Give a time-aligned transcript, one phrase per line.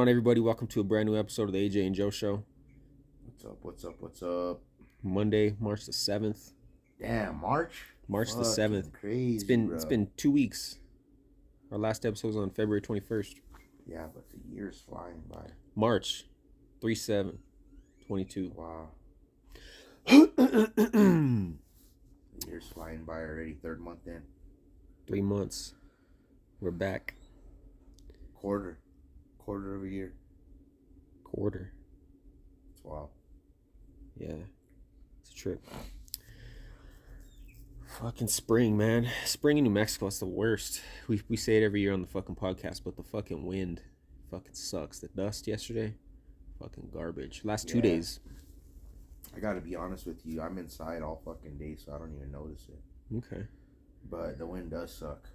[0.00, 0.40] on, everybody?
[0.40, 2.42] Welcome to a brand new episode of the AJ and Joe Show.
[3.26, 3.58] What's up?
[3.60, 3.94] What's up?
[3.98, 4.62] What's up?
[5.02, 6.52] Monday, March the seventh.
[6.98, 7.84] Damn, March.
[8.08, 8.94] March the seventh.
[8.94, 9.34] Crazy.
[9.34, 9.76] It's been bro.
[9.76, 10.78] it's been two weeks.
[11.70, 13.40] Our last episode was on February twenty first.
[13.86, 15.50] Yeah, but the year's flying by.
[15.76, 16.24] March,
[16.80, 17.38] three seven,
[18.06, 18.52] twenty two.
[18.56, 18.88] Wow,
[20.06, 21.52] the
[22.46, 23.52] year's flying by already.
[23.52, 24.22] Third month in.
[25.06, 25.74] Three months.
[26.58, 27.16] We're back.
[28.34, 28.78] Quarter.
[29.50, 30.12] Quarter of a year.
[31.24, 31.72] Quarter.
[32.72, 33.08] It's wild.
[34.16, 34.36] Yeah,
[35.20, 35.60] it's a trip.
[37.98, 39.08] Fucking spring, man.
[39.24, 40.80] Spring in New Mexico is the worst.
[41.08, 43.82] We we say it every year on the fucking podcast, but the fucking wind
[44.30, 45.00] fucking sucks.
[45.00, 45.96] The dust yesterday,
[46.60, 47.40] fucking garbage.
[47.44, 47.82] Last two Yeah.
[47.82, 48.20] days.
[49.34, 50.40] I gotta be honest with you.
[50.40, 53.16] I'm inside all fucking day, so I don't even notice it.
[53.16, 53.48] Okay.
[54.08, 55.28] But the wind does suck.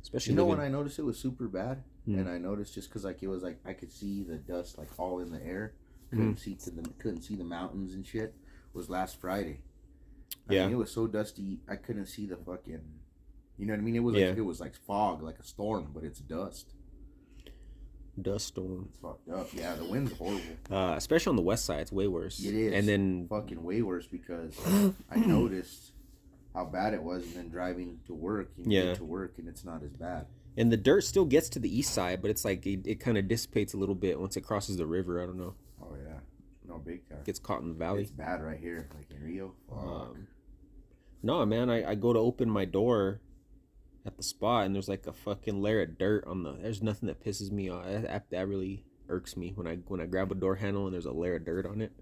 [0.00, 2.18] Especially You know living- when I noticed it was super bad, Hmm.
[2.20, 4.88] and I noticed just because like it was like I could see the dust like
[4.98, 5.74] all in the air,
[6.10, 8.34] couldn't see to the couldn't see the mountains and shit.
[8.72, 9.60] Was last Friday.
[10.48, 10.64] I Yeah.
[10.66, 12.80] mean, it was so dusty I couldn't see the fucking.
[13.58, 13.96] You know what I mean?
[13.96, 14.34] It was like Yeah.
[14.36, 16.72] it was like fog, like a storm, but it's dust.
[18.20, 19.48] dust storm, It's fucked up.
[19.52, 20.40] Yeah, the wind's horrible.
[20.70, 22.42] uh, especially on the west side, it's way worse.
[22.42, 22.72] It is.
[22.72, 24.58] And then Fucking way worse because
[25.10, 25.92] I noticed
[26.54, 28.82] how bad it was, and then driving to work, you Yeah.
[28.84, 30.26] get to work, and it's not as bad.
[30.56, 33.18] And the dirt still gets to the east side, but it's like it, it kind
[33.18, 35.22] of dissipates a little bit once it crosses the river.
[35.22, 35.54] I don't know.
[35.82, 36.18] Oh yeah,
[36.66, 37.18] no big time.
[37.24, 38.02] Gets caught in the valley.
[38.02, 39.54] It's bad right here, like in Rio.
[39.72, 40.26] Um,
[41.22, 43.20] no, man, I, I go to open my door
[44.04, 46.52] at the spot and there's like a fucking layer of dirt on the.
[46.52, 47.84] There's nothing that pisses me off.
[47.86, 51.06] That, that really irks me when I when I grab a door handle and there's
[51.06, 51.92] a layer of dirt on it.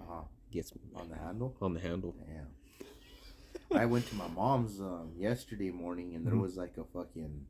[0.00, 0.22] uh-huh.
[0.50, 1.56] Gets me On the handle.
[1.60, 2.14] on the handle.
[2.28, 3.76] Damn.
[3.76, 6.42] I went to my mom's um, yesterday morning, and there Mhm.
[6.42, 7.46] was like a fucking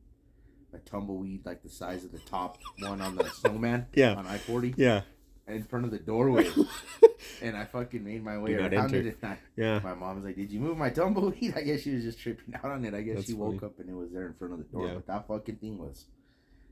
[0.75, 3.87] a tumbleweed, like the size of the top one on the snowman.
[3.93, 4.13] Yeah.
[4.15, 5.01] On I forty, Yeah,
[5.47, 6.47] in front of the doorway,
[7.41, 8.97] and I fucking made my way around enter.
[8.97, 9.17] it.
[9.21, 9.79] And I, yeah.
[9.83, 12.65] my mom's like, "Did you move my tumbleweed?" I guess she was just tripping out
[12.65, 12.93] on it.
[12.93, 13.71] I guess That's she woke funny.
[13.71, 14.87] up and it was there in front of the door.
[14.87, 14.93] Yeah.
[14.95, 16.05] But that fucking thing was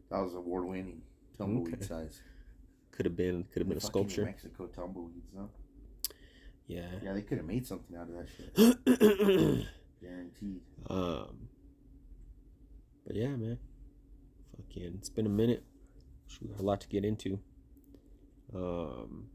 [0.10, 1.02] that was award winning
[1.38, 1.86] tumbleweed Okay.
[1.86, 2.22] size.
[2.92, 4.24] Could have been could have been a sculpture.
[4.26, 5.46] Mexico tumbleweeds, huh?
[6.68, 6.86] Yeah.
[7.04, 9.66] Yeah, they could have made something out of that shit.
[10.02, 10.62] Guaranteed.
[10.90, 11.48] um.
[13.06, 13.58] But yeah, man.
[14.58, 15.64] Fucking, it's been a minute.
[16.42, 17.40] We got a lot to get into.
[18.54, 19.28] Um.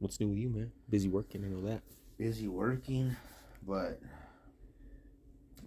[0.00, 0.70] What's new with you, man?
[0.90, 1.82] Busy working, I know that.
[2.18, 3.16] busy working,
[3.66, 3.98] but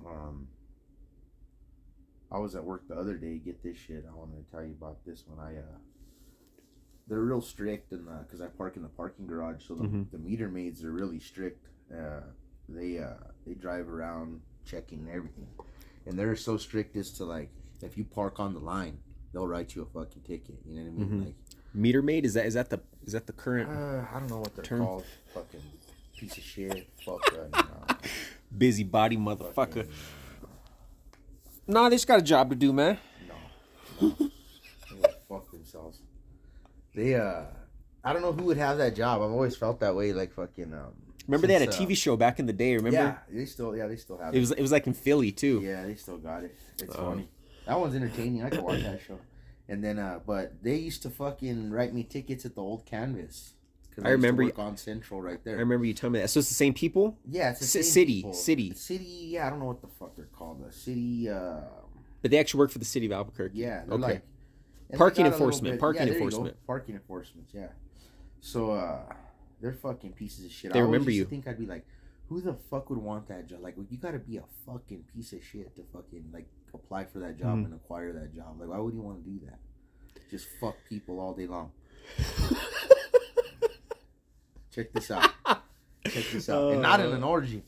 [0.06, 0.48] um,
[2.32, 3.38] I was at work the other day.
[3.40, 4.06] Get this shit.
[4.08, 5.40] I wanted to tell you about this one.
[5.40, 5.78] I uh,
[7.08, 10.12] they're real strict and because I park in the parking garage, so the, Mhm.
[10.12, 11.66] the meter maids are really strict.
[11.92, 12.22] Uh,
[12.70, 13.14] they uh
[13.46, 15.48] they drive around checking everything,
[16.06, 17.50] and they're so strict as to like
[17.82, 19.00] if you park on the line,
[19.34, 20.56] they'll write you a fucking ticket.
[20.66, 21.22] You know what I mean?
[21.22, 21.26] Mhm.
[21.26, 21.36] Like
[21.74, 24.40] Meter maid is that is that the is that the current uh, I don't know
[24.40, 24.80] what they're Term.
[24.84, 25.06] called.
[25.34, 25.62] Fucking
[26.18, 26.88] piece of shit.
[27.06, 27.22] Fuck.
[27.34, 27.96] Uh, no.
[28.58, 29.54] busy body motherfucker?
[29.54, 29.88] Fucking-
[31.70, 32.98] Nah, they just got a job to do, man.
[33.28, 34.08] No.
[34.08, 34.16] no.
[35.02, 36.00] they fuck themselves.
[36.96, 37.44] They uh
[38.04, 39.22] I don't know who would have that job.
[39.22, 40.94] I've always felt that way, like fucking um
[41.28, 42.76] Remember they had a since, uh, TV show back in the day.
[42.78, 45.32] Remember Yeah, they still yeah, they still have it was it was like in Philly
[45.32, 45.60] too.
[45.62, 46.56] Yeah, they still got it.
[46.82, 47.30] It's Um, funny.
[47.68, 48.44] That one's entertaining.
[48.44, 49.20] I could watch that show.
[49.70, 53.54] And then uh but they used to fucking write me tickets at the old canvas.
[54.00, 55.56] I to remember work on Central right there.
[55.56, 56.30] I remember you telling me that.
[56.30, 58.34] So it's the same people, Yeah, it's the C- city, people.
[58.34, 58.74] city.
[58.76, 60.64] City, yeah, I don't know what the fuck they're called.
[60.66, 61.62] The city uh
[62.22, 63.58] but they actually work for the city of Albuquerque.
[63.58, 64.02] Yeah, Okay.
[64.02, 64.22] like
[64.96, 66.58] Parking they got a little enforcement, parking yeah, you enforcement.
[66.66, 67.48] parking enforcement.
[67.54, 67.68] Yeah.
[68.40, 69.02] So uh,
[69.60, 70.72] they're fucking pieces of shit.
[70.72, 71.26] They I remember you.
[71.26, 71.86] Think I'd be like,
[72.30, 73.60] who the fuck would want that job?
[73.62, 77.20] Like, you got to be a fucking piece of shit to fucking like apply for
[77.20, 77.66] that job Mhm.
[77.66, 78.60] and acquire that job.
[78.60, 79.60] Like, why would you want to do that?
[80.32, 81.72] Just fuck people all day long.
[84.72, 85.32] Check this out.
[86.06, 86.74] Check this out.
[86.74, 87.64] and not in an orgy.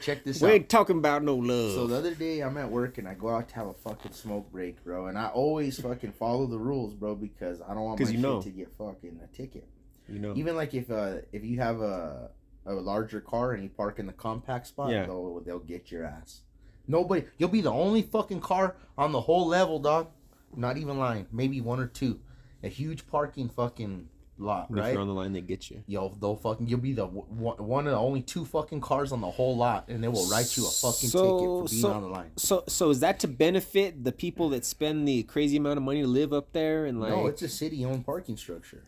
[0.00, 0.54] Check this We out.
[0.54, 1.72] ain't talking about no love.
[1.72, 4.12] So the other day I'm at work and I go out to have a fucking
[4.12, 5.06] smoke break, bro.
[5.06, 8.20] And I always fucking follow the rules, bro, because I don't want my you shit
[8.20, 8.40] know.
[8.42, 9.66] to get fucking a ticket.
[10.08, 10.34] you know.
[10.36, 12.30] Even like if uh if you have a
[12.66, 15.06] a larger car and you park in the compact spot, Yeah.
[15.06, 16.42] they'll they'll get your ass.
[16.86, 20.08] Nobody, you'll be the only fucking car on the whole level, dog.
[20.56, 21.26] Not even lying.
[21.32, 22.20] Maybe one or two.
[22.62, 24.08] A huge parking fucking
[24.38, 24.92] lot, And If right?
[24.92, 25.82] you're on the line, they get you.
[25.86, 29.20] Yo, they'll fucking you'll be the one, one of the only two fucking cars on
[29.20, 31.92] the whole lot, and they will write you a fucking So- ticket for being so-
[31.92, 32.30] on the line.
[32.36, 36.02] So so is that to benefit the people that spend the crazy amount of money
[36.02, 37.10] to live up there and like?
[37.10, 38.82] no, it's a city-owned parking structure.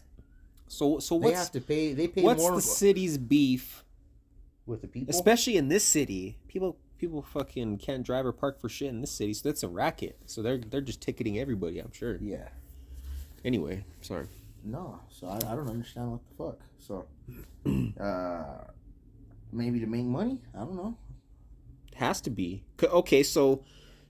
[0.69, 1.92] so so They what's have to pay.
[1.94, 3.84] They pay what's more the city's beef,
[4.66, 5.10] with the people.
[5.14, 6.38] especially in this city?
[6.49, 9.69] People people fucking can't drive or park for shit in this city, so that's a
[9.69, 10.19] racket.
[10.26, 11.78] So they're they're just ticketing everybody.
[11.78, 12.16] I'm sure.
[12.20, 12.48] yeah,
[13.44, 14.26] Anyway, sorry.
[14.64, 16.60] No, so I, I don't understand what the fuck.
[16.78, 17.06] So,
[18.02, 18.64] uh,
[19.52, 20.40] maybe to make money.
[20.54, 20.96] I don't know.
[21.94, 22.64] Has to be.
[22.82, 23.62] Okay, so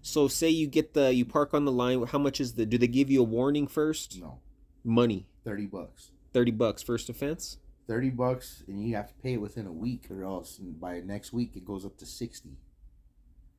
[0.03, 2.05] so say you get the you park on the line.
[2.07, 2.65] How much is the?
[2.67, 4.19] Do they give you a warning first?
[4.21, 4.39] No,
[4.83, 6.11] Money, thirty bucks.
[6.33, 7.59] thirty bucks first offense.
[7.87, 11.33] Thirty bucks, and you have to pay it within a week, or else by next
[11.33, 12.57] week it goes up to sixty.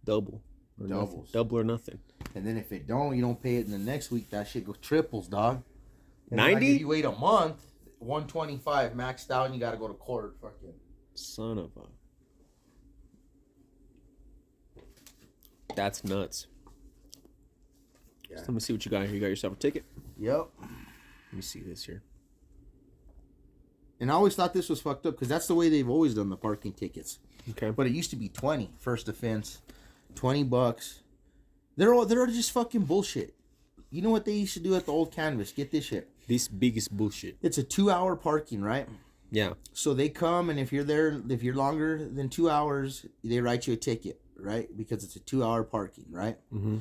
[0.04, 0.42] Double.
[0.80, 1.26] Or nothing.
[1.32, 2.00] Double or nothing.
[2.36, 4.30] And then if it don't, you don't pay it in the next week.
[4.30, 5.64] That shit goes triples, dog.
[6.30, 6.76] And then, like, 90?
[6.76, 7.64] if you wait a month,
[8.00, 10.36] one twenty five maxed out, and you got to go to court.
[10.42, 10.74] Fucking.
[11.16, 11.82] Son of a.
[15.76, 16.48] That's nuts.
[18.30, 18.38] Yeah.
[18.38, 19.14] So let me see what you got here.
[19.14, 19.86] You got yourself a ticket.
[20.20, 20.48] Yep.
[20.62, 22.04] Let me see this here.
[24.00, 26.30] And I always thought this was fucked up because that's the way they've always done
[26.30, 27.20] the parking tickets.
[27.52, 27.72] Okay.
[27.72, 29.62] But it used to be 20 first offense,
[30.18, 31.02] 20 bucks.
[31.78, 33.36] They're all they're just fucking bullshit.
[33.92, 35.52] You know what they used to do at the old canvas?
[35.52, 36.10] Get this shit.
[36.28, 37.38] This biggest bullshit.
[37.42, 38.90] It's a 2-hour parking, right?
[39.32, 39.54] Yeah.
[39.74, 43.68] So they come and if you're there if you're longer than 2 hours, they write
[43.68, 44.68] you a ticket, right?
[44.76, 46.38] Because it's a 2-hour parking, right?
[46.54, 46.80] Mm-hmm.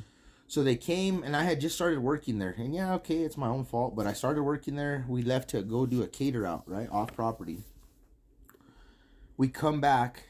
[0.48, 2.54] So they came and I had just started working there.
[2.56, 5.04] And yeah, okay, it's my own fault, but I started working there.
[5.08, 6.88] We left to go do a cater out, right?
[6.90, 7.58] Off property.
[9.36, 10.22] We come back.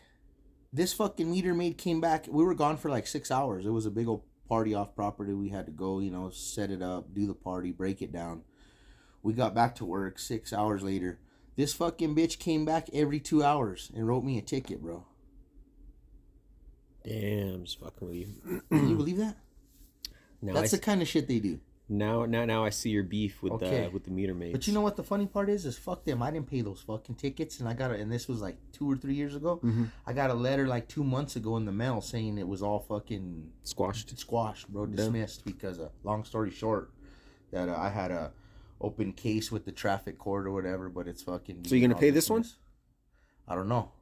[0.76, 2.26] This fucking meter maid came back.
[2.28, 3.64] We were gone for like six hours.
[3.64, 5.32] It was a big old party off property.
[5.32, 8.42] We had to go, you know, set it up, do the party, break it down.
[9.22, 11.18] We got back to work six hours later.
[11.56, 15.06] This fucking bitch came back every two hours and wrote me a ticket, bro.
[17.02, 18.62] Damn, just fucking with you.
[18.70, 19.36] Can you believe that?
[20.42, 21.58] No, That's I, the kind of shit they do.
[21.88, 23.84] Now now now I see your beef with Okay.
[23.84, 24.52] the with the meter maids.
[24.52, 25.64] But you know what the funny part is?
[25.66, 26.22] Is fuck them.
[26.22, 28.90] I didn't pay those fucking tickets, and I got a, and this was like two
[28.90, 29.60] or three years ago.
[29.62, 29.90] Mhm.
[30.06, 32.80] I got a letter like two months ago in the mail saying it was all
[32.80, 34.18] fucking squashed.
[34.18, 36.90] squashed, bro, dismissed because, uh, long story short,
[37.52, 38.32] that uh, I had a
[38.80, 40.88] open case with the traffic court or whatever.
[40.88, 41.64] But it's fucking.
[41.66, 42.44] So you're gonna pay this one?
[43.46, 43.92] I don't know.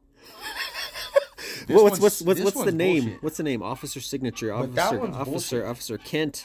[1.69, 3.05] Well, what's what's what's what's the name?
[3.05, 3.23] bullshit.
[3.23, 3.63] What's the name?
[3.63, 4.53] Officer signature.
[4.53, 5.65] Officer officer bullshit.
[5.65, 6.45] officer Kent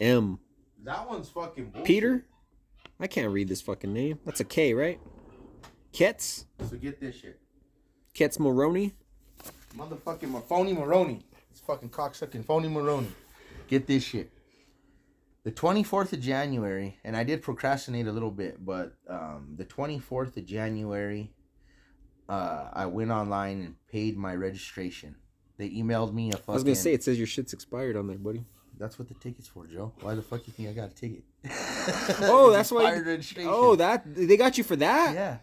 [0.00, 0.38] M.
[0.84, 1.86] That one's fucking bullshit.
[1.86, 2.26] Peter.
[3.00, 4.18] I can't read this fucking name.
[4.24, 5.00] That's a K, right?
[5.92, 6.44] Ketz.
[6.68, 7.40] So get this shit.
[8.14, 8.94] Ketz Moroney.
[9.76, 11.24] Motherfucking Mar- phony Maroney.
[11.50, 13.08] It's fucking cocksucking phony Maroney.
[13.66, 14.30] Get this shit.
[15.44, 20.36] The 24th of January, and I did procrastinate a little bit, but um, the 24th
[20.36, 21.32] of January,
[22.28, 25.16] uh, I went online and paid my registration.
[25.58, 26.44] They emailed me a fucking.
[26.48, 28.44] I was gonna say it says your shit's expired on there, buddy.
[28.78, 29.92] That's what the ticket's for, Joe.
[30.00, 31.22] Why the fuck you think I got a ticket?
[32.22, 32.98] Oh, that's why.
[32.98, 33.50] Registration.
[33.52, 35.14] Oh, that they got you for that.
[35.14, 35.36] yeah.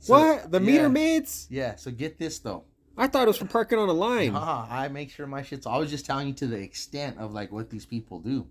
[0.00, 0.88] So, What the meter yeah.
[0.88, 1.46] maids?
[1.50, 1.74] Yeah.
[1.76, 2.64] So get this though.
[2.96, 4.32] I thought it was for parking on a line.
[4.32, 5.66] Haha, I make sure my shit's.
[5.66, 8.46] I was just telling you to the extent of like what these people do.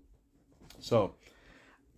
[0.80, 1.14] So,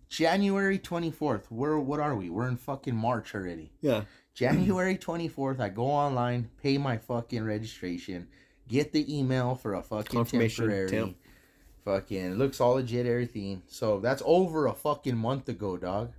[0.09, 1.49] January twenty fourth.
[1.51, 2.29] We're what are we?
[2.29, 3.71] We're in fucking March already.
[3.81, 4.03] Yeah.
[4.33, 5.59] January twenty fourth.
[5.59, 8.27] I go online, pay my fucking registration,
[8.67, 10.89] get the email for a fucking Confirmation, temporary.
[10.89, 11.17] temp.
[11.85, 13.63] Fucking looks all legit, everything.
[13.67, 16.11] So that's over a fucking month ago, dog.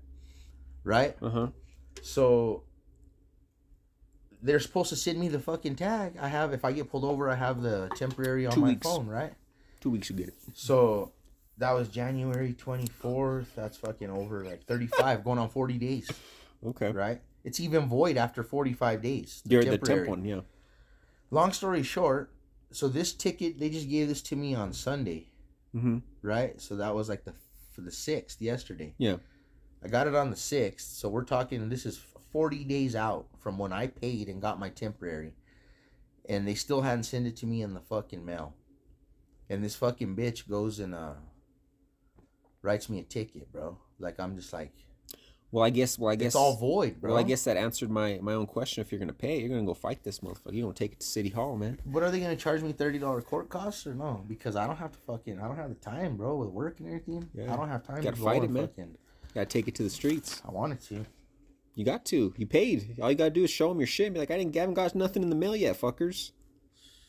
[0.85, 1.17] Right?
[1.23, 1.47] Uh huh.
[2.03, 2.65] So
[4.43, 6.15] they're supposed to send me the fucking tag.
[6.21, 8.87] I have if I get pulled over, I have the temporary on Two my weeks.
[8.87, 9.33] phone, right?
[9.81, 10.35] Two weeks you get it.
[10.55, 11.13] So
[11.59, 13.55] that was January twenty fourth.
[13.55, 16.11] That's fucking over like thirty five, going on forty days,
[16.67, 16.91] Okay.
[16.91, 17.21] right?
[17.45, 19.43] It's even void after forty five days.
[19.47, 20.41] You're the temp one, yeah.
[21.31, 22.33] Long story short,
[22.73, 25.29] so this ticket they just gave this to me on Sunday,
[25.75, 25.99] Mm-hmm.
[26.23, 26.61] right?
[26.61, 27.35] So that was like the
[27.73, 28.95] for the sixth yesterday.
[28.99, 29.17] Yeah.
[29.85, 31.69] I got it on the sixth, so we're talking.
[31.69, 31.99] This is
[32.31, 35.33] forty days out from when I paid and got my temporary,
[36.29, 38.55] and they still hadn't sent it to me in the fucking mail.
[39.51, 41.15] And this fucking bitch goes and uh
[42.63, 43.79] writes me a ticket, bro.
[43.99, 44.73] Like I'm just like
[45.53, 45.99] Well, I guess.
[45.99, 46.29] Well, I guess.
[46.29, 47.11] it's all void, bro.
[47.11, 48.81] Well, I guess that answered my my own question.
[48.81, 50.55] If you're gonna pay, you're gonna go fight this motherfucker.
[50.55, 51.79] You don't take it to city hall, man.
[51.85, 54.25] What are they gonna charge me thirty dollar court costs or no?
[54.27, 56.89] Because I don't have to fucking I don't have the time, bro, with work and
[56.89, 57.29] everything.
[57.35, 57.53] Yeah.
[57.53, 58.69] I don't have time You Gotta to fight it, man.
[58.69, 58.97] Fucking,
[59.35, 60.41] Gotta take it to the streets.
[60.49, 61.05] I wanted to.
[61.75, 62.33] You got to.
[62.39, 62.99] You paid.
[63.01, 64.07] All you gotta do is show them your shit.
[64.07, 64.57] And be like, I didn't.
[64.57, 66.33] I haven't got nothing in the mail yet, fuckers.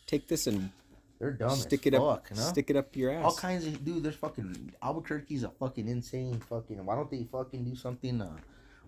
[0.05, 0.71] Take this and
[1.20, 2.25] They're dumb stick as it fuck, up.
[2.29, 2.41] you know?
[2.43, 3.24] Stick it up your ass.
[3.25, 4.03] all kinds of dude.
[4.03, 6.84] There's fucking Albuquerque's a fucking insane fucking.
[6.86, 8.22] Why don't they fucking do something?
[8.22, 8.38] Uh,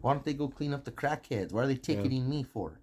[0.02, 1.52] why don't they go clean up the crackheads?
[1.54, 2.80] What are they ticketing me for?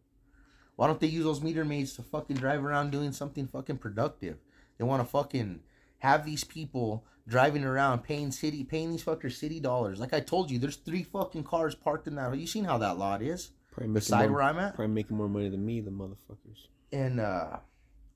[0.76, 4.38] Why don't they use those meter maids to fucking drive around doing something fucking productive?
[4.78, 5.60] They want to fucking
[5.98, 10.00] have these people driving around paying city, paying these fuckers city dollars.
[10.00, 12.36] Like I told you, there's three fucking cars parked in that.
[12.36, 13.50] You seen how that lot is?
[13.70, 14.74] Probably The making side more, where I'm at.
[14.74, 16.66] probably making more money than me, the motherfuckers.
[16.90, 17.58] And uh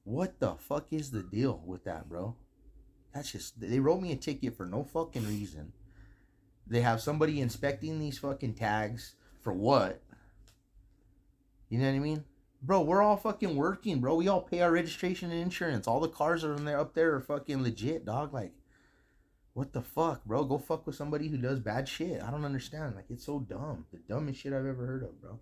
[0.06, 2.36] what the fuck is the deal with that, bro?
[3.12, 5.72] That's just they wrote me a ticket for no fucking reason.
[6.64, 10.00] They have somebody inspecting these fucking tags for what?
[11.68, 12.24] You know what I mean?
[12.62, 14.14] Bro, we're all fucking working, bro.
[14.14, 15.88] We all pay our registration and insurance.
[15.88, 18.32] All the cars are in there up there are fucking legit, dog.
[18.32, 18.52] Like,
[19.54, 20.44] what the fuck, bro?
[20.44, 22.22] Go fuck with somebody who does bad shit.
[22.22, 22.94] I don't understand.
[22.94, 23.86] Like, it's so dumb.
[23.92, 25.40] The dumbest shit I've ever heard of, bro.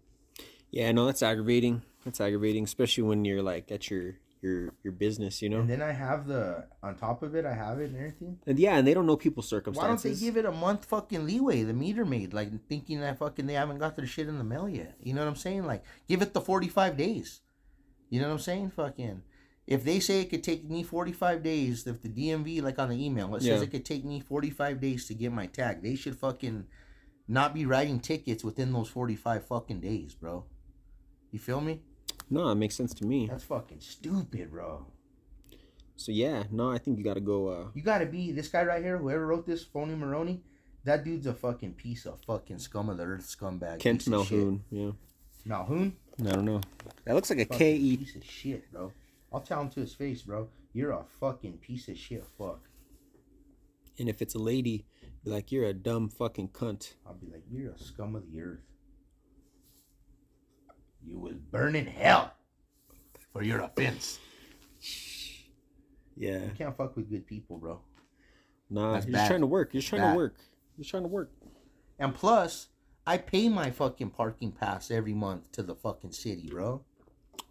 [0.71, 1.83] Yeah, no, that's aggravating.
[2.05, 5.61] That's aggravating, especially when you're like at your your your business, you know.
[5.61, 8.39] And then I have the on top of it, I have it and everything.
[8.47, 10.05] And yeah, and they don't know people's circumstances.
[10.05, 11.63] Why don't they give it a month fucking leeway?
[11.63, 14.69] The meter maid, like thinking that fucking they haven't got their shit in the mail
[14.69, 14.97] yet.
[15.03, 15.65] You know what I'm saying?
[15.65, 17.41] Like, give it the 45 days.
[18.11, 18.71] You know what I'm saying?
[18.77, 19.23] Fucking.
[19.67, 23.03] If they say it could take me 45 days, if the DMV, like on the
[23.03, 23.63] email, it says Yeah.
[23.63, 26.67] it could take me 45 days to get my tag, they should fucking
[27.27, 30.45] not be writing tickets within those 45 fucking days, bro.
[31.31, 31.81] You feel me?
[32.31, 33.27] No, it makes sense to me.
[33.27, 34.87] That's fucking stupid, bro.
[35.97, 37.49] So yeah, no, I think you got to go.
[37.49, 40.43] uh You gotta be this guy right here, whoever wrote this, Phony Maroney.
[40.85, 43.79] That dude's a fucking piece of fucking scum of the earth scumbag.
[43.79, 44.39] Kent piece of shit.
[44.39, 44.61] Malhoun.
[44.71, 44.91] Yeah,
[45.47, 45.93] Malhoun?
[46.21, 46.61] I don't know.
[47.05, 47.97] That looks like a Fucking K E.
[47.97, 48.93] piece of shit, bro.
[49.33, 50.49] I'll tell him to his face, bro.
[50.73, 52.69] You're a fucking piece of shit, fuck.
[53.99, 54.85] And if it's a lady,
[55.25, 56.95] be like, you're a dumb fucking cunt.
[57.07, 58.61] I'll be like, you're a scum of the earth.
[61.07, 62.33] You will burn in hell
[63.33, 64.19] for your offense.
[66.17, 66.45] Yeah.
[66.45, 67.81] You can't fuck with good people, bro.
[68.71, 69.19] Nah, That's you're bad.
[69.19, 69.71] just trying to work.
[69.73, 70.13] You're just trying Bad.
[70.13, 70.37] to work.
[70.77, 71.31] You're just trying to work.
[71.99, 72.69] And plus,
[73.07, 76.83] I pay my fucking parking pass every month to the fucking city, bro.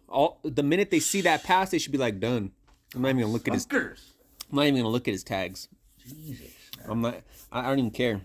[0.08, 2.52] All the minute they see that pass, they should be like, done.
[2.94, 3.66] I'm not even gonna look at his.
[3.66, 4.00] Fuckers.
[4.50, 5.68] I'm not even gonna look at his tags.
[5.98, 6.86] Jesus, man.
[6.90, 7.20] I'm not.
[7.50, 8.20] I, I don't even care.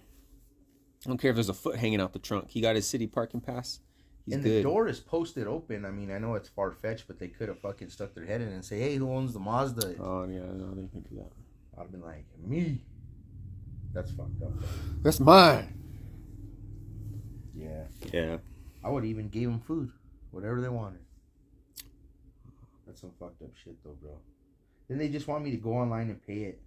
[1.05, 2.50] I don't care if there's a foot hanging out the trunk.
[2.50, 3.79] He got his city parking pass.
[4.26, 5.86] He's and the door is posted open.
[5.86, 8.42] I mean, I know it's far fetched, but they could have fucking stuck their head
[8.42, 11.32] in and say, "Hey, who owns the Mazda?" Oh yeah, no, they can do that.
[11.78, 12.84] I'd have been like, "Me."
[13.94, 14.60] That's fucked up.
[14.60, 14.68] Though.
[15.02, 15.76] That's mine.
[17.56, 18.38] Yeah, Yeah.
[18.84, 19.92] I would even gave them food,
[20.32, 21.02] whatever they wanted.
[22.86, 24.18] That's some fucked up shit, though, bro.
[24.88, 26.62] Then they just want me to go online and pay it.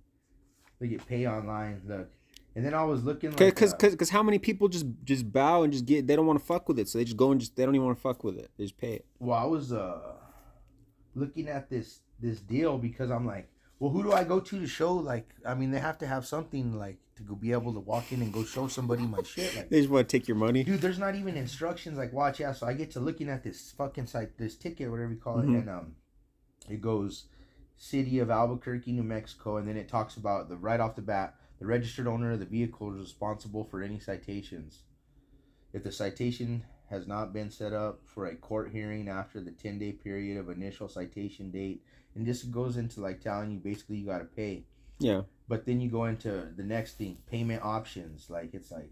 [0.78, 1.82] They get pay online.
[1.86, 2.10] Look,
[2.54, 5.30] and then I was looking like, Because uh, cause, cause how many people just just
[5.32, 7.30] bow and just get they don't want to fuck with it, so they just go
[7.32, 8.50] and just they don't even want to fuck with it.
[8.56, 9.06] They just pay it.
[9.18, 10.00] well, I was uh
[11.14, 14.66] looking at this this deal because I'm like, well, who do I go to to
[14.66, 14.94] show?
[14.94, 18.12] Like, I mean, they have to have something like to go be able to walk
[18.12, 19.54] in and go show somebody my shit.
[19.56, 20.64] Like, They just want to take your money.
[20.64, 21.98] dude, there's not even instructions.
[21.98, 22.56] Like, watch out.
[22.56, 25.46] So I get to looking at this fucking site, this ticket, whatever you call it,
[25.46, 25.58] Mhm.
[25.60, 25.96] and um,
[26.70, 27.26] it goes
[27.76, 31.34] city of Albuquerque, New Mexico, and then it talks about the right off the bat,
[31.62, 34.80] the registered owner of the vehicle is responsible for any citations.
[35.72, 39.78] If the citation has not been set up for a court hearing after the 10
[39.78, 41.84] day period of initial citation date,
[42.16, 44.64] and this goes into like telling you basically you got to pay.
[44.98, 45.22] Yeah.
[45.46, 48.28] But then you go into the next thing, payment options.
[48.28, 48.90] Like it's like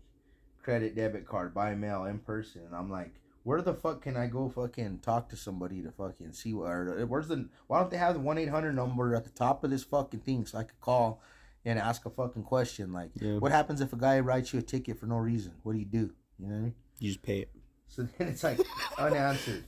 [0.62, 2.62] credit, debit card, by mail, in person.
[2.64, 6.34] And I'm like, where the fuck can I go fucking talk to somebody to fucking
[6.34, 9.24] see what or where's the why don't they have the one eight hundred number at
[9.24, 11.20] the top of this fucking thing so I could call
[11.64, 13.38] and ask a fucking question like Yeah.
[13.38, 15.52] what happens if a guy writes you a ticket for no reason?
[15.62, 16.11] What do you do?
[16.38, 16.75] You know what I mean?
[16.99, 17.50] You just pay it.
[17.88, 18.61] So then it's like
[18.99, 19.64] unanswered.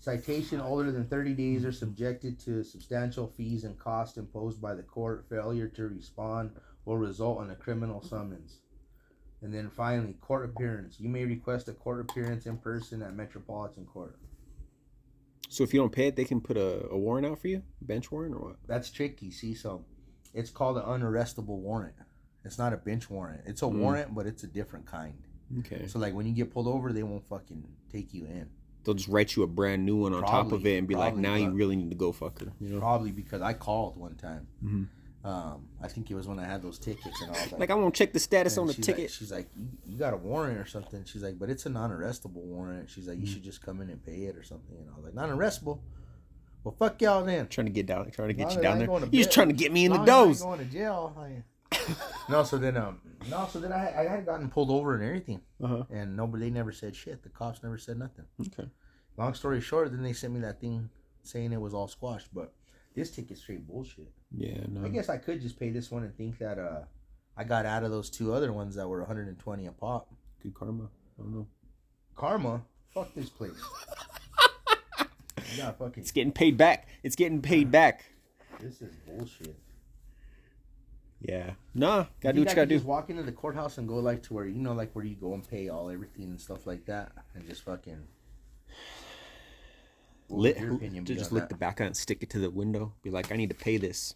[0.00, 4.82] Citation older than 30 days are subjected to substantial fees and costs imposed by the
[4.82, 5.24] court.
[5.30, 6.50] Failure to respond
[6.84, 8.58] will result in a criminal summons.
[9.40, 11.00] And then finally, court appearance.
[11.00, 14.18] You may request a court appearance in person at Metropolitan Court.
[15.48, 17.62] So if you don't pay it, they can put a, a warrant out for you,
[17.80, 18.56] bench warrant or what?
[18.66, 19.54] That's tricky, see?
[19.54, 19.84] So
[20.34, 21.94] it's called an unarrestable warrant.
[22.44, 23.42] It's not a bench warrant.
[23.46, 23.78] It's a Mm.
[23.78, 25.14] warrant, but it's a different kind.
[25.60, 25.86] Okay.
[25.86, 28.48] So, like, when you get pulled over, they won't fucking take you in.
[28.82, 31.16] They'll just write you a brand new one on top of it and be like,
[31.16, 32.52] now you really need to go fucker.
[32.60, 32.80] You know?
[32.80, 34.46] Probably because I called one time.
[34.62, 34.88] Mhm.
[35.26, 37.70] Um, I think it was when I had those tickets and I was like, Like
[37.70, 39.04] I won't check the status on the she's ticket.
[39.04, 41.02] Like, she's like, you, you got a warrant or something?
[41.04, 42.90] She's like, but it's a non-arrestable warrant.
[42.90, 43.28] She's like, you Mm.
[43.32, 44.76] should just come in and pay it or something.
[44.76, 45.78] And I was like, non-arrestable.
[46.64, 47.46] Well, fuck y'all then.
[47.48, 48.86] trying to get down, trying to get Long you down there.
[48.86, 50.42] going You're just trying to get me in the Long as I dose.
[50.42, 51.16] Going to jail.
[51.18, 51.78] I...
[52.30, 55.40] no, so then um, no, so then I, I had gotten pulled over and everything,
[55.62, 55.82] Uh huh.
[55.90, 57.22] and nobody, they never said shit.
[57.22, 58.24] The cops never said nothing.
[58.40, 58.68] Okay.
[59.16, 60.88] Long story short, then they sent me that thing
[61.22, 62.52] saying it was all squashed, but
[62.94, 64.10] this ticket's straight bullshit.
[64.36, 64.58] Yeah.
[64.68, 64.84] No.
[64.84, 66.82] I guess I could just pay this one and think that uh
[67.36, 70.08] I got out of those two other ones that were 120 a pop.
[70.42, 70.84] Good karma.
[71.18, 71.46] I don't know.
[72.14, 73.50] Karma, fuck this place.
[75.78, 76.02] fucking.
[76.02, 76.88] It's getting paid back.
[77.02, 78.04] It's getting paid back.
[78.60, 79.56] This is bullshit.
[81.20, 81.52] Yeah.
[81.74, 82.06] Nah.
[82.20, 82.74] Gotta do what you gotta do.
[82.76, 85.16] Just walk into the courthouse and go like to where you know, like where you
[85.16, 88.02] go and pay all everything and stuff like that, and just fucking.
[90.28, 90.56] Lit.
[90.56, 91.48] opinion Just lick that?
[91.50, 92.92] the back out and stick it to the window.
[93.02, 94.14] Be like, I need to pay this.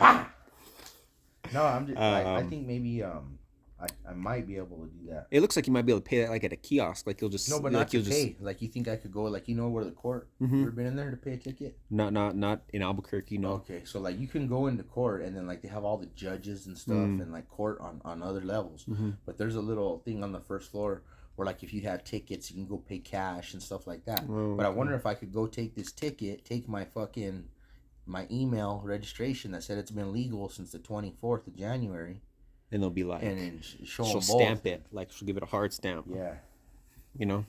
[0.00, 1.98] No, I'm just.
[1.98, 3.38] I, I Um, think maybe um,
[3.82, 5.26] I, I might be able to do that.
[5.30, 7.06] It looks like you might be able to pay that like at a kiosk.
[7.06, 8.36] Like you'll just No, but like not you'll just pay.
[8.40, 9.24] Like you think I could go?
[9.24, 10.28] Like you know where the court?
[10.40, 10.62] Mhm.
[10.62, 11.76] Ever been in there to pay a ticket?
[11.90, 13.38] not not not in Albuquerque.
[13.38, 13.52] No.
[13.54, 16.06] Okay, so like you can go into court and then like they have all the
[16.14, 17.22] judges and stuff Mm.
[17.22, 18.84] and like court on on other levels.
[18.88, 19.16] Mhm.
[19.26, 21.02] But there's a little thing on the first floor
[21.34, 24.24] where like if you have tickets, you can go pay cash and stuff like that.
[24.28, 27.48] Oh, But I wonder if I could go take this ticket, take my fucking
[28.04, 32.20] my email registration that said it's been legal since the 24th of January,
[32.72, 34.24] And they'll be like, and then she'll both.
[34.24, 34.84] stamp it.
[34.90, 36.06] Like she'll give it a hard stamp.
[36.12, 36.34] Yeah,
[37.18, 37.44] You know,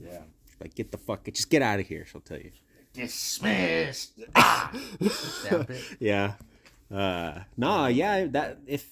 [0.00, 0.20] yeah.
[0.60, 2.04] like get the fuck, it, just get out of here.
[2.04, 2.50] She'll tell you.
[2.92, 4.20] Dismissed.
[4.34, 4.70] Ah!
[5.10, 5.82] Stamp it.
[6.00, 6.34] Yeah.
[6.92, 8.26] Uh, nah, yeah.
[8.26, 8.88] That if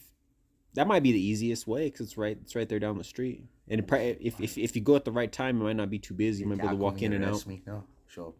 [0.74, 3.44] that might be the easiest way because it's right, it's right there down the street.
[3.68, 5.98] And it, if, if if you go at the right time, it might not be
[5.98, 6.42] too busy.
[6.42, 7.44] You might be able to walk in and out.
[7.46, 7.62] Me.
[7.66, 8.34] No, show up.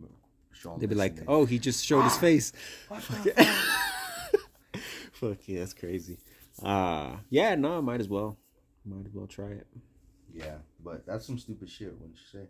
[0.52, 2.52] Show They'd be like, "Oh, he just showed his face."
[5.12, 6.18] Fuck yeah, that's crazy.
[6.62, 8.38] Uh yeah, no, might as well.
[8.84, 9.66] Might as well try it.
[10.32, 11.92] Yeah, but that's some stupid shit.
[11.98, 12.46] Wouldn't you say?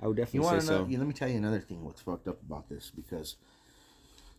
[0.00, 0.84] I would definitely want say to know?
[0.84, 0.90] so.
[0.90, 1.84] Yeah, let me tell you another thing.
[1.84, 2.90] What's fucked up about this?
[2.94, 3.36] Because,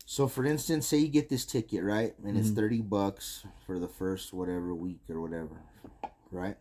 [0.05, 2.55] so for instance, say you get this ticket right, and it's Mhm.
[2.55, 5.61] thirty bucks for the first whatever week or whatever,
[6.31, 6.57] right?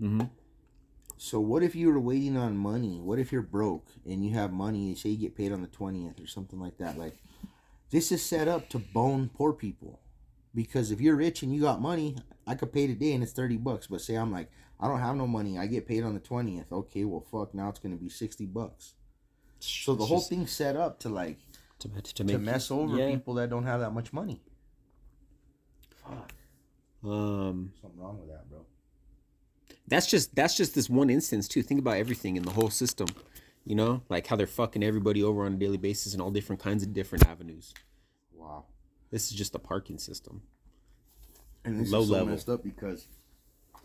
[0.00, 0.22] Mm-hmm.
[1.16, 3.00] So what if you were waiting on money?
[3.00, 4.88] What if you're broke and you have money?
[4.88, 6.98] And say you get paid on the twentieth or something like that.
[6.98, 7.16] Like,
[7.90, 10.00] this is set up to bone poor people,
[10.54, 13.56] because if you're rich and you got money, I could pay today and it's thirty
[13.56, 13.86] bucks.
[13.86, 15.58] But say I'm like, I don't have no money.
[15.58, 16.72] I get paid on the twentieth.
[16.72, 17.54] Okay, well fuck.
[17.54, 18.94] Now it's gonna be sixty bucks.
[19.60, 21.38] So the whole thing's set up to like
[21.78, 23.10] to, to, to to mess over yeah.
[23.10, 24.42] people that don't have that much money.
[26.02, 26.32] Fuck.
[27.02, 28.60] um Something wrong with that, bro.
[29.88, 31.62] that's just that's just this one instance too.
[31.62, 33.08] Think about everything in the whole system.
[33.64, 36.60] You know, like how they're fucking everybody over on a daily basis in all different
[36.62, 37.72] kinds of different avenues.
[38.34, 38.66] Wow.
[39.10, 40.42] This is just a parking system.
[41.64, 42.28] And this Low is so level.
[42.28, 43.06] messed up because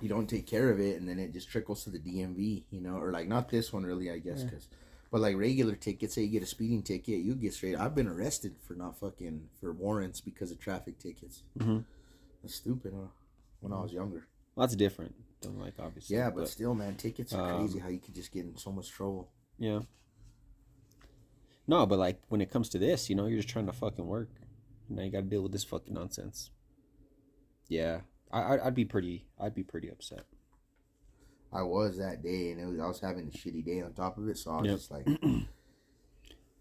[0.02, 2.82] you don't take care of it, and then it just trickles to the DMV, you
[2.82, 4.68] know, or like not this one really, I guess, because.
[5.12, 7.76] But like regular tickets, say you get a speeding ticket, you get straight.
[7.76, 11.42] I've been arrested for not fucking for warrants because of traffic tickets.
[11.58, 11.84] Mhm.
[12.44, 13.08] That's stupid, huh?
[13.60, 14.28] When I was younger.
[14.56, 15.16] Well, that's different.
[15.42, 16.16] Don't like obviously.
[16.16, 17.80] Yeah, but, still, man, tickets are um, crazy.
[17.80, 19.32] How you could just get in so much trouble.
[19.58, 19.80] Yeah.
[21.66, 24.06] No, but like when it comes to this, you know, you're just trying to fucking
[24.06, 24.30] work.
[24.90, 26.50] Now you got to deal with this fucking nonsense.
[27.68, 29.26] Yeah, I, I'd, I'd be pretty.
[29.40, 30.26] I'd be pretty upset.
[31.54, 34.18] I was that day, and it was I was having a shitty day on top
[34.18, 34.78] of it, so I was Yep.
[34.78, 35.48] just like, and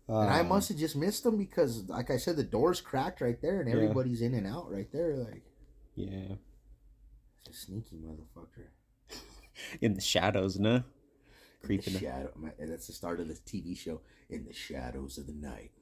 [0.08, 3.60] I must have just missed them because, like I said, the doors cracked right there,
[3.60, 3.74] and Yeah.
[3.76, 5.16] everybody's in and out right there.
[5.16, 5.42] Like,
[5.94, 6.36] Yeah,
[7.46, 8.68] it's a sneaky motherfucker.
[9.80, 10.78] in the shadows, no.
[11.60, 11.98] The Creeping.
[11.98, 12.30] shadow.
[12.36, 14.00] my- That's the start of the TV show.
[14.30, 15.72] In the shadows of the night,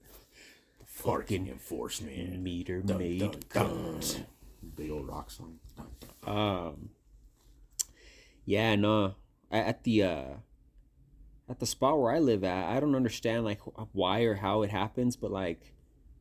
[1.03, 2.41] parking enforcement.
[2.43, 4.01] meter Dun, maid dun, dun.
[4.75, 5.59] Big old rock song.
[6.27, 6.91] Um.
[8.45, 9.15] Yeah, no.
[9.51, 10.25] At the uh,
[11.49, 13.61] at the spot where I live at, I don't understand like
[13.93, 15.73] why or how it happens, but like,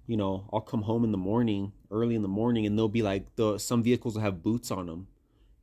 [0.08, 3.02] you know, I'll come home in the morning, early in the morning, and they'll be
[3.02, 5.08] like, the some vehicles will have boots on them,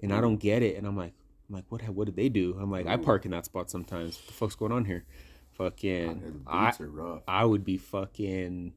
[0.00, 1.14] and I don't get it, and I'm like,
[1.48, 1.82] I'm like, what?
[1.88, 2.56] What did they do?
[2.60, 4.16] I'm like, I park in that spot sometimes.
[4.18, 5.04] What the fuck's going on here?
[5.52, 7.22] Fucking, the I are rough.
[7.28, 8.74] I would be fucking.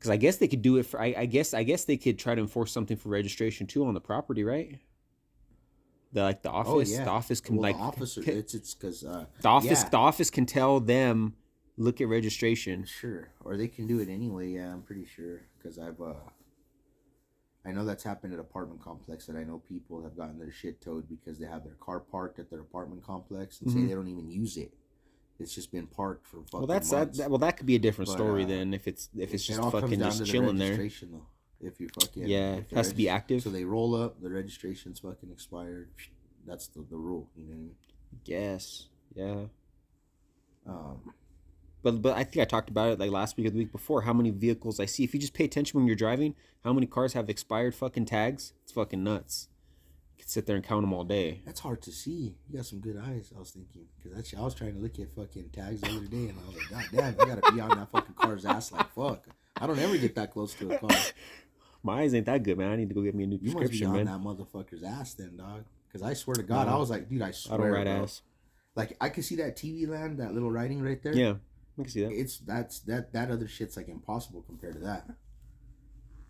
[0.00, 0.98] Because I guess they could do it for.
[0.98, 3.92] I, I guess I guess they could try to enforce something for registration too on
[3.92, 4.78] the property, right?
[6.14, 8.22] The like the office, oh yeah, the office can well, like the officer.
[8.22, 9.88] ca- It's it's because uh, the office, yeah.
[9.90, 11.34] the office can tell them
[11.76, 12.84] look at registration.
[12.86, 14.48] Sure, or they can do it anyway.
[14.48, 16.14] Yeah, I'm pretty sure because I've uh,
[17.66, 20.80] I know that's happened at apartment complex that I know people have gotten their shit
[20.80, 23.88] towed because they have their car parked at their apartment complex and say Mhm.
[23.88, 24.72] they don't even use it.
[25.40, 27.30] It's just been parked for fucking Well, that's that, that.
[27.30, 29.54] Well, that could be a different But, story uh, then if it's if it's It
[29.54, 30.76] just fucking just to the chilling there.
[30.76, 31.26] Though,
[31.60, 33.42] if you fucking Yeah, it has to be active.
[33.42, 35.90] So they roll up, the registration's fucking expired.
[36.46, 37.28] That's the, the rule.
[37.36, 37.74] You know what I mean?
[38.24, 39.44] Yes, yeah.
[40.66, 41.14] Um,
[41.82, 44.02] But but I think I talked about it like last week or the week before.
[44.02, 45.04] How many vehicles I see?
[45.04, 48.52] If you just pay attention when you're driving, how many cars have expired fucking tags?
[48.62, 49.48] It's fucking nuts.
[50.20, 51.40] Could sit there and count them all day.
[51.46, 52.36] That's hard to see.
[52.48, 53.32] You got some good eyes.
[53.34, 56.28] I was thinking because I was trying to look at fucking tags the other day,
[56.28, 58.92] and I was like, God damn, I gotta be on that fucking car's ass like
[58.92, 59.24] fuck.
[59.56, 60.90] I don't ever get that close to a car.
[61.82, 62.70] My eyes ain't that good, man.
[62.70, 64.04] I need to go get me a new You must be prescription, on man.
[64.06, 65.64] that motherfucker's ass then, dog.
[65.88, 66.74] Because I swear to God, No.
[66.74, 68.02] I was like, dude, I I swear, don't ride bro.
[68.02, 68.20] ass.
[68.76, 71.14] Like I could see that TV land, that little writing right there.
[71.14, 71.34] Yeah,
[71.78, 72.12] I can see that.
[72.12, 75.08] It's that's that that other shit's like impossible compared to that.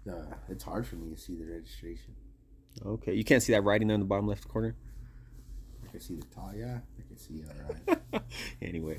[0.09, 2.15] Uh, it's hard for me to see the registration.
[2.85, 4.75] Okay, you can't see that writing there in the bottom left corner.
[5.87, 6.55] I can see the tie.
[6.57, 8.23] Yeah, I can see all right.
[8.63, 8.95] anyway,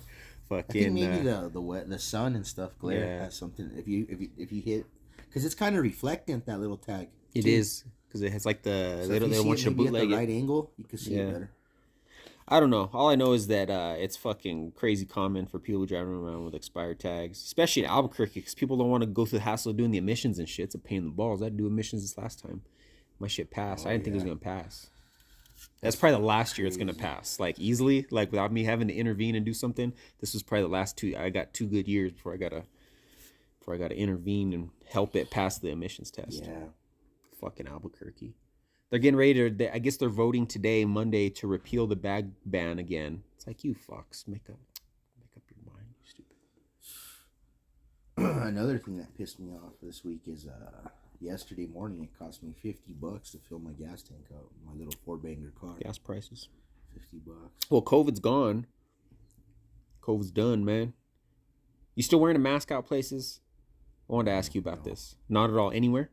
[0.52, 0.94] I think fucking.
[0.94, 3.24] maybe uh, the the wet the sun and stuff glare Yeah.
[3.24, 3.72] has something.
[3.78, 4.86] If you if you if you hit,
[5.18, 7.10] because it's kind of reflectant that little tag.
[7.34, 7.50] it too.
[7.50, 7.86] is.
[8.08, 9.92] because it has like the So they don't, they don't want you to maybe at
[9.94, 10.18] bootleg the it.
[10.20, 11.22] right angle, you can see Yeah.
[11.22, 11.52] it better.
[12.48, 12.90] I don't know.
[12.92, 16.54] All I know is that uh, it's fucking crazy common for people driving around with
[16.54, 19.78] expired tags, especially in Albuquerque, because people don't want to go through the hassle of
[19.78, 20.66] doing the emissions and shit.
[20.66, 21.42] It's a pain in the balls.
[21.42, 22.62] I had to do emissions this last time.
[23.22, 23.86] My shit passed.
[23.86, 24.90] Oh, I didn't think it was gonna pass.
[25.82, 28.94] That's probably the last year it's gonna pass, like easily, like without me having to
[28.96, 29.94] intervene and do something.
[30.20, 31.16] This was probably the last two.
[31.16, 32.64] I got two good years before I gotta,
[33.60, 36.64] before I gotta intervene and help it pass the emissions test Yeah.
[37.40, 38.34] fucking Albuquerque.
[38.90, 39.50] They're getting ready to.
[39.52, 43.22] They, I guess they're voting today, Monday, to repeal the bag ban again.
[43.36, 44.60] It's like you fucks make up,
[45.20, 46.38] make up your mind, you stupid.
[48.48, 50.90] Another thing that pissed me off this week is uh
[51.22, 54.46] yesterday morning it cost me fifty bucks to fill my gas tank up.
[54.66, 55.76] My little four banger car.
[55.82, 56.50] Gas prices.
[56.94, 57.70] Fifty bucks.
[57.70, 58.66] Well, COVID's gone.
[60.02, 60.94] COVID's done, man.
[61.96, 63.40] You still wearing a mask out places?
[64.10, 64.92] I wanted to ask you about No.
[64.92, 65.16] this.
[65.30, 65.72] Not at all.
[65.72, 66.10] Anywhere?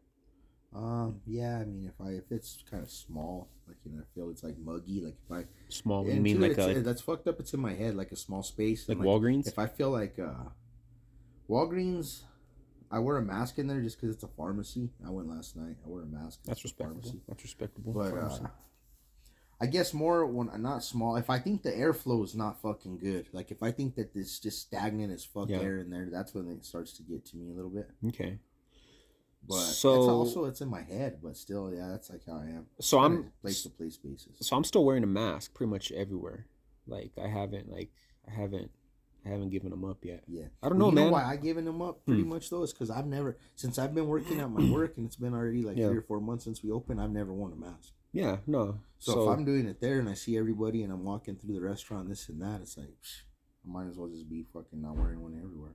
[0.75, 4.15] Um, yeah, I mean if I if it's kind of small, like you know, I
[4.15, 6.07] feel it's like muggy, like if I Small.
[6.07, 7.41] You mean like a that's fucked up.
[7.41, 8.89] It's in my head, like a small space.
[8.89, 9.49] like and, Walgreens?
[9.49, 10.51] If I feel like uh,
[11.49, 12.21] Walgreens,
[12.91, 14.91] I wear a mask in there just because it's a pharmacy.
[15.07, 15.77] I went last night.
[15.85, 16.41] I wear a mask.
[16.45, 17.01] That's respectable.
[17.03, 17.21] pharmacy.
[17.29, 17.93] That's respectable.
[17.93, 18.39] But uh,
[19.61, 21.17] I guess more when I'm not small.
[21.17, 24.39] If I think the airflow is not fucking good, like if I think that it's
[24.39, 25.59] just stagnant as fuck Yeah.
[25.59, 27.91] air in there, that's when it starts to get to me a little bit.
[28.09, 28.39] okay.
[29.47, 32.47] But So- it's also it's in my head, but still, yeah, that's like how I
[32.47, 32.67] am.
[32.81, 34.37] So Kinda I'm place to place basis.
[34.41, 36.47] so I'm still wearing a mask pretty much everywhere.
[36.87, 37.91] Like I haven't like
[38.27, 38.71] I haven't
[39.27, 40.23] I haven't given them up yet.
[40.27, 41.11] Yeah, I don't Well, know, man.
[41.13, 42.29] why I given them up pretty Hmm.
[42.31, 45.17] much though is because I've never since I've been working at my work and it's
[45.17, 45.89] been already like Yeah.
[45.89, 47.01] three or four months since we opened.
[47.01, 47.93] I've never worn a mask.
[48.13, 48.79] Yeah, no.
[48.99, 51.55] So, So, if I'm doing it there and I see everybody and I'm walking through
[51.55, 53.23] the restaurant, this and that, it's like psh,
[53.65, 55.75] I might as well just be fucking not wearing one everywhere.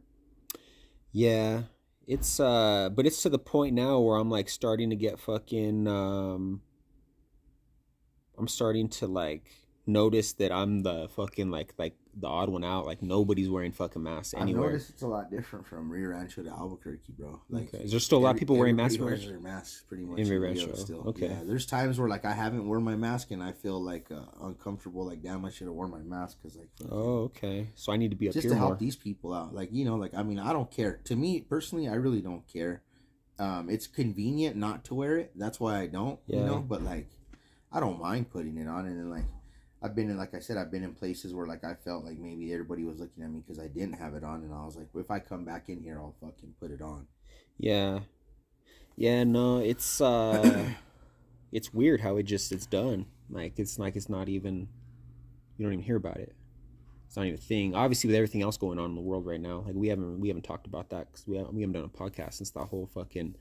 [1.11, 1.63] yeah,
[2.07, 5.87] it's uh, but it's to the point now where I'm like starting to get fucking
[5.87, 6.61] um,
[8.37, 9.45] I'm starting to like
[9.85, 12.85] notice that I'm the fucking like like the odd one out.
[12.85, 14.65] Like nobody's wearing fucking masks anywhere.
[14.65, 17.41] I've noticed it's a lot different from Rio Rancho to Albuquerque, bro.
[17.49, 17.83] Like, okay.
[17.83, 18.95] Is there still a lot of people wearing masks?
[18.95, 21.27] in wears their masks pretty much In Rio Rancho, Still, okay.
[21.27, 24.21] Yeah, there's times where like I haven't worn my mask and I feel like uh,
[24.41, 25.05] uncomfortable.
[25.05, 27.67] Like damn, I should have worn my mask because like fucking- Oh, okay.
[27.75, 28.77] So I need to be up just here to help more.
[28.77, 29.53] these people out.
[29.53, 30.99] Like you know, like I mean, I don't care.
[31.05, 32.83] To me personally, I really don't care.
[33.39, 35.31] Um, it's convenient not to wear it.
[35.35, 36.19] That's why I don't.
[36.27, 36.45] You Yeah.
[36.45, 37.09] know, but like,
[37.71, 38.85] I don't mind putting it on.
[38.85, 39.25] And then like,
[39.83, 42.17] I've been in, like I said, I've been in places where like I felt like
[42.17, 44.77] maybe everybody was looking at me because I didn't have it on, and I was
[44.77, 47.05] like, if I come back in here, I'll fucking put it on.
[47.57, 47.99] Yeah.
[48.95, 50.69] Yeah, no, it's uh
[51.51, 53.07] it's weird how it just it's done.
[53.29, 54.69] Like it's like it's not even
[55.57, 56.33] you don't even hear about it.
[57.07, 57.75] It's not even a thing.
[57.75, 60.29] Obviously with everything else going on in the world right now, like we haven't we
[60.29, 62.87] haven't talked about that cuz we haven't, we haven't done a podcast since that whole
[62.87, 63.35] fucking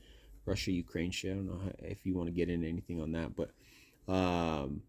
[0.45, 1.31] Russia Ukraine shit.
[1.31, 3.51] I don't know how, if you want to get into anything on that, but
[4.11, 4.81] um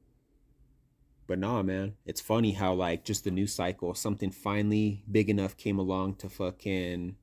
[1.26, 5.56] but nah, man, it's funny how like just the news cycle, something finally big enough
[5.56, 7.16] came along to fucking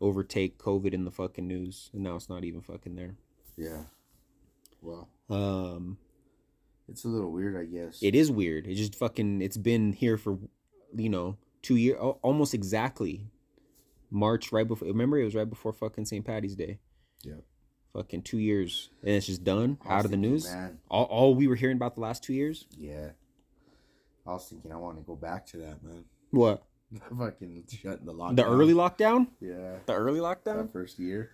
[0.00, 3.16] overtake COVID in the fucking news, and now it's not even fucking there.
[3.56, 3.82] Yeah.
[4.80, 5.98] Well, Um,
[6.88, 8.02] it's a little weird, I guess.
[8.02, 8.66] it is weird.
[8.66, 10.38] It just fucking it's been here for
[10.94, 13.28] you know two years, almost exactly.
[14.10, 14.88] March right before.
[14.88, 16.22] Remember, it was right before fucking St.
[16.24, 16.78] Patty's Day.
[17.22, 17.44] Yep.
[17.94, 20.44] Fucking two years, and it's just done out of the news.
[20.50, 22.66] Man, All, all we were hearing about the last two years.
[22.76, 23.10] yeah.
[24.26, 26.04] I was thinking I want to go back to that, man.
[26.30, 26.62] What
[27.18, 28.36] fucking shutting the lockdown.
[28.36, 29.28] the early lockdown?
[29.40, 29.76] Yeah.
[29.86, 30.58] The early lockdown.
[30.58, 31.30] That first year.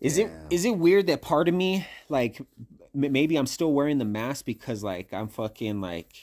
[0.00, 3.98] Is it is it weird that part of me like m- maybe I'm still wearing
[3.98, 6.14] the mask because like I'm fucking like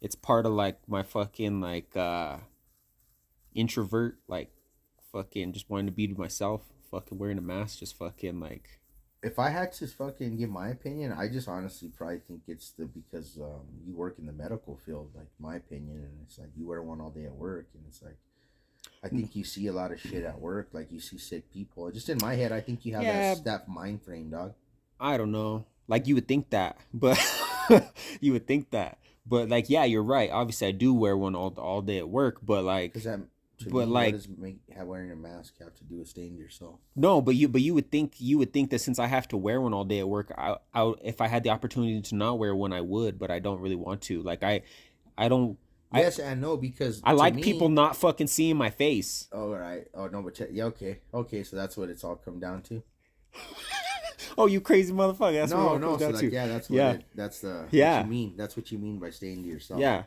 [0.00, 2.38] it's part of like my fucking like uh
[3.54, 4.50] introvert like
[5.12, 8.80] fucking just wanting to be to myself fucking wearing a mask just fucking like
[9.22, 12.86] If I had to fucking give my opinion, I just honestly probably think it's the
[12.86, 16.66] because um, you work in the medical field, like my opinion, and it's like you
[16.66, 18.16] wear one all day at work, and it's like
[19.04, 21.90] I think you see a lot of shit at work, like you see sick people.
[21.92, 23.34] Just in my head, I think you have Yeah.
[23.34, 24.54] that, that mind frame, dog.
[24.98, 27.18] I don't know like you would think that but
[28.20, 31.52] you would think that but like yeah you're right obviously I do wear one all
[31.58, 33.20] all day at work but like Because that,
[33.64, 36.08] to But, me, like- what does make have wearing a mask have to do with
[36.08, 36.80] staying to yourself?
[36.96, 39.36] No, but you but you would think you would think that since I have to
[39.36, 42.38] wear one all day at work, I, I if I had the opportunity to not
[42.38, 44.22] wear one, I would, but I don't really want to.
[44.22, 44.62] Like I,
[45.16, 45.58] I don't.
[45.92, 49.28] I- Yes and no, because I like me- people not fucking seeing my face.
[49.32, 49.86] Oh right.
[49.94, 51.42] Oh no, but yeah, okay, okay.
[51.44, 52.82] So that's what it's all come down to.
[54.38, 55.34] Oh, you crazy motherfucker!
[55.34, 55.86] That's what it no, all no.
[55.88, 56.32] comes So down like, to.
[56.32, 56.76] yeah, that's what.
[56.76, 56.90] Yeah.
[56.92, 57.66] It, that's the.
[57.70, 57.96] Yeah.
[57.98, 59.78] What you mean that's what you mean by staying to yourself.
[59.80, 60.04] Yeah.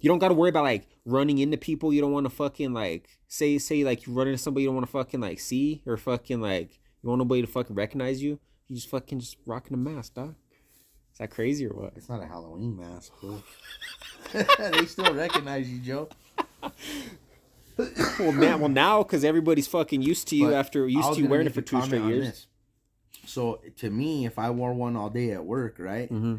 [0.00, 2.72] You don't got to worry about like running into people you don't want to fucking
[2.72, 5.82] like say say like you run into somebody you don't want to fucking like see
[5.86, 8.38] or fucking like you want nobody to fucking recognize you.
[8.68, 10.34] You just fucking just rocking a mask, dog.
[11.12, 11.92] Is that crazy or what?
[11.96, 13.42] It's not a Halloween mask, bro.
[14.32, 16.08] they still recognize you, Joe.
[18.18, 21.28] well, man, well now because everybody's fucking used to you But after used to you
[21.28, 22.26] wearing it for two straight years.
[22.26, 22.46] this.
[23.26, 26.36] So to me, if I wore one all day at work, right, Mm-hmm.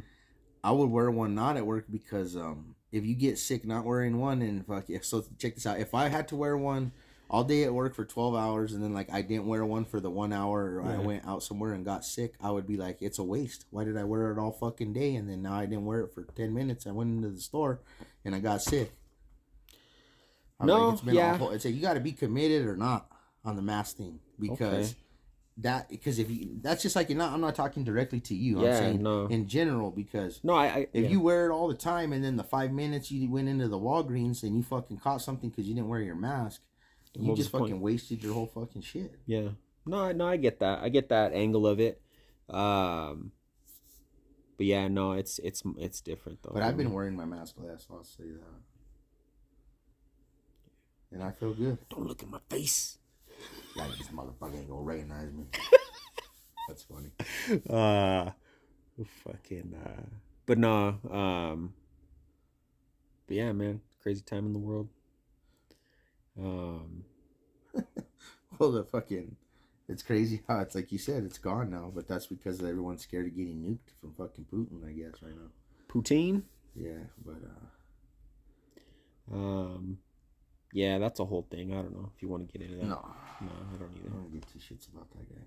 [0.64, 4.20] I would wear one not at work because um, if you get sick not wearing
[4.20, 5.00] one, and fuck yeah.
[5.02, 6.92] So check this out: if I had to wear one
[7.30, 10.00] all day at work for twelve hours, and then like I didn't wear one for
[10.00, 13.02] the one hour, or I went out somewhere and got sick, I would be like,
[13.02, 13.66] it's a waste.
[13.70, 16.14] Why did I wear it all fucking day, and then now I didn't wear it
[16.14, 16.86] for ten minutes?
[16.86, 17.82] I went into the store
[18.26, 18.92] and I got sick.
[20.60, 21.34] I'm No, it's been yeah.
[21.34, 21.52] awful.
[21.52, 23.08] It's a, you got to be committed or not
[23.44, 24.96] on the mask thing because Okay.
[25.58, 27.34] That because if you that's just like you're not.
[27.34, 28.62] I'm not talking directly to you.
[28.64, 29.26] Yeah, I'm saying no.
[29.28, 30.66] in general because No, I.
[30.66, 31.10] I if yeah.
[31.10, 33.78] you wear it all the time and then the five minutes you went into the
[33.78, 36.62] Walgreens and you fucking caught something because you didn't wear your mask,
[37.14, 37.70] you What just the point?
[37.72, 39.20] fucking wasted your whole fucking shit.
[39.26, 39.50] Yeah.
[39.86, 40.80] No, I- no, I get that.
[40.80, 42.02] I get that angle of it.
[42.50, 43.32] Um,
[44.58, 46.52] but yeah, no, it's it's it's different though.
[46.54, 47.88] But I've been wearing my mask less.
[47.92, 48.62] I'll say that,
[51.12, 51.78] and I feel good.
[51.90, 52.98] Don't look at my face.
[53.76, 55.46] Like this motherfucker ain't gonna recognize me.
[56.68, 57.12] That's funny.
[57.70, 58.32] Uh,
[59.24, 59.76] fucking.
[59.86, 60.04] Uh,
[60.46, 61.00] but no.
[61.10, 61.74] Um.
[63.28, 64.90] But yeah, man, crazy time in the world.
[66.40, 67.06] Um.
[68.60, 69.38] Well, the fucking,
[69.90, 71.92] it's crazy how it's like you said, it's gone now.
[71.96, 75.50] But that's because everyone's scared of getting nuked from fucking Putin, I guess, right now.
[75.90, 76.44] Poutine.
[76.76, 77.42] Yeah, but
[79.32, 79.98] uh, Um.
[80.74, 81.72] Yeah, that's a whole thing.
[81.74, 82.86] I don't know if you want to get into that.
[82.88, 83.06] no,
[83.42, 84.06] No, I don't either.
[84.06, 84.10] I either.
[84.10, 85.42] don't give two shits about that guy.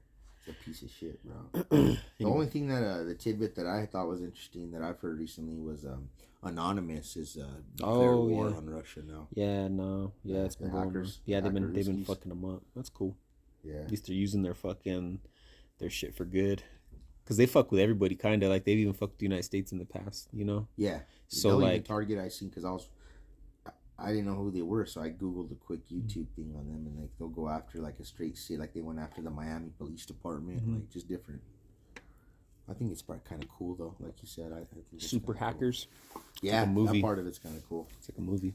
[0.44, 1.96] He's a piece of shit, bro.
[2.18, 5.18] The only thing that uh, the tidbit that I thought was interesting that I've heard
[5.18, 6.08] recently was um,
[6.42, 8.56] Anonymous is uh, declared Oh, war yeah.
[8.56, 9.28] on Russia now.
[9.34, 10.92] Yeah, no, yeah, Yeah, it's been the going on.
[10.94, 12.06] hackers- Yeah, they've been they've been Ruskies.
[12.06, 12.62] fucking them up.
[12.76, 13.16] That's cool.
[13.62, 15.20] Yeah, At least they're using their fucking
[15.78, 16.62] their shit for good.
[17.24, 19.78] Cause they fuck with everybody, kind of like they've even fucked the United States in
[19.78, 20.68] the past, you know.
[20.76, 21.00] yeah.
[21.28, 22.86] So the only like, target I seen because I was.
[23.98, 25.98] I- didn't know who they were, so I googled a quick Mm-hmm.
[25.98, 28.80] YouTube thing on them, and like they'll go after like a straight city, like they
[28.80, 30.74] went after the Miami Police Department, Mhm.
[30.74, 31.40] like just different.
[32.68, 34.50] I think it's kind of cool though, like you said.
[34.52, 35.46] I, I think super kinda cool.
[35.46, 35.86] hackers.
[36.42, 36.98] Yeah, a movie.
[37.00, 37.88] that part of it's kind of cool.
[37.98, 38.54] It's like a movie.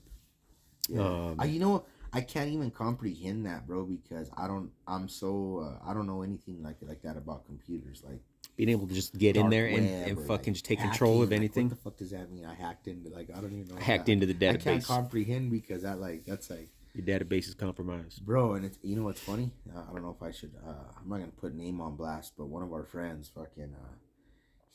[0.89, 1.01] Yeah.
[1.01, 4.71] Um, I, you know, I can't even comprehend that, bro, because I don't.
[4.87, 5.59] I'm so.
[5.83, 8.01] Uh, I don't know anything like like that about computers.
[8.03, 8.21] Like
[8.55, 11.21] Being able to just get in there and, and fucking like, just take hacking, control
[11.21, 11.69] of like, anything.
[11.69, 12.45] what the fuck does that mean?
[12.45, 13.77] I hacked into like I don't even know.
[13.79, 14.11] I hacked that.
[14.11, 14.53] into the database.
[14.53, 18.25] I can't comprehend because that like that's like Your database is compromised.
[18.25, 19.51] bro, and it's you know what's funny?
[19.73, 20.51] Uh, I don't know if I should.
[20.65, 23.93] Uh, I'm not gonna put name on blast, but one of our friends, fucking, uh,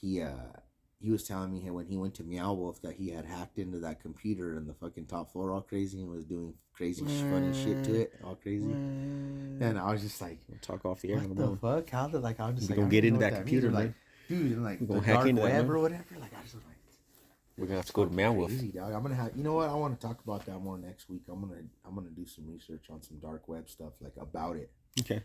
[0.00, 0.30] he uh
[1.04, 3.78] he was telling me when he went to Meow Wolf that he had hacked into
[3.80, 7.52] that computer and the fucking top floor all crazy and was doing crazy sh funny
[7.52, 8.64] shit to it all crazy.
[8.72, 11.18] And I was just like, We'll talk off the air.
[11.18, 11.58] what the phone.
[11.58, 11.90] fuck?
[11.90, 13.92] How did like I was just We like, gonna get into that computer, like,
[14.28, 16.04] dude, and like the gonna hack dark into that, web or whatever.
[16.18, 16.64] Like I was like,
[17.58, 18.48] We're gonna have to go to fucking Meow Wolf.
[18.50, 18.92] crazy, dog.
[18.94, 19.36] I'm gonna have.
[19.36, 19.68] You know what?
[19.68, 21.22] I want to talk about that more next week.
[21.30, 24.70] I'm gonna I'm gonna do some research on some dark web stuff like about it
[25.00, 25.22] Okay.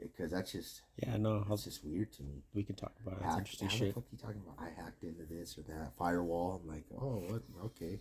[0.00, 2.42] Because that's just Yeah, no, that's just weird to me.
[2.54, 3.24] we can talk about it.
[3.24, 3.88] Hack- interesting how shit.
[3.88, 4.64] the fuck you talking about?
[4.64, 6.60] I hacked into this or that firewall.
[6.62, 7.42] I'm like, oh, what?
[7.66, 8.00] Okay.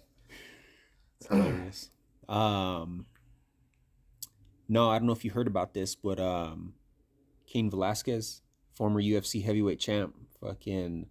[1.20, 1.90] It's hilarious.
[2.30, 3.06] Um,
[4.70, 6.74] no, I don't know if you heard about this, but um,
[7.48, 8.42] Cain Velasquez,
[8.74, 11.08] former UFC heavyweight champ, fucking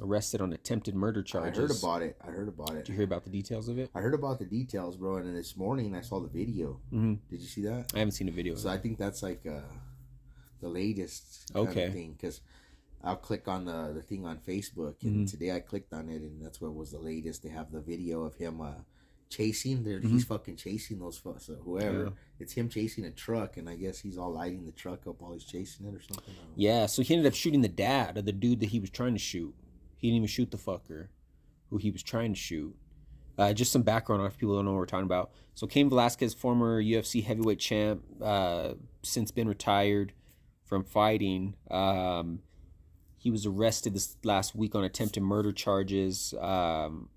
[0.00, 1.58] arrested on attempted murder charges.
[1.58, 2.16] I heard about it.
[2.26, 2.84] I heard about it.
[2.84, 3.90] Did you hear about the details of it?
[3.94, 5.16] I heard about the details, bro.
[5.16, 6.80] And then this morning I saw the video.
[6.92, 7.14] Mm-hmm.
[7.30, 7.92] Did you see that?
[7.94, 8.54] I haven't seen a video.
[8.56, 8.68] So.
[8.68, 9.60] I think that's like uh,
[10.60, 11.90] the latest Okay.
[11.90, 12.40] thing because
[13.04, 15.30] I'll click on the the thing on Facebook and Mhm.
[15.30, 17.42] today I clicked on it and that's what was the latest.
[17.42, 18.74] They have the video of him uh,
[19.28, 19.82] chasing.
[19.84, 21.98] They're, He's fucking chasing those fu- so whoever.
[21.98, 22.08] Mm-hmm.
[22.08, 22.40] Yeah.
[22.40, 25.32] It's him chasing a truck and I guess he's all lighting the truck up while
[25.32, 26.24] he's chasing it or something.
[26.34, 26.52] I don't know.
[26.56, 29.14] Yeah, so he ended up shooting the dad of the dude that he was trying
[29.14, 29.54] to shoot.
[29.98, 31.08] He didn't even shoot the fucker
[31.70, 32.74] who he was trying to shoot.
[33.38, 35.30] Uh, just some background on if people don't know what we're talking about.
[35.54, 40.12] So Cain Velasquez, former UFC heavyweight champ, uh, since been retired
[40.66, 41.54] from fighting.
[41.70, 42.40] Um,
[43.16, 46.34] he was arrested this last week on attempted murder charges.
[46.40, 47.08] Um,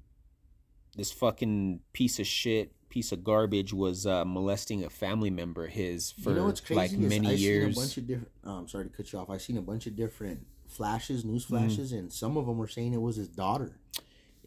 [0.95, 5.71] this fucking piece of shit, piece of garbage, was uh, molesting a family member of
[5.71, 7.65] his for you know what's crazy like many I years.
[7.65, 8.31] seen a bunch of different.
[8.43, 9.29] Um, sorry to cut you off.
[9.29, 11.57] I've seen a bunch of different flashes, news Mm-hmm.
[11.67, 13.73] flashes, and some of them were saying it was his daughter.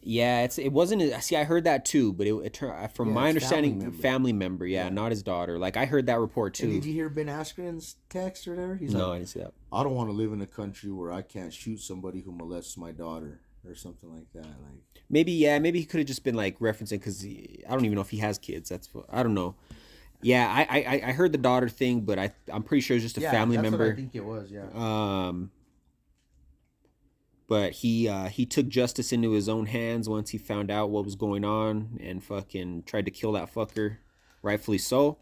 [0.05, 1.21] Yeah, it's it wasn't.
[1.23, 3.79] See, I heard that too, but it, it turned from Yeah, my it's family understanding,
[3.79, 3.97] member.
[3.97, 4.67] family member.
[4.67, 4.89] yeah, Yeah.
[4.89, 5.57] not his daughter.
[5.57, 6.79] Like I heard that report And too.
[6.79, 8.75] did you hear Ben Askren's text or whatever?
[8.75, 9.53] He's no, like, I didn't see that.
[9.71, 12.77] I don't want to live in a country where I can't shoot somebody who molests
[12.77, 14.45] my daughter or something like that.
[14.45, 17.95] Like, Maybe yeah, maybe he could have just been like referencing because I don't even
[17.95, 18.69] know if he has kids.
[18.69, 19.55] That's what I don't know.
[20.21, 23.17] Yeah, I I, I heard the daughter thing, but I I'm pretty sure it's just
[23.17, 23.91] a family that's member.
[23.91, 24.49] I think it was.
[24.51, 24.65] Yeah.
[24.73, 25.51] Um,
[27.47, 31.05] but he uh, he took justice into his own hands once he found out what
[31.05, 33.97] was going on and fucking tried to kill that fucker,
[34.41, 35.17] rightfully so.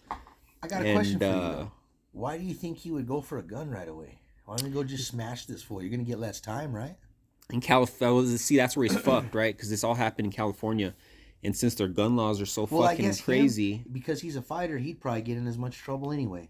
[0.64, 1.32] I got a And, question for you.
[1.32, 1.72] uh, though.
[2.14, 4.20] Why do you think he would go for a gun right away?
[4.46, 5.82] Why don't you go just smash this fool?
[5.82, 6.96] You're gonna get less time, right?
[7.52, 9.56] In California, see that's where he's fucked, right?
[9.56, 10.94] Because this all happened in California,
[11.44, 14.36] and since their gun laws are so Well, I fucking guess him- crazy, Because he's
[14.36, 16.50] a fighter, he'd probably get in as much trouble anyway.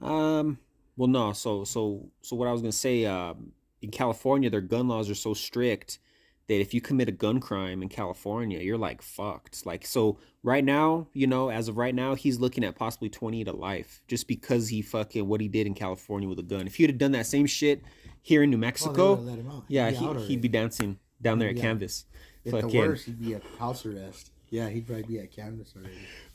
[0.00, 0.58] Um,
[0.96, 1.32] well, no.
[1.32, 3.52] So, so, so what I was gonna say, um,
[3.84, 5.98] in California, their gun laws are so strict
[6.46, 9.64] that if you commit a gun crime in California, you're like fucked.
[9.64, 13.44] Like, so right now, you know, as of right now, he's looking at possibly twenty
[13.44, 16.66] to life just because he fucking what he did in California with a gun.
[16.66, 17.82] If he'd have done that same shit
[18.20, 19.64] here in New Oh, Mexico, would've let him out.
[19.68, 21.62] yeah, He'd be he, he'd be dancing down there at Yeah.
[21.62, 22.04] Canvas.
[22.44, 24.30] At the worst, he'd be at house arrest.
[24.50, 25.94] Yeah, he'd probably be at canvas already.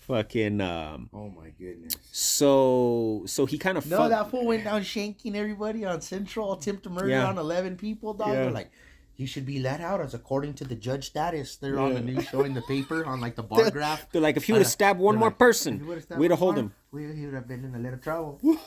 [0.10, 1.08] Fucking um.
[1.14, 1.96] Oh my goodness.
[2.12, 4.10] So, so he kind of No, fucked.
[4.10, 7.28] that fool went down shanking everybody on Central, attempt to murder Yeah.
[7.28, 8.30] on 11 people, dog.
[8.30, 8.34] Yeah.
[8.42, 8.72] They're like,
[9.18, 11.58] you should be let out as according to the judge status.
[11.58, 14.12] They're on the news showing the paper on like the bar graph.
[14.12, 16.40] They're like, if he would have stabbed one more like, person, "If he we'd have
[16.42, 16.74] one hold him.
[16.92, 18.42] we- he would have been in a little trouble.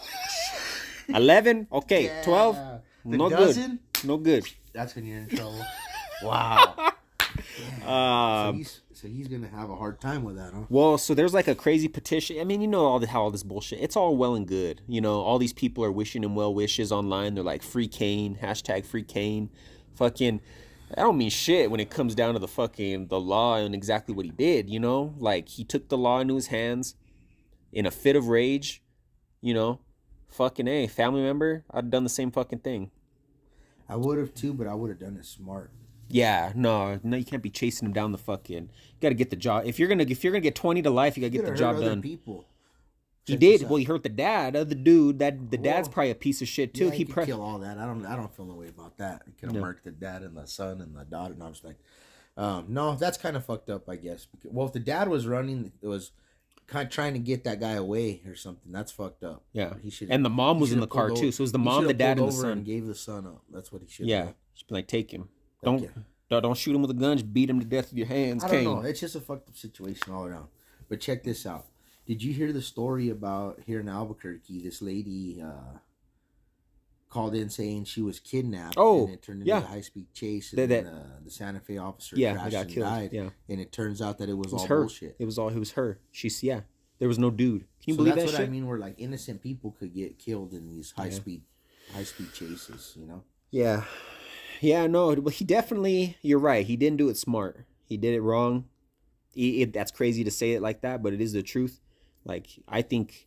[1.09, 2.23] 11 okay Yeah.
[2.23, 2.57] 12
[3.07, 3.81] The no dozen?
[3.93, 5.61] good no good That's when you're in trouble.
[6.23, 6.93] wow.
[7.81, 10.63] So, um he's, so he's going to have a hard time with that, huh?
[10.69, 12.39] well so there's like a crazy petition.
[12.41, 14.81] I mean you know all the how all this bullshit it's all well and good.
[14.87, 17.35] You know all these people are wishing him well wishes online.
[17.35, 19.51] They're like free kane hashtag free kane.
[19.95, 20.41] Fucking
[20.97, 24.15] i don't mean shit when it comes down to the fucking the law and exactly
[24.15, 25.15] what he did you know?
[25.19, 26.97] Like he took the law into his hands
[27.73, 28.83] in a fit of rage
[29.41, 29.81] you know?
[30.29, 32.91] Fucking a family member i'd done the same fucking thing.
[33.89, 35.71] I would have too, but I would have done it smart.
[36.09, 38.65] Yeah, no, no, you can't be chasing him down the fucking.
[38.65, 39.65] You got to get the job.
[39.67, 41.57] If you're gonna, if you're gonna get twenty to life, you got to get the
[41.57, 42.03] job done.
[42.03, 42.45] People.
[43.25, 43.63] He Check did.
[43.69, 45.21] Well, he hurt the dad of the dude.
[45.21, 46.87] That the dad's probably a piece of shit too.
[46.87, 47.79] Yeah, he he pro- kill all that.
[47.79, 48.05] I don't.
[48.05, 49.23] I don't feel no way about that.
[49.27, 49.63] He could have No.
[49.63, 51.35] murked the dad and the son and the daughter.
[51.39, 51.77] No, I'm just like,
[52.37, 54.27] um, no, that's kind of fucked up, I guess.
[54.27, 56.11] Because, well, if the dad was running, it was
[56.67, 58.73] kind of trying to get that guy away or something.
[58.73, 59.45] That's fucked up.
[59.53, 59.75] Yeah.
[59.81, 60.11] he should.
[60.11, 61.31] and the mom was in the car too.
[61.31, 62.63] So it was the mom, the dad, and the and son.
[62.65, 63.43] gave the son up.
[63.53, 64.07] That's what he should.
[64.07, 64.25] Yeah,
[64.69, 65.29] be like take him.
[65.63, 65.89] Don't,
[66.29, 67.17] don't don't shoot him with a gun.
[67.17, 68.43] Just beat him to death with your hands.
[68.45, 68.65] I don't Kane.
[68.65, 68.81] know.
[68.81, 70.49] It's just a fucked up situation all around.
[70.89, 71.67] But check this out.
[72.07, 74.61] Did you hear the story about here in Albuquerque?
[74.63, 75.79] This lady uh,
[77.09, 78.75] called in saying she was kidnapped.
[78.77, 79.59] Oh, and it turned into yeah.
[79.59, 80.51] a high speed chase.
[80.51, 82.87] That- And that- then, uh, the Santa Fe officer Yeah, crashed got and killed.
[82.87, 83.11] died.
[83.13, 84.81] Yeah, And it turns out that it was, it was all her.
[84.81, 85.17] bullshit.
[85.19, 85.49] It was all.
[85.49, 86.01] It was her.
[86.11, 86.63] She's yeah.
[86.99, 87.61] There was no dude.
[87.61, 88.49] Can you so believe that's that what shit?
[88.49, 88.67] I mean.
[88.67, 91.11] Where like innocent people could get killed in these high Yeah.
[91.15, 91.43] speed,
[91.93, 92.95] high speed chases.
[92.99, 93.23] You know.
[93.51, 93.85] Yeah.
[94.63, 96.65] Yeah, no, he definitely, you're right.
[96.65, 97.65] He didn't do it smart.
[97.85, 98.67] He did it wrong.
[99.35, 101.81] He, it, that's crazy to say it like that, but it is the truth.
[102.25, 103.27] Like, I think,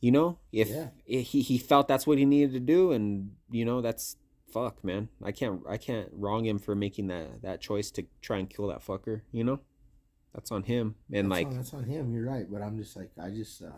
[0.00, 0.88] you know, if Yeah.
[1.08, 4.16] i- he, he felt that's what he needed to do, and, you know, that's
[4.52, 5.08] fuck, man.
[5.22, 8.66] I can't, I can't wrong him for making that, that choice to try and kill
[8.68, 9.60] that fucker, you know?
[10.34, 10.96] That's on him.
[11.12, 12.12] And, that's like, on, that's on him.
[12.12, 12.46] You're right.
[12.50, 13.68] But I'm just like I just, uh,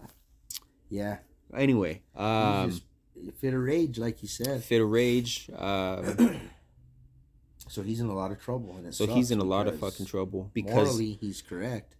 [0.88, 1.18] yeah.
[1.54, 2.80] anyway, um,
[3.38, 4.62] fit of rage, like you said.
[4.64, 5.48] fit of rage.
[5.57, 6.14] Uh,
[7.68, 8.79] So he's in a lot of trouble.
[8.90, 11.96] So he's in a lot of fucking trouble because, morally he's correct.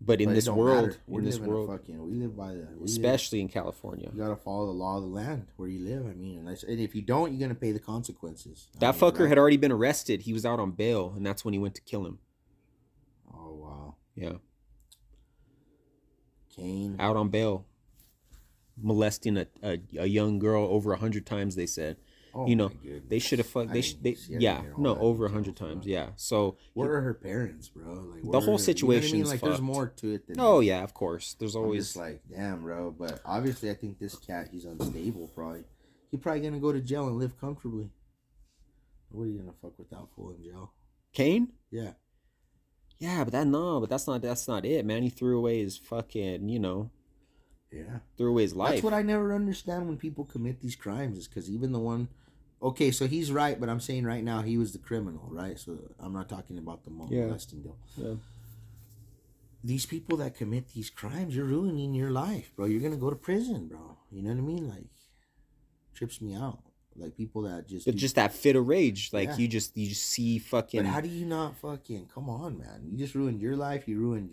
[0.00, 3.40] but in but this world, in this live world, fucking, we live by the, especially
[3.40, 4.08] in California.
[4.12, 6.06] you gotta follow the law of the land where you live.
[6.06, 8.68] I mean, and, and if you don't, you're gonna pay the consequences.
[8.76, 9.28] I That mean, fucker right?
[9.30, 10.20] had already been arrested.
[10.22, 12.18] He was out on bail, and that's when he went to kill him.
[13.34, 14.34] Oh wow, Yeah,
[16.54, 16.96] Kane.
[17.00, 17.64] out on bail,
[18.82, 21.56] molesting a, a, a young girl over a hundred times.
[21.56, 21.96] They said,
[22.32, 22.70] Oh, you know,
[23.08, 23.72] they should have fucked.
[23.72, 25.68] They, sh- they yeah, no, over a hundred bro.
[25.68, 25.84] times.
[25.86, 26.10] Yeah.
[26.14, 27.92] So Where are her parents, bro?
[27.92, 29.24] Like The whole you know what I mean?
[29.24, 30.36] Like, there's more to it than.
[30.38, 31.34] oh yeah, of course.
[31.38, 32.94] There's always like, damn, bro.
[32.96, 35.28] But obviously, I think this cat, he's unstable.
[35.34, 35.64] Probably,
[36.12, 37.90] he probably gonna go to jail and live comfortably.
[39.08, 40.72] What are you gonna fuck with that fool in jail?
[41.12, 41.48] Kane.
[41.72, 41.94] Yeah,
[42.98, 45.02] Yeah, but that no, but that's not that's not it, man.
[45.02, 46.90] He threw away his fucking, you know,
[47.72, 47.98] yeah.
[48.16, 48.70] threw away his life.
[48.72, 51.18] That's what I never understand when people commit these crimes.
[51.18, 52.08] Is because even the one,
[52.62, 55.58] okay, so he's right, but I'm saying right now he was the criminal, right?
[55.58, 57.36] So I'm not talking about the Yeah.
[57.62, 57.76] deal.
[57.96, 58.14] Yeah.
[59.62, 62.64] These people that commit these crimes, you're ruining your life, bro.
[62.66, 63.98] You're gonna go to prison, bro.
[64.10, 64.68] You know what I mean?
[64.68, 64.86] Like,
[65.94, 66.60] trips me out.
[66.96, 69.36] Like people that just, But do- just that fit of rage, like Yeah.
[69.36, 70.82] you just you just see fucking.
[70.82, 72.82] But how do you not fucking come on, man?
[72.90, 73.86] You just ruined your life.
[73.86, 74.30] You ruined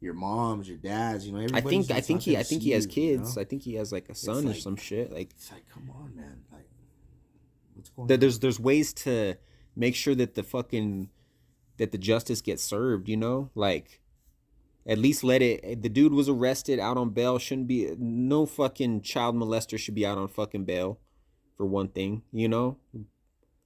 [0.00, 1.26] your, mom's, your dad's.
[1.26, 3.36] You know, I think I think he I think he has you, you kids.
[3.36, 3.42] know?
[3.42, 5.12] I think he has like a son or some shit.
[5.12, 6.40] Like It's like, come on, man.
[6.52, 6.68] Like,
[7.74, 9.36] what's going there's there's ways to
[9.74, 11.10] make sure that the fucking
[11.78, 13.08] that the justice gets served.
[13.08, 14.00] You know, like
[14.86, 15.82] at least let it.
[15.82, 17.38] The dude was arrested out on bail.
[17.38, 20.98] Shouldn't be no fucking child molester should be out on fucking bail.
[21.56, 22.76] For one thing, you know,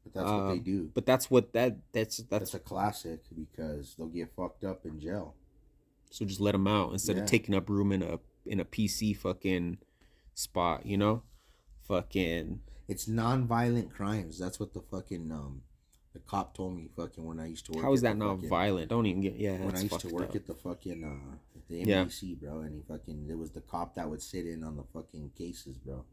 [0.04, 0.90] But that's what they Um, do.
[0.94, 5.00] But that's what that that's That's that's a classic because they'll get fucked up in
[5.00, 5.34] jail.
[6.10, 7.22] So just let them out instead Yeah.
[7.22, 9.78] of taking up room in a in a PC fucking
[10.34, 11.22] spot, you know?
[11.82, 14.38] Fucking It's non-violent crimes.
[14.38, 15.62] That's what the fucking um
[16.12, 16.88] the cop told me.
[16.96, 17.82] Fucking when I used to work.
[17.84, 18.88] how is at that not fucking- violent?
[18.90, 19.58] Don't even get yeah.
[19.64, 20.36] When I used to work up.
[20.36, 21.36] at the fucking uh
[21.68, 22.08] the Yeah.
[22.40, 25.30] Bro, and he fucking it was the cop that would sit in on the fucking
[25.36, 26.04] cases, bro,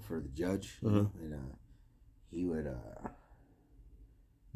[0.00, 1.06] for the judge, Uh-huh.
[1.20, 1.54] and uh
[2.30, 3.08] he would uh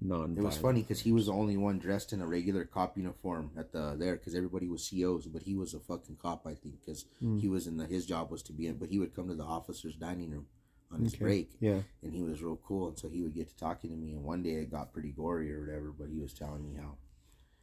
[0.01, 0.36] non.
[0.36, 3.51] It was funny because he was the only one dressed in a regular cop uniform
[3.57, 6.80] at the there because everybody was COs, but he was a fucking cop, I think,
[6.80, 7.40] because Mm.
[7.40, 9.34] he was in the his job was to be in, but he would come to
[9.34, 10.46] the officers' dining room
[10.90, 11.24] on his Okay.
[11.24, 11.82] break, Yeah.
[12.03, 14.24] and he was real cool, and so he would get to talking to me, and
[14.24, 16.96] one day it got pretty gory or whatever, but he was telling me how,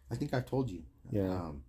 [0.10, 1.34] I think I told you, Yeah.
[1.48, 1.64] um,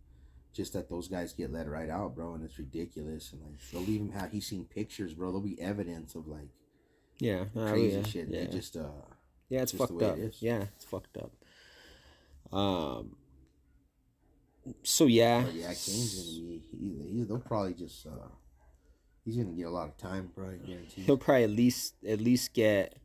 [0.53, 3.83] just that those guys get let right out, bro, and it's ridiculous, and like they'll
[3.83, 6.51] leave him have he's seen pictures, bro, there'll be evidence of like
[7.21, 7.47] Yeah.
[7.57, 8.03] uh, crazy yeah.
[8.05, 8.41] shit, Yeah.
[8.43, 8.91] It just uh.
[9.49, 10.33] Yeah, it's just fucked way it up.
[10.41, 11.33] Yeah, it's fucked up.
[12.53, 13.17] Um.
[14.83, 15.43] So yeah.
[15.43, 16.63] But yeah, Kane's gonna be.
[16.71, 18.07] He, he, they'll probably just.
[18.07, 18.11] uh
[19.25, 20.49] He's gonna get a lot of time, bro.
[20.49, 21.03] I guarantee.
[21.03, 22.97] he'll probably at least at least get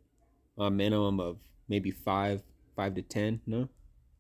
[0.58, 1.38] a minimum of
[1.68, 2.42] maybe five
[2.78, 3.42] five to ten.
[3.46, 3.68] No,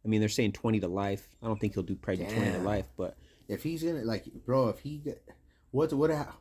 [0.03, 1.29] I mean they're saying twenty to life.
[1.41, 3.15] I don't think he'll do probably twenty to life, but
[3.47, 5.23] If he's gonna like, bro, if he get
[5.71, 6.35] what what ha-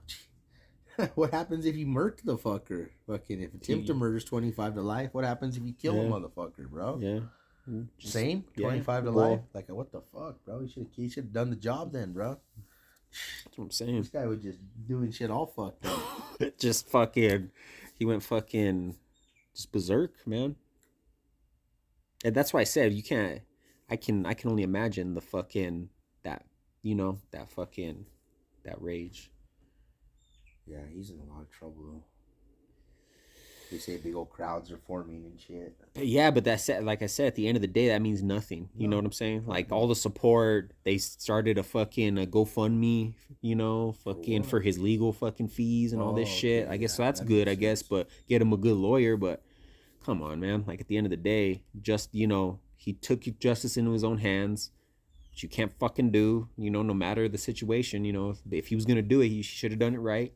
[1.14, 2.88] what happens if you murk the fucker?
[3.06, 6.00] Fucking if attempt to murder is twenty five to life, what happens if you kill
[6.00, 6.98] a motherfucker, bro?
[7.00, 7.20] yeah,
[7.68, 9.40] mm, Just- Same yeah, twenty five to well- life.
[9.54, 10.60] Like what the fuck, bro?
[10.60, 12.38] He should he should have done the job then, bro.
[13.44, 13.98] That's what I'm saying.
[13.98, 16.00] This guy was just doing shit all fucked up.
[16.58, 17.50] just fucking,
[17.98, 18.96] he went fucking,
[19.54, 20.56] just berserk, man.
[22.24, 23.42] And that's why I said you can't.
[23.90, 24.24] I can.
[24.24, 25.90] I can only imagine the fucking
[26.22, 26.44] that.
[26.82, 28.06] You know that fucking,
[28.64, 29.30] that rage.
[30.72, 32.06] Yeah, he's in a lot of trouble.
[33.70, 35.74] They say big old crowds are forming and shit.
[35.94, 37.28] Yeah, but that's like I said.
[37.28, 38.68] At the end of the day, that means nothing.
[38.76, 39.44] You know what I'm saying?
[39.46, 39.74] Like mm-hmm.
[39.74, 40.72] all the support.
[40.84, 43.14] They started a fucking a GoFundMe.
[43.40, 44.50] You know, fucking what?
[44.50, 46.64] for his legal fucking fees and all this Oh, shit.
[46.64, 47.02] okay, I guess yeah, so.
[47.02, 47.48] That's that good.
[47.48, 47.88] I guess, sense.
[47.88, 49.16] but get him a good lawyer.
[49.16, 49.42] But
[50.04, 50.64] come on, man.
[50.66, 54.04] Like at the end of the day, just you know, he took justice into his
[54.04, 54.70] own hands.
[55.30, 56.48] Which you can't fucking do.
[56.58, 58.04] You know, no matter the situation.
[58.04, 60.34] You know, if, if he was gonna do it, he should have done it right,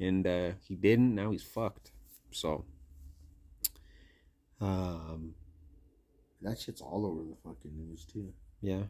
[0.00, 1.14] and uh he didn't.
[1.14, 1.92] Now he's fucked.
[2.30, 2.64] So.
[4.60, 5.34] Um.
[6.42, 8.32] That shit's all over the fucking news too.
[8.60, 8.84] Yeah.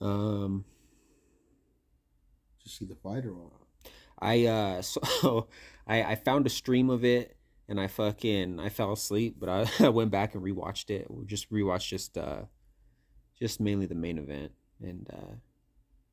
[0.00, 0.64] Um.
[2.58, 3.52] Did you see the fight or what?
[4.18, 5.48] I uh so
[5.86, 7.36] I I found a stream of it
[7.68, 11.10] and I fucking I fell asleep, but I, I went back and rewatched it.
[11.10, 12.42] We just rewatched just uh
[13.38, 15.34] just mainly the main event and uh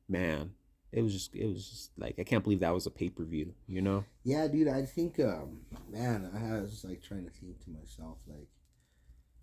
[0.08, 0.52] man,
[0.94, 3.82] it was just it was just like I can't believe that was a pay-per-view, you
[3.82, 4.04] know?
[4.22, 4.68] Yeah, dude.
[4.68, 8.48] I think, um, man, I was like trying to think to myself, like,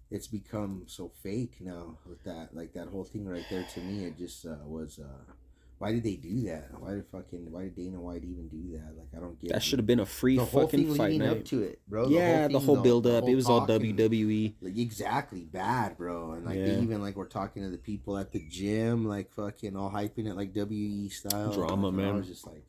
[0.10, 3.66] it's become so fake now with that, like that whole thing right there.
[3.74, 5.00] To me, it just uh, was.
[5.00, 5.34] Uh,
[5.82, 6.70] why did they do that?
[6.80, 7.52] Why did fucking?
[7.52, 8.96] Why did Dana White even do that?
[8.96, 9.52] Like, I don't get.
[9.54, 12.08] That should have been a free the whole fucking fight leading up to it, bro.
[12.08, 13.28] yeah, the whole thing, build the up.
[13.28, 13.68] It was all E.
[13.68, 14.54] talk and- WWE.
[14.62, 16.34] like exactly bad, bro.
[16.34, 19.76] And like they even like we're talking to the people at the gym, like fucking
[19.76, 22.64] all hyping it like WE style Drama, And I was just like,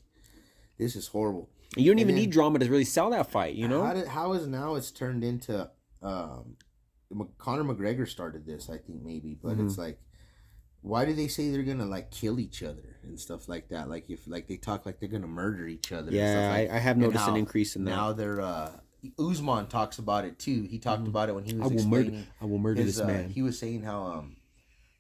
[0.79, 1.51] this is horrible.
[1.77, 3.85] You don't even then- need drama to really sell that fight, you know?
[3.85, 5.71] how did how is now it's turned into
[6.03, 6.57] um,
[7.37, 9.67] Conor McGregor started this, I think maybe, but Mm-hmm.
[9.67, 9.99] it's like.
[10.85, 13.89] Why do they say they're gonna like kill each other and stuff like that?
[13.89, 16.09] Like if like they talk like they're gonna murder each other.
[16.09, 17.91] and yeah, stuff like I, I have noticed an increase in that.
[17.91, 18.73] Now they're uh
[19.19, 20.63] Usman talks about it too.
[20.63, 21.09] He talked Mhm.
[21.09, 23.31] about it when he was I will murder I will murder his, this uh, man.
[23.31, 24.37] He was saying how um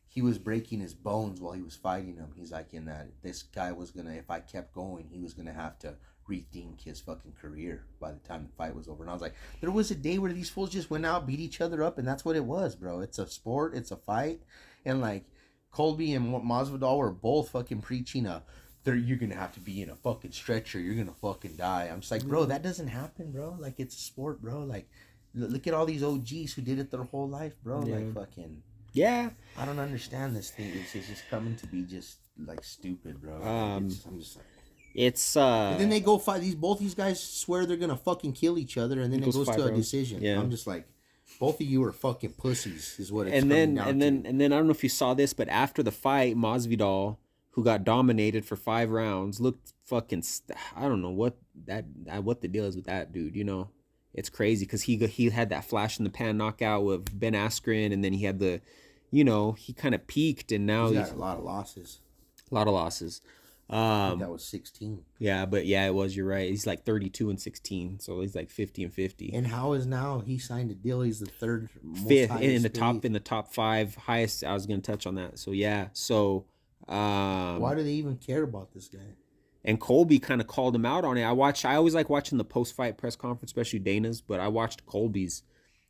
[0.08, 2.32] he was breaking his bones while he was fighting him.
[2.36, 5.52] He's like in that this guy was gonna if I kept going, he was gonna
[5.52, 5.94] have to
[6.30, 9.02] rethink his fucking career by the time the fight was over.
[9.02, 11.40] And I was like, there was a day where these fools just went out, beat
[11.40, 13.00] each other up, and that's what it was, bro.
[13.00, 14.40] It's a sport, it's a fight,
[14.84, 15.24] and like
[15.72, 18.42] Colby and Masvidal were both fucking preaching a.
[18.84, 20.78] There, you're gonna have to be in a fucking stretcher.
[20.80, 21.88] You're gonna fucking die.
[21.92, 23.56] I'm just like, bro, that doesn't happen, bro.
[23.58, 24.60] Like it's a sport, bro.
[24.64, 24.88] Like,
[25.34, 27.84] look at all these OGs who did it their whole life, bro.
[27.86, 27.96] Yeah.
[27.96, 28.62] Like fucking.
[28.92, 30.72] yeah, I don't understand this thing.
[30.74, 33.34] It's, it's just coming to be just like stupid, bro.
[33.38, 34.46] Like, Um, it's- I'm just like.
[34.96, 36.40] it's uh And then they go fight.
[36.40, 39.32] These both these guys swear they're gonna fucking kill each other, and then It it
[39.32, 39.78] goes goes to a rounds.
[39.78, 40.20] decision.
[40.20, 40.40] Yeah.
[40.40, 40.88] I'm just like,
[41.42, 44.04] both of you are fucking pussies, is what it's and then and to.
[44.04, 47.16] then and then I don't know if you saw this, but after the fight, Masvidal,
[47.50, 50.22] who got dominated for five rounds, looked fucking.
[50.22, 51.36] St- I don't know what
[51.66, 51.84] that
[52.22, 53.34] what the deal is with that dude.
[53.34, 53.70] You know,
[54.14, 57.92] it's crazy because he he had that flash in the pan knockout with Ben Askren,
[57.92, 58.60] and then he had the,
[59.10, 61.98] you know, he kind of peaked, and now he's he's, got a lot of losses.
[62.52, 63.20] a lot of losses.
[63.70, 65.02] Um, that was 16.
[65.18, 66.14] yeah, but yeah, it was.
[66.14, 66.50] You're right.
[66.50, 69.32] He's like 32 and 16, so he's like 50 and 50.
[69.32, 71.00] And how is now he signed a deal?
[71.00, 74.44] He's the third most Fifth in, the top in the top five highest.
[74.44, 75.38] I was gonna touch on that.
[75.38, 76.44] So yeah, so
[76.88, 79.16] um, Why do they even care about this guy?
[79.64, 81.22] and Colby kind of called him out on it.
[81.22, 81.64] I watch.
[81.64, 84.20] I always like watching the post fight press conference, especially Dana's.
[84.20, 85.42] But I watched Colby's,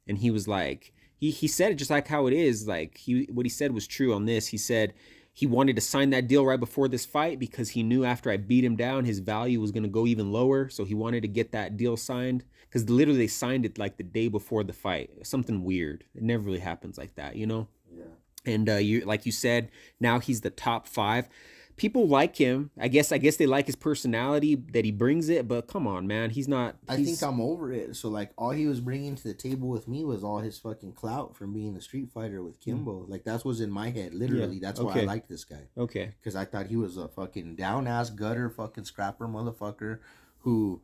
[0.07, 2.69] and he was like, he he said it just like how it is.
[2.69, 4.49] Like he what he said was true on this.
[4.49, 4.93] He said
[5.33, 8.37] he wanted to sign that deal right before this fight because he knew after I
[8.37, 10.69] beat him down, his value was going to go even lower.
[10.69, 14.03] So he wanted to get that deal signed because literally they signed it like the
[14.03, 15.11] day before the fight.
[15.23, 16.05] Something weird.
[16.15, 17.69] It never really happens like that, you know.
[17.95, 18.53] Yeah.
[18.53, 19.71] and uh, you like you said
[20.01, 21.29] now he's the top five
[21.77, 25.49] people like him i guess i guess they like his personality that he brings it
[25.49, 27.97] but come on man he's not I think I'm over it.
[27.97, 30.93] So like all he was bringing to the table with me was all his fucking
[30.93, 32.71] clout from being a street fighter with hmm.
[32.71, 33.07] Kimbo.
[33.09, 34.15] Like that's was in my head.
[34.15, 35.07] Literally, that's why I okay.
[35.07, 38.85] liked this guy okay because I thought he was a fucking down ass gutter fucking
[38.85, 39.99] scrapper motherfucker
[40.41, 40.81] who,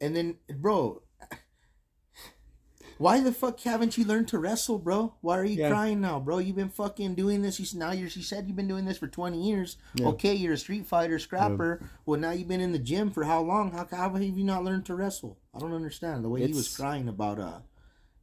[0.00, 1.02] and then bro.
[2.98, 5.14] Why the fuck haven't you learned to wrestle, bro?
[5.20, 5.68] Why are you Yeah.
[5.70, 6.38] crying now, bro?
[6.38, 7.60] You've been fucking doing this.
[7.60, 8.08] You now you're.
[8.08, 9.76] She said you've been doing this for twenty years.
[9.94, 10.06] Yeah.
[10.08, 11.80] Okay, you're a street fighter scrapper.
[12.06, 13.72] Well, now you've been in the gym for how long?
[13.72, 15.38] How, how have you not learned to wrestle?
[15.54, 17.38] I don't understand the way he was crying about.
[17.38, 17.60] Uh,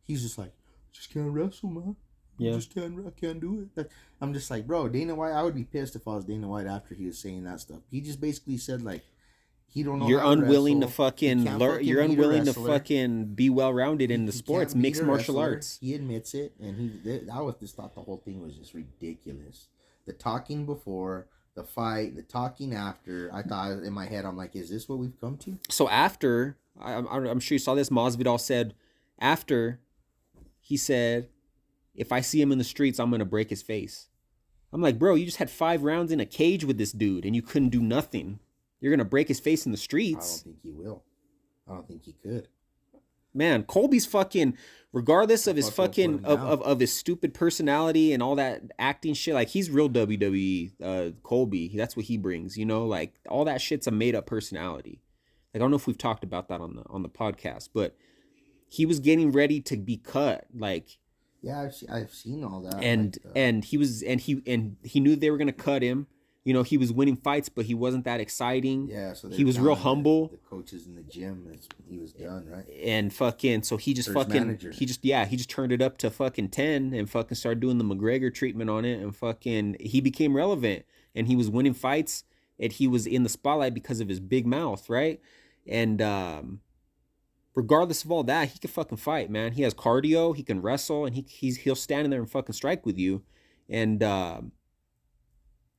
[0.04, 0.54] he's just like,
[0.92, 1.96] just can't wrestle, man.
[2.40, 2.54] Yeah.
[2.54, 3.06] just can't.
[3.06, 3.92] I can't do it.
[4.20, 5.34] I'm just like, bro, Dana White.
[5.34, 7.82] I would be pissed if I was Dana White after he was saying that stuff.
[7.92, 9.04] He just basically said like,
[9.74, 10.08] he don't know.
[10.08, 14.38] you're unwilling to fucking learn fucking you're unwilling to fucking be well-rounded in the he
[14.38, 18.22] sports mixed martial arts He admits it, and he I was just thought the whole
[18.24, 19.68] thing was just ridiculous.
[20.06, 23.30] The talking before the fight, the talking after.
[23.34, 25.58] I thought in my head, I'm like, is this what we've come to?
[25.70, 28.74] so after I, I'm, I'm sure you saw this Masvidal said
[29.20, 29.80] after
[30.60, 31.30] he said
[31.94, 34.08] if i see him in the streets i'm gonna break his face
[34.72, 37.36] i'm like bro you just had five rounds in a cage with this dude and
[37.36, 38.40] you couldn't do nothing
[38.84, 40.42] you're gonna break his face in the streets.
[40.44, 41.04] I don't think he will.
[41.68, 42.50] I don't think he could.
[43.34, 44.56] man colby's fucking
[44.92, 49.14] regardless of his Fuck, fucking of, of, of his stupid personality and all that acting
[49.14, 53.46] shit like he's real wwe uh colby that's what he brings you know like all
[53.46, 55.02] that shit's a made-up personality
[55.54, 57.96] like i don't know if we've talked about that on the on the podcast but
[58.68, 60.98] he was getting ready to be cut like
[61.42, 62.84] Yeah, I've, I've seen all that.
[62.84, 65.82] and like, uh, and he was and he and he knew they were gonna cut
[65.82, 66.08] him
[66.46, 69.58] you know he was winning fights but he wasn't that exciting yeah, so he was
[69.58, 70.28] real down the- humble.
[70.28, 72.66] The coaches in the gym, is, he was done, right?
[72.84, 74.72] and fucking so he just his fucking manager.
[74.72, 77.78] he just yeah he just turned it up to fucking 10 and fucking started doing
[77.78, 80.86] the mcgregor treatment on it and fucking he became relevant
[81.16, 82.24] and he was winning fights
[82.60, 85.22] and he was in the spotlight because of his big mouth right
[85.66, 86.60] and um
[87.56, 91.06] regardless of all that he can fucking fight man he has cardio he can wrestle
[91.06, 93.22] and he he's he'll stand in there and fucking strike with you
[93.70, 94.52] and um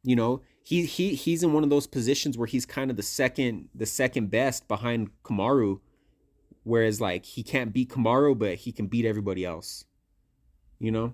[0.03, 3.03] you know he he he's in one of those positions where he's kind of the
[3.03, 5.79] second the second best behind Kamaru
[6.65, 9.85] whereas like he can't beat Kamaru but he can beat everybody else
[10.79, 11.13] you know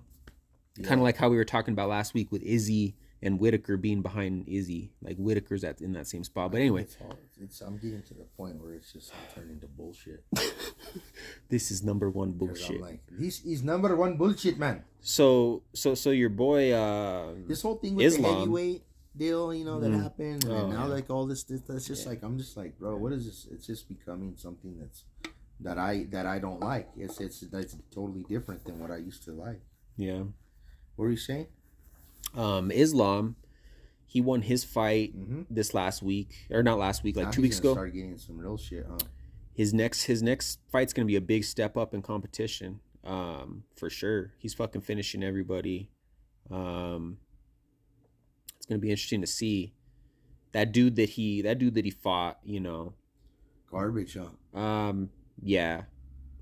[0.83, 4.01] kind of like how we were talking about last week with Izzy and Whittaker being
[4.01, 6.97] behind Izzy like Whittaker's at in that same spot but anyway It's,
[7.41, 10.23] it's I'm getting to the point where it's just turning into bullshit.
[11.49, 14.85] this is number one bullshit like, this is number one bullshit, man.
[15.01, 18.23] so so so your boy uh This whole thing with Islam.
[18.23, 18.83] the heavyweight
[19.15, 20.01] deal, you know, that Mhm.
[20.03, 20.93] happened, and Oh, now yeah.
[20.93, 22.09] like all this, this that's just Yeah.
[22.11, 23.47] like I'm just like, bro, what is this?
[23.51, 25.03] It's just becoming something that's
[25.59, 26.89] that I that I don't like.
[26.97, 29.61] It's it's that's totally different than what I used to like.
[29.97, 30.23] yeah
[30.95, 31.47] What are you saying?
[32.33, 33.35] um Islam
[34.07, 35.41] he won his fight Mm-hmm.
[35.49, 38.57] this last week or not last week like two weeks ago Start getting some real
[38.57, 38.97] shit, huh?
[39.53, 43.89] his next his next fight's gonna be a big step up in competition um for
[43.89, 45.89] sure he's fucking finishing everybody
[46.49, 47.17] um
[48.61, 49.73] it's gonna be interesting to see
[50.51, 52.93] that dude that he that dude that he fought you know
[53.71, 54.15] Garbage,
[54.53, 54.59] huh?
[54.59, 55.09] um
[55.41, 55.83] yeah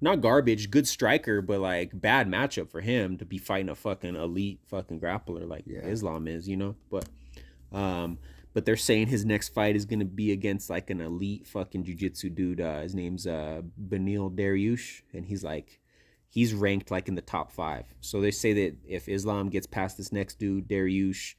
[0.01, 4.15] not garbage good striker but like bad matchup for him to be fighting a fucking
[4.17, 5.79] elite fucking grappler like Yeah.
[5.85, 7.05] islam is you know but
[7.71, 8.17] um
[8.53, 12.31] but they're saying his next fight is gonna be against like an elite fucking jiu-jitsu
[12.31, 15.79] dude uh his name's uh beneil dariush and he's like
[16.27, 19.95] he's ranked like in the top five so they say that if islam gets past
[19.97, 21.35] this next dude dariush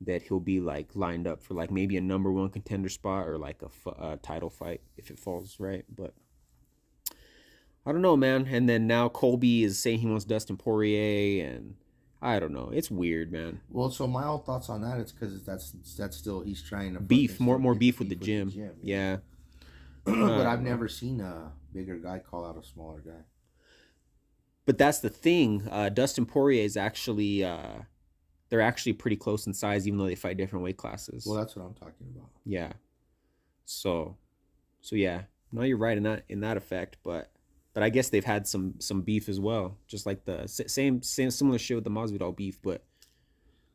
[0.00, 3.38] that he'll be like lined up for like maybe a number one contender spot or
[3.38, 6.14] like a, title fight if it falls right but
[7.86, 8.48] I don't know, man.
[8.50, 11.74] And then now Colby is saying he wants Dustin Poirier, and
[12.22, 12.70] I don't know.
[12.72, 13.60] It's weird, man.
[13.68, 17.00] Well, so my whole thoughts on that is because that's that's still he's trying to
[17.00, 18.50] Beef, more more get beef with the gym.
[18.82, 19.18] Yeah,
[20.04, 23.24] but I've Uh, never seen a bigger guy call out a smaller guy.
[24.64, 25.68] but that's the thing.
[25.70, 27.80] Uh, Dustin Poirier is actually uh,
[28.54, 31.26] they're actually pretty close in size, even though they fight different weight classes.
[31.26, 32.28] Well, that's what I'm talking about.
[32.44, 32.72] yeah.
[33.64, 34.16] So,
[34.80, 35.22] so yeah.
[35.50, 37.32] No, you're right in that in that effect, but
[37.72, 41.32] but I guess they've had some some beef as well, just like the same same
[41.32, 42.84] similar shit with the Masvidal beef, but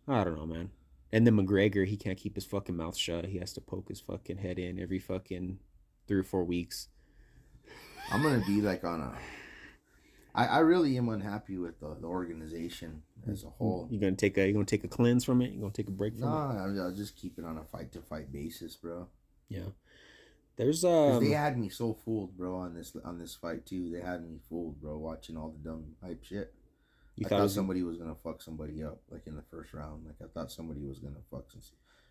[0.07, 0.69] I don't know, man.
[1.11, 3.25] And then McGregor, he can't keep his fucking mouth shut.
[3.25, 5.59] He has to poke his fucking head in every fucking
[6.07, 6.87] three or four weeks.
[8.13, 9.13] I'm gonna be like on a.
[10.39, 13.89] I, I really am unhappy with the, the organization as a whole.
[13.91, 15.51] You gonna take a you gonna take a cleanse from it?
[15.51, 16.27] You gonna take a break from it?
[16.27, 19.07] Nah, I'll, just keep it on a fight to fight basis, bro.
[19.49, 19.71] Yeah.
[20.55, 23.89] There's um they had me so fooled, bro, on this on this fight too.
[23.91, 26.53] They had me fooled, bro, watching all the dumb hype shit.
[27.17, 30.05] you I thought, thought somebody was gonna fuck somebody up, like in the first round.
[30.05, 31.61] Like I thought somebody was gonna fuck some,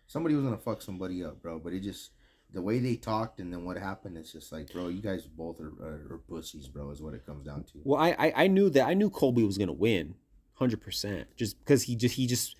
[0.05, 1.57] somebody was gonna fuck somebody up, bro.
[1.57, 2.11] But it just
[2.53, 5.59] the way they talked and then what happened, it's just like, bro, you guys both
[5.59, 6.89] are, are, are pussies, bro.
[6.89, 7.81] Is what it comes down to.
[7.83, 10.15] well I, I I knew that I knew Colby was gonna win,
[10.55, 11.27] hundred percent.
[11.35, 12.55] Just because he just he just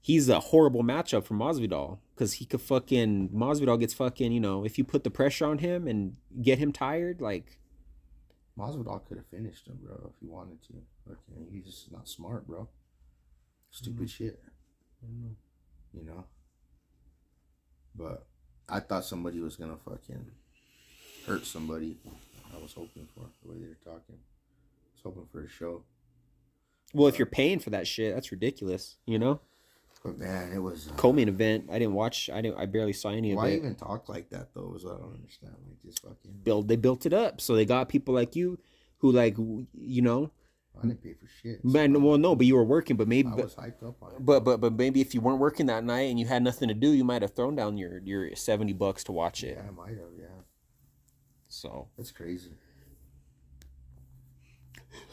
[0.00, 4.64] he's a horrible matchup for Masvidal because he could fucking Masvidal gets fucking you know
[4.64, 7.58] if you put the pressure on him and get him tired like
[8.58, 10.74] Masvidal could have finished him, bro, if he wanted to.
[11.10, 12.68] Okay, he's just not smart, bro.
[13.70, 14.24] Stupid mm-hmm.
[14.24, 14.40] shit,
[15.04, 15.32] mm-hmm.
[15.92, 16.24] you know.
[17.96, 18.26] But
[18.68, 20.24] I thought somebody was gonna fucking
[21.26, 21.96] hurt somebody.
[22.54, 24.16] I was hoping for the way they were talking.
[24.16, 25.82] I was hoping for a show.
[26.92, 29.40] well if you're paying for that shit that's ridiculous you know
[30.04, 30.88] But man, it was.
[30.88, 33.56] Uh, co-main event I didn't watch I didn't I barely saw any of why it.
[33.56, 34.74] even talk like that though?
[34.76, 35.54] Is what I don't understand.
[35.66, 36.40] Like just fucking.
[36.44, 38.58] build they built it up so they got people like you
[38.98, 40.30] who like you know
[40.82, 41.64] I didn't pay for shit.
[41.64, 44.12] man well no but you were working but maybe I but, was hyped up on
[44.12, 44.24] it.
[44.24, 46.74] but but but maybe if you weren't working that night and you had nothing to
[46.74, 49.70] do you might have thrown down your your 70 bucks to watch it yeah, I
[49.70, 50.12] might have.
[50.18, 50.26] Yeah,
[51.48, 52.50] so that's crazy.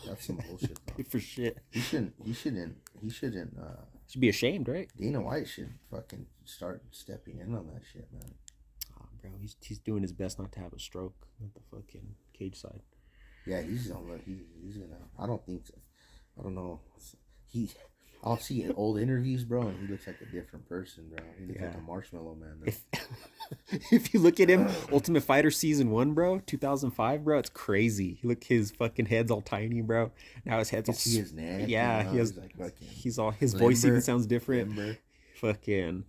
[0.06, 0.80] That's some bullshit.
[0.98, 1.04] Though.
[1.10, 2.14] for shit He shouldn't.
[2.24, 2.78] He shouldn't.
[3.02, 3.58] He shouldn't.
[3.60, 8.08] Uh, should be ashamed right Dana White should fucking start stepping in on that shit,
[8.12, 8.34] man.
[9.00, 12.16] oh, bro he's, he's doing his best not to have a stroke at the fucking
[12.34, 12.82] cage side
[13.46, 14.18] Yeah, he's gonna.
[14.26, 14.98] He, he's gonna.
[15.20, 15.68] I don't think.
[15.68, 15.74] So.
[16.40, 16.80] I don't know.
[17.48, 17.70] He.
[18.24, 21.26] I'll see in old interviews, bro, and he looks like a different person, bro.
[21.40, 22.62] He looks like a marshmallow man.
[22.66, 22.84] If
[23.92, 28.44] if you look at him ultimate fighter season one bro 2005 bro it's crazy look
[28.44, 30.12] his fucking head's all tiny bro
[30.46, 31.68] now his head's all see his neck.
[31.68, 34.98] yeah you know, he has he's like he's all his voice even sounds different limber.
[35.36, 36.04] fucking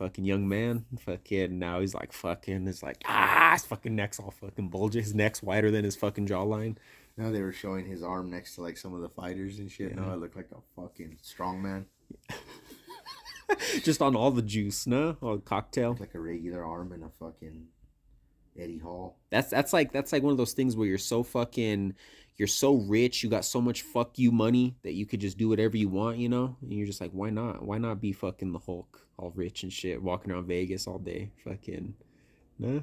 [0.00, 0.84] fucking young man.
[1.04, 5.02] Fucking now he's like fucking it's like ah his fucking neck's all fucking bulging.
[5.02, 6.76] His neck's wider than his fucking jawline.
[7.16, 9.94] Now they were showing his arm next to like some of the fighters and shit.
[9.94, 10.12] Now Yeah.
[10.12, 11.86] I look like a fucking strong man,
[13.82, 15.16] just on all the juice no?
[15.20, 15.96] All the cocktail.
[16.00, 17.66] Like a regular arm and a fucking
[18.58, 19.16] Eddie Hall.
[19.30, 21.94] that's that's like that's like one of those things where you're so fucking
[22.36, 25.48] you're so rich you got so much fuck you money that you could just do
[25.48, 28.52] whatever you want you know and you're just like why not why not be fucking
[28.52, 31.94] the hulk all rich and shit walking around vegas all day fucking
[32.58, 32.80] nah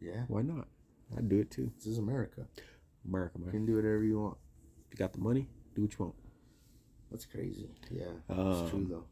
[0.00, 0.68] Yeah, why not
[1.16, 2.46] i'd do it too this is America.
[3.06, 3.46] america man.
[3.46, 4.36] You can do whatever you want.
[4.86, 6.14] if you got the money do what you want
[7.10, 7.68] That's crazy.
[7.90, 9.04] Yeah, Um, it's true though.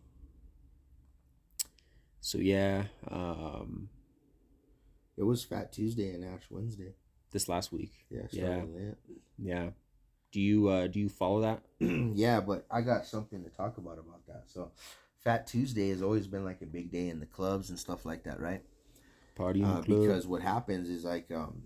[2.20, 3.88] So yeah, um,
[5.16, 6.94] It was Fat Tuesday and Ash Wednesday.
[7.30, 7.92] this last week.
[8.10, 8.64] Yeah, Yeah.
[9.38, 9.70] Yeah.
[10.32, 11.62] Do you uh do you follow that?
[12.14, 14.44] yeah, but I got something to talk about about that.
[14.46, 14.70] So,
[15.22, 18.24] Fat Tuesday has always been like a big day in the clubs and stuff like
[18.24, 18.62] that, right?
[19.34, 21.64] Party Uh, because what happens is like um,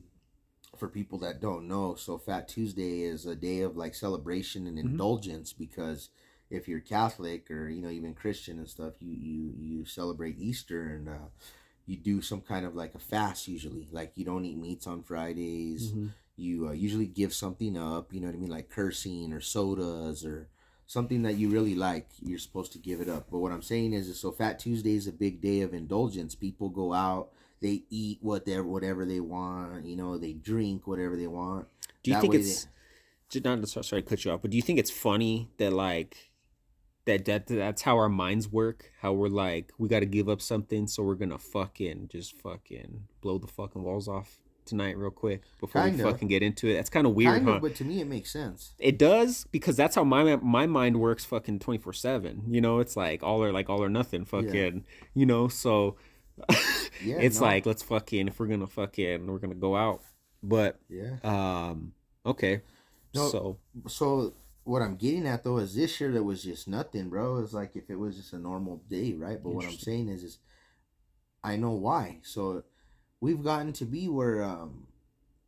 [0.77, 4.79] for people that don't know, so Fat Tuesday is a day of like celebration and
[4.79, 4.91] Mhm.
[4.91, 6.11] indulgence because
[6.51, 10.83] if you're Catholic or you know even Christian and stuff, you you you celebrate Easter
[10.89, 11.29] and uh,
[11.87, 13.89] you do some kind of like a fast usually.
[13.93, 16.11] Like you don't eat meats on Fridays Mhm.
[16.39, 20.23] you uh, usually give something up you know what i mean like cursing or sodas
[20.23, 20.49] or
[20.87, 23.95] something that you really like you're supposed to give it up but what i'm saying
[23.95, 27.31] is, is so fat tuesday is a big day of indulgence people go out
[27.63, 31.67] they eat whatever whatever they want you know they drink whatever they want
[32.03, 32.69] Do you That think it's
[33.31, 36.31] just not sorry to cut you off, but do you think it's funny that like
[37.07, 38.93] that that that's how our minds work?
[39.01, 43.05] How we're like we got to give up something, so we're gonna fucking just fucking
[43.21, 46.03] blow the fucking walls off tonight real quick before we Kinda.
[46.03, 46.75] fucking get into it.
[46.75, 47.55] That's kind of weird, kind huh?
[47.55, 50.99] of but to me it makes sense It does because that's how my my mind
[50.99, 52.53] works fucking 24/7.
[52.53, 54.85] You know, it's like all or like all or nothing fucking,
[55.15, 55.97] you know, so
[57.05, 57.47] Yeah, it's no.
[57.47, 60.03] like let's fucking if we're going to fucking we're going to go out.
[60.43, 61.93] But yeah um
[62.25, 62.63] okay.
[63.15, 64.35] No, so so
[64.67, 67.77] what i'm getting at though is this year there was just nothing bro it's like
[67.77, 70.39] if it was just a normal day right but what i'm saying is is
[71.45, 72.63] i know why so
[73.21, 74.87] we've gotten to be where um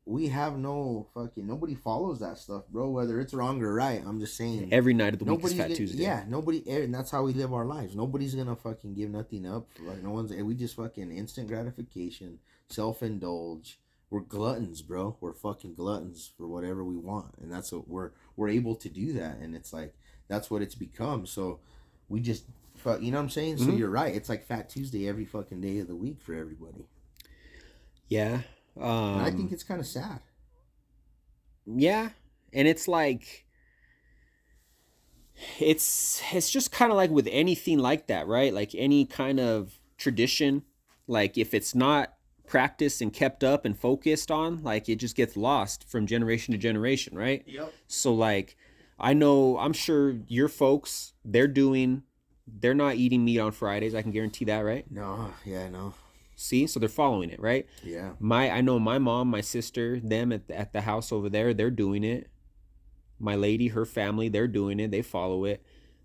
[0.05, 2.89] we have no fucking nobody follows that stuff, bro.
[2.89, 4.73] Whether it's wrong or right, I'm just saying.
[4.73, 6.03] Every night of the week is Fat gonna, Tuesday.
[6.03, 7.95] yeah, nobody, eh, and that's how we live our lives.
[7.95, 9.69] Nobody's gonna fucking give nothing up.
[9.79, 10.33] Like no one's.
[10.33, 12.39] eh, We just fucking instant gratification,
[12.71, 13.81] self indulge.
[14.09, 15.19] We're gluttons, bro.
[15.21, 19.13] We're fucking gluttons for whatever we want, and that's what we're we're able to do
[19.15, 19.37] that.
[19.39, 19.95] And it's like
[20.29, 21.27] that's what it's become.
[21.27, 21.59] So
[22.09, 22.45] we just,
[22.77, 23.59] fuck, you know what I'm saying?
[23.59, 23.79] So Mhm.
[23.79, 24.15] you're right.
[24.15, 26.87] It's like Fat Tuesday every fucking day of the week for everybody.
[28.09, 28.43] Yeah.
[28.81, 30.21] Um, I think it's kind of sad.
[31.67, 32.11] yeah
[32.55, 33.45] and it's like
[35.59, 39.79] it's it's just kind of like with anything like that right like any kind of
[39.97, 40.63] tradition
[41.07, 42.15] like if it's not
[42.49, 46.59] practiced and kept up and focused on like it just gets lost from generation to
[46.59, 47.73] generation right Yep.
[47.87, 48.57] so like
[48.99, 52.03] i know i'm sure your folks they're doing
[52.47, 55.33] they're not eating meat on fridays i can guarantee that right No.
[55.45, 55.65] Yeah.
[55.65, 55.95] I know.
[56.37, 58.13] see so they're following it right Yeah.
[58.19, 61.53] my I know my mom, my sister, them at the, at the house over there,
[61.55, 62.29] they're doing it.
[63.21, 64.91] My lady, her family, they're doing it.
[64.93, 65.61] They follow it,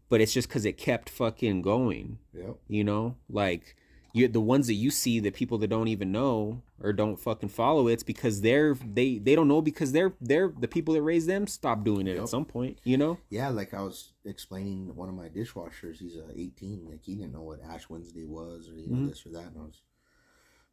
[0.10, 2.18] but it's just because it kept fucking going.
[2.34, 2.58] Yep.
[2.68, 3.76] You know, like
[4.16, 7.50] you the ones that you see, the people that don't even know or don't fucking
[7.50, 11.02] follow it, it's because they're they they don't know because they're they're the people that
[11.02, 12.24] raised them stop doing it Yep.
[12.24, 12.78] at some point.
[12.84, 13.18] You know.
[13.30, 17.34] Yeah, like I was explaining one of my dishwashers, he's uh, 18, like he didn't
[17.34, 19.10] know what Ash Wednesday was or you know Mhm.
[19.10, 19.82] this or that, and I was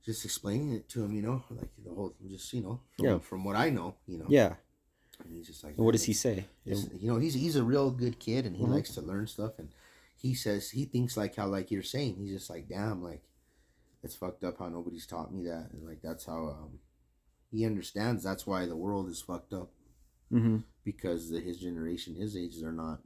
[0.04, 3.18] just explaining it to him, you know, like the whole just you know from, Yeah.
[3.18, 4.26] from what I know, you know.
[4.28, 4.56] Yeah.
[5.24, 6.46] And he's just like, what does he say?
[6.64, 8.70] you know, he's he's a real good kid and he Mhm.
[8.70, 9.68] likes to learn stuff and
[10.16, 13.22] he says he thinks like how like you're saying, he's just like, damn, like
[14.02, 16.78] it's fucked up how nobody's taught me that and like that's how um
[17.50, 19.70] he understands that's why the world is fucked up
[20.32, 20.58] Mm-hmm.
[20.84, 23.00] because the, his generation, his age, they're not,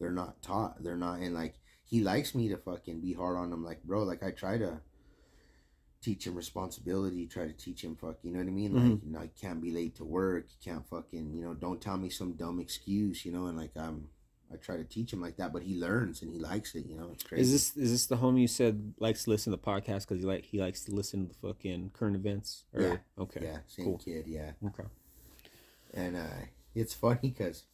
[0.00, 0.82] they're not taught.
[0.82, 3.62] They're not, and like he likes me to fucking be hard on him.
[3.62, 4.80] Like, bro, like I try to
[6.02, 7.26] teach him responsibility.
[7.26, 8.72] Try to teach him, fuck, you know what I mean?
[8.74, 10.46] Like, you know, you can't be late to work.
[10.48, 13.44] You can't fucking, you know, don't tell me some dumb excuse, you know.
[13.48, 14.08] And like I'm,
[14.52, 16.86] I try to teach him like that, but he learns and he likes it.
[16.86, 17.42] You know, it's crazy.
[17.42, 20.20] Is this is this the homie you said likes to listen to the podcast because
[20.20, 22.64] he like he likes to listen to the fucking current events?
[22.72, 22.96] Or, Yeah.
[23.18, 23.40] Okay.
[23.42, 23.98] yeah, same cool.
[23.98, 24.52] kid, yeah.
[24.66, 24.84] Okay.
[25.92, 27.64] and uh, it's funny because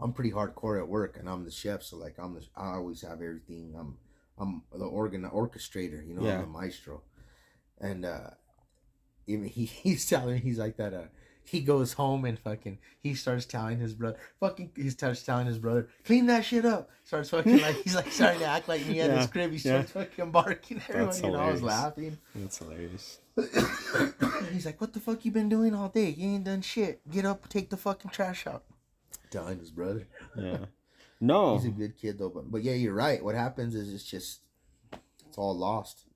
[0.00, 3.02] I'm pretty hardcore at work, and I'm the chef, so like I'm the I always
[3.02, 3.74] have everything.
[3.78, 3.96] I'm
[4.38, 6.34] I'm the organ orchestrator, you know, Yeah.
[6.40, 7.02] I'm the maestro,
[7.80, 8.30] and uh,
[9.26, 10.92] even he he's telling me he's like that.
[10.92, 11.04] Uh,
[11.48, 15.58] he goes home and fucking he starts telling his brother, fucking he starts telling his
[15.58, 16.90] brother, clean that shit up.
[17.04, 19.52] Starts fucking like he's like starting to act like me at his crib.
[19.52, 19.84] He yeah.
[19.84, 21.06] starts fucking barking at everyone.
[21.06, 21.62] That's You know, I was hilarious.
[21.62, 22.18] laughing.
[22.34, 23.18] That's hilarious.
[24.52, 26.08] He's like, "What the fuck you been doing all day?
[26.10, 27.06] You ain't done shit.
[27.10, 28.64] Get up, take the fucking trash out."
[29.30, 30.08] Telling his brother.
[30.36, 30.58] Yeah.
[31.20, 31.56] No.
[31.58, 33.22] He's a good kid though, but but yeah, you're right.
[33.22, 34.40] What happens is it's just
[35.26, 36.06] it's all lost.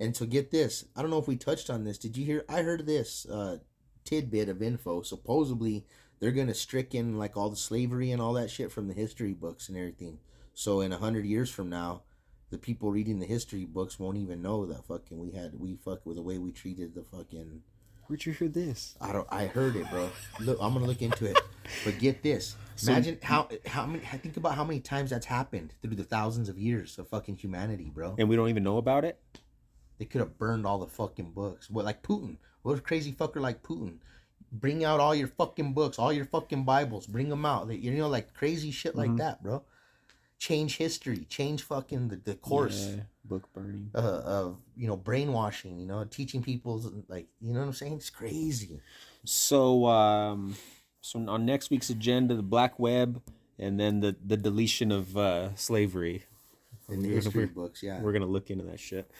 [0.00, 1.98] And so get this, I don't know if we touched on this.
[1.98, 2.44] Did you hear?
[2.48, 3.58] I heard this uh,
[4.04, 5.02] tidbit of info.
[5.02, 5.84] Supposedly
[6.20, 9.68] they're gonna stricken like all the slavery and all that shit from the history books
[9.68, 10.18] and everything.
[10.54, 12.02] So in a hundred years from now,
[12.50, 16.04] the people reading the history books won't even know that fucking we had we fuck
[16.06, 17.62] with the way we treated the fucking
[18.06, 18.96] Where'd you hear this?
[19.00, 19.26] I don't.
[19.30, 20.10] I heard it, bro.
[20.38, 21.40] Look, I'm gonna look into it.
[21.84, 22.56] But get this.
[22.76, 24.00] So- Imagine how how many.
[24.04, 27.88] Think about how many times that's happened through the thousands of years of fucking humanity,
[27.94, 28.16] bro.
[28.18, 29.18] And we don't even know about it?
[29.98, 31.70] They could have burned all the fucking books.
[31.70, 32.36] What like Putin?
[32.64, 33.98] What a crazy fucker like Putin?
[34.50, 37.06] Bring out all your fucking books, all your fucking Bibles.
[37.06, 37.68] Bring them out.
[37.68, 39.18] Like, You know, like crazy shit like Mhm.
[39.18, 39.62] that, bro.
[40.38, 41.26] Change history.
[41.28, 42.86] Change fucking the, the course.
[42.96, 43.90] Yeah, book burning.
[43.94, 47.94] Uh, of you know brainwashing you know teaching people like you know what i'm saying
[47.94, 48.80] it's crazy
[49.24, 50.56] So um
[51.00, 53.22] so on next week's agenda, the black web
[53.58, 56.24] and then the the deletion of uh slavery.
[56.90, 59.10] in the history we're- books yeah We're gonna look into that shit.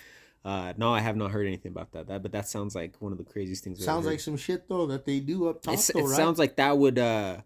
[0.44, 2.08] Uh no, I have not heard anything about that.
[2.08, 3.82] That but that sounds like one of the craziest things.
[3.82, 6.16] Sounds like some shit though that they do up top It's, though, it right?
[6.16, 7.38] sounds like that would uh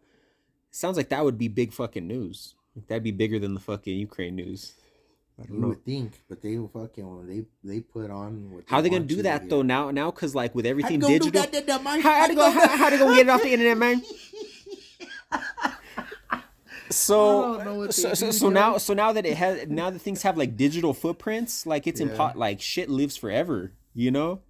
[0.71, 2.55] sounds like that would be big fucking news.
[2.89, 4.73] That'd be bigger than the fucking Ukraine news.
[5.41, 5.69] I don't you know.
[5.69, 9.49] would think, but they fucking they they put on what How they gonna do that
[9.49, 13.15] though now now cause like with everything they digital how, they go how they gonna
[13.15, 14.03] get it off the internet man
[16.91, 19.91] so I don't know what so, so, so now so now that it has now
[19.91, 22.09] that things have like digital footprints like it's Yeah.
[22.09, 24.41] impo- like shit lives forever you know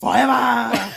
[0.00, 0.30] forever.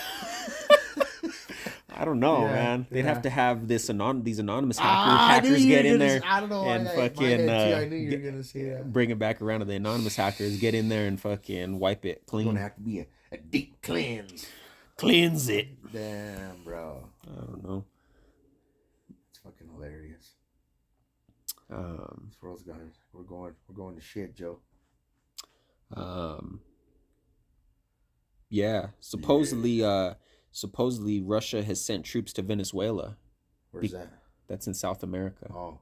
[1.92, 3.06] I don't know Yeah, man they'd yeah.
[3.14, 6.40] have to have this anon these anonymous hacker, Ah, hackers get in there s- I
[6.40, 8.92] don't know and that- fucking, uh, I knew you get- were gonna say that.
[8.94, 12.24] bring it back around to the anonymous hackers get in there and fucking wipe it
[12.26, 12.48] clean.
[12.48, 14.46] It's gonna have to be a, a deep cleanse.
[14.96, 17.84] cleanse it Damn, bro, I don't know
[19.30, 20.30] it's fucking hilarious.
[21.70, 22.92] Um This world's going.
[23.14, 23.54] We're going.
[23.68, 24.60] We're going to shit, Joe.
[25.96, 26.62] Um.
[28.50, 30.16] Yeah, supposedly, uh,
[30.52, 33.18] supposedly Russia has sent troops to Venezuela.
[33.72, 34.08] Where's Be- that?
[34.48, 35.52] That's in South America.
[35.54, 35.78] Oh,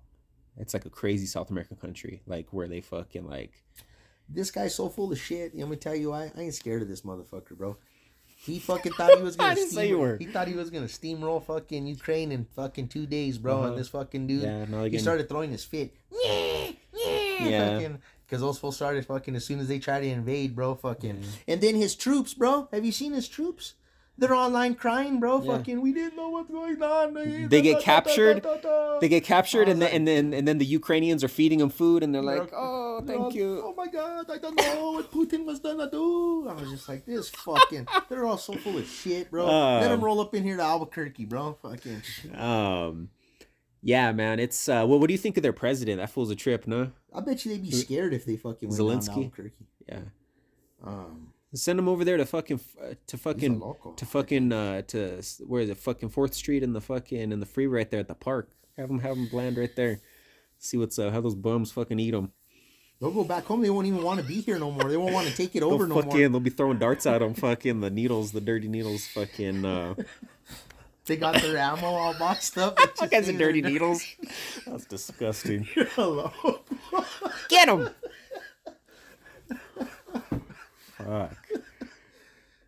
[0.58, 3.64] It's like a crazy South American country, like where they fucking like.
[4.28, 5.56] this guy's so full of shit.
[5.56, 7.78] Let me tell you, I, I ain't scared of this motherfucker, bro.
[8.40, 10.18] He fucking thought he was gonna didn't say steam, you were.
[10.18, 13.58] He thought he was gonna steamroll fucking Ukraine in fucking two days, bro.
[13.58, 13.68] Uh-huh.
[13.70, 15.94] And this fucking dude, Yeah, no, he started throwing his fit.
[16.12, 16.72] Yeah,
[17.42, 17.90] Yeah.
[18.26, 20.76] Because those fools started fucking as soon as they tried to invade, bro.
[20.76, 21.22] Fucking.
[21.22, 21.54] Yeah.
[21.54, 22.68] And then his troops, bro.
[22.74, 23.74] Have you seen his troops?
[24.20, 25.42] They're online crying, bro.
[25.44, 25.58] Yeah.
[25.58, 27.14] Fucking, we didn't know what's going on.
[27.50, 28.44] They get captured,
[29.00, 32.02] They get captured, and then and then and then the Ukrainians are feeding them food,
[32.02, 35.60] and they're like, "Oh, thank you." Oh my god, I don't know what Putin was
[35.60, 36.48] gonna do.
[36.50, 37.88] I was just like, this fucking.
[38.10, 39.46] They're all so full of shit, bro.
[39.46, 41.58] Let Um, them roll up in here to Albuquerque, bro.
[41.62, 42.02] Fucking.
[42.36, 43.10] Um,
[43.84, 44.40] yeah, man.
[44.40, 46.00] It's uh, what what do you think of their president?
[46.00, 46.92] That fool's a trip, no?
[47.14, 49.66] I bet you they'd be scared if they fucking went down to Albuquerque.
[49.88, 50.00] Yeah,
[50.84, 53.62] Um, send them over there to fucking uh, to fucking
[53.96, 55.78] to fucking uh to where is it?
[55.78, 58.50] Fucking Fourth Street and the fucking and the free right there at the park.
[58.78, 60.00] Have them have them bland right there.
[60.60, 62.32] See what's uh how those bums fucking eat them.
[63.00, 63.62] They'll go back home.
[63.62, 64.90] They won't even want to be here no more.
[64.90, 66.30] They won't want to take it They'll over no fucking more.
[66.30, 67.36] they'll be throwing darts at them.
[67.36, 69.06] Fucking the needles, the dirty needles.
[69.08, 69.94] Fucking uh,
[71.06, 72.78] They got their ammo all boxed up.
[73.00, 74.04] all kinds of dirty needles.
[74.66, 75.68] That's disgusting.
[75.92, 76.32] Hello.
[77.50, 77.90] Get him.
[81.08, 81.38] Fuck.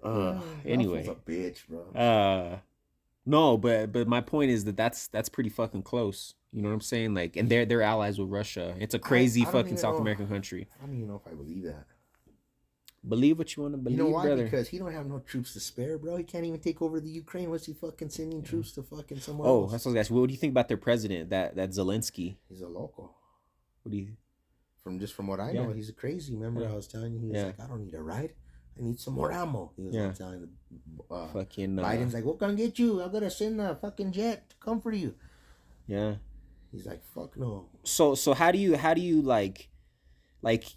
[0.01, 1.81] Uh, anyway, a bitch, bro.
[1.93, 2.57] uh,
[3.25, 6.35] no, but but my point is that that's that's pretty fucking close.
[6.53, 7.13] You know what I'm saying?
[7.13, 8.75] Like, and they're they're allies with Russia.
[8.79, 10.01] It's a crazy I don't fucking South know.
[10.01, 10.67] American country.
[10.81, 11.85] I don't even know if I believe that.
[13.07, 14.25] Believe what you want to believe, You know why?
[14.25, 14.43] brother.
[14.43, 16.17] Because he don't have no troops to spare, bro.
[16.17, 17.49] He can't even take over the Ukraine.
[17.49, 19.71] What's he fucking sending troops to fucking somewhere oh, else?
[19.71, 20.17] that's what I was asking.
[20.17, 21.29] What do you think about their president?
[21.29, 22.37] That that Zelensky.
[22.49, 23.15] He's a local.
[23.83, 24.07] What do you?
[24.83, 25.65] From just from what I Yeah.
[25.65, 26.33] know, he's a crazy.
[26.35, 26.71] Remember, Yeah.
[26.71, 27.45] I was telling you, he was Yeah.
[27.47, 28.33] like, I don't need a ride.
[28.77, 29.71] I need some more ammo.
[29.75, 30.05] He was Yeah.
[30.07, 30.49] like telling the
[31.13, 33.01] uh, Fucking uh, Biden's like, we're gonna get you.
[33.01, 35.15] I'm gonna send a fucking jet to come for you.
[35.87, 36.15] yeah.
[36.71, 37.67] He's like, fuck no.
[37.83, 39.69] so so how do you how do you like
[40.43, 40.75] like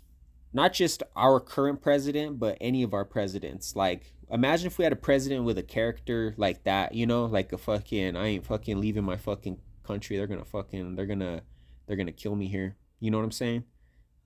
[0.55, 4.93] not just our current president but any of our presidents like imagine if we had
[4.95, 8.81] a president with a character like that you know like a fucking i ain't fucking
[8.81, 11.43] leaving my fucking country they're gonna fucking they're gonna
[11.87, 13.63] they're gonna kill me here you know what i'm saying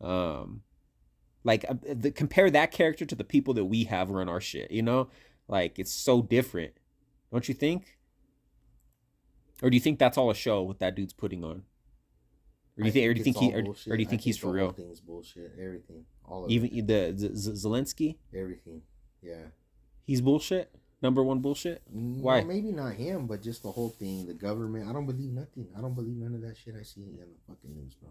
[0.01, 0.63] um
[1.45, 4.71] like uh, the, compare that character to the people that we have run our shit
[4.71, 5.09] you know
[5.49, 6.73] like it's so different
[7.33, 7.97] don't you think
[9.63, 11.63] or do you think that's all a show what that dude's putting on
[12.79, 14.11] or do you I think, or do you think he, or, or do you I
[14.11, 14.71] think he's for real?
[14.71, 15.53] Thing's bullshit.
[15.59, 16.05] Everything.
[16.27, 16.87] All of Even it.
[16.87, 18.83] the Z- Z- Zelensky, Everything.
[19.23, 19.47] Yeah.
[20.05, 20.75] he's bullshit.
[21.01, 21.83] Number one bullshit.
[21.87, 22.41] Why?
[22.41, 24.89] No, maybe not him, but just the whole thing, the government.
[24.89, 25.69] I don't believe nothing.
[25.77, 28.11] I don't believe none of that shit I see in the fucking news, bro.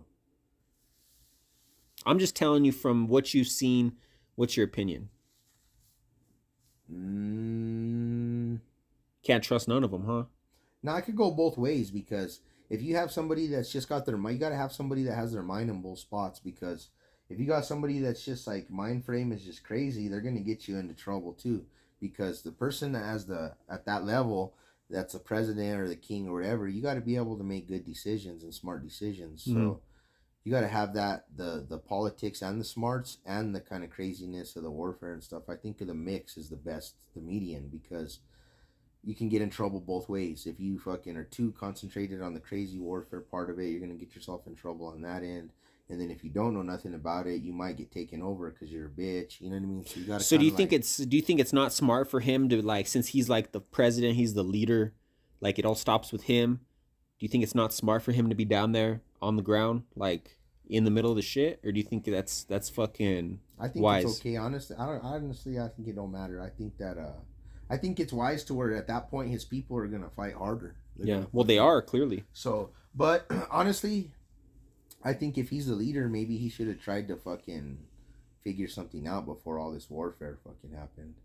[2.05, 3.93] I'm just telling you from what you've seen.
[4.35, 5.09] What's your opinion?
[6.91, 8.59] Mm,
[9.23, 10.25] Can't trust none of them, huh?
[10.83, 14.17] now I could go both ways because if you have somebody that's just got their
[14.17, 16.89] mind, you gotta have somebody that has their mind in both spots because
[17.29, 20.67] if you got somebody that's just like mind frame is just crazy, they're gonna get
[20.67, 21.65] you into trouble too.
[21.99, 24.53] Because the person that has the at that level,
[24.89, 27.67] that's the president or the king or whatever, you got to be able to make
[27.67, 29.43] good decisions and smart decisions.
[29.43, 29.79] So Mhm.
[30.45, 33.89] You got to have that the the politics and the smarts and the kind of
[33.89, 35.49] craziness of the warfare and stuff.
[35.49, 38.19] I think the mix is the best, the median because
[39.03, 40.45] you can get in trouble both ways.
[40.45, 43.95] If you fucking are too concentrated on the crazy warfare part of it, you're gonna
[43.95, 45.49] get yourself in trouble on that end.
[45.89, 48.71] And then if you don't know nothing about it, you might get taken over because
[48.71, 49.41] you're a bitch.
[49.41, 49.85] You know what I mean?
[49.85, 50.21] So you got.
[50.21, 52.85] So do you think it's do you think it's not smart for him to like
[52.85, 54.93] since he's like the president, he's the leader,
[55.41, 56.61] like it all stops with him.
[57.17, 59.83] Do you think it's not smart for him to be down there on the ground,
[59.95, 60.37] like
[60.67, 63.83] in the middle of the shit, or do you think that's that's fucking I think
[63.83, 64.03] wise?
[64.05, 64.35] it's okay.
[64.37, 65.03] Honestly, I don't.
[65.03, 66.41] Honestly, I think it don't matter.
[66.41, 66.97] I think that.
[66.97, 67.19] uh
[67.67, 70.75] I think it's wise to where at that point his people are gonna fight harder.
[70.97, 71.23] They're yeah?
[71.31, 72.23] Well, they are clearly.
[72.31, 74.11] So, but honestly,
[75.03, 77.79] I think if he's the leader, maybe he should have tried to fucking
[78.43, 81.15] figure something out before all this warfare fucking happened.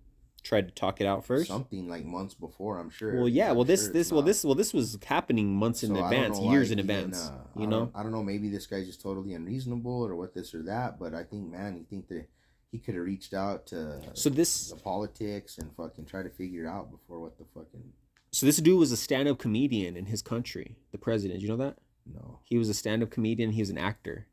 [0.42, 1.48] Tried to talk it out first.
[1.48, 3.14] Something like months before, I'm sure.
[3.16, 3.50] Well, yeah.
[3.50, 4.26] I'm Well, this sure this well not.
[4.26, 7.28] this well this was happening months in So advance, years in advance.
[7.28, 7.90] uh, you I know.
[7.94, 8.22] I don't know.
[8.22, 10.98] Maybe this guy's just totally unreasonable or what this or that.
[10.98, 12.26] But I think, man, you think that
[12.70, 16.64] he could have reached out to So this the politics and fucking try to figure
[16.64, 17.92] it out before what the fucking
[18.32, 21.40] so this dude was a stand-up comedian in his country, the president.
[21.40, 21.76] You know that?
[22.06, 22.38] no.
[22.44, 23.50] He was a stand-up comedian.
[23.50, 24.28] He was an actor,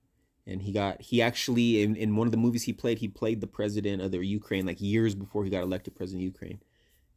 [0.47, 3.41] and he got he actually in, in one of the movies he played, he played
[3.41, 6.59] the president of the Ukraine like years before he got elected president of Ukraine,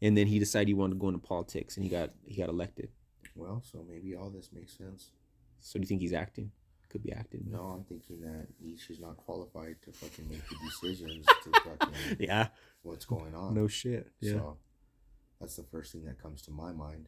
[0.02, 2.48] and then he decided he wanted to go into politics, and he got he got
[2.50, 2.88] elected.
[3.36, 5.12] Well, so maybe all this makes sense.
[5.60, 6.50] So do you think he's acting?
[6.90, 7.44] Could be acting.
[7.48, 12.48] No, I'm thinking that is not qualified to fucking make the decisions to fucking Yeah.
[12.82, 13.54] what's going on.
[13.54, 14.08] No shit.
[14.20, 14.32] Yeah.
[14.32, 14.56] So
[15.40, 17.06] That's the first thing that comes to my mind.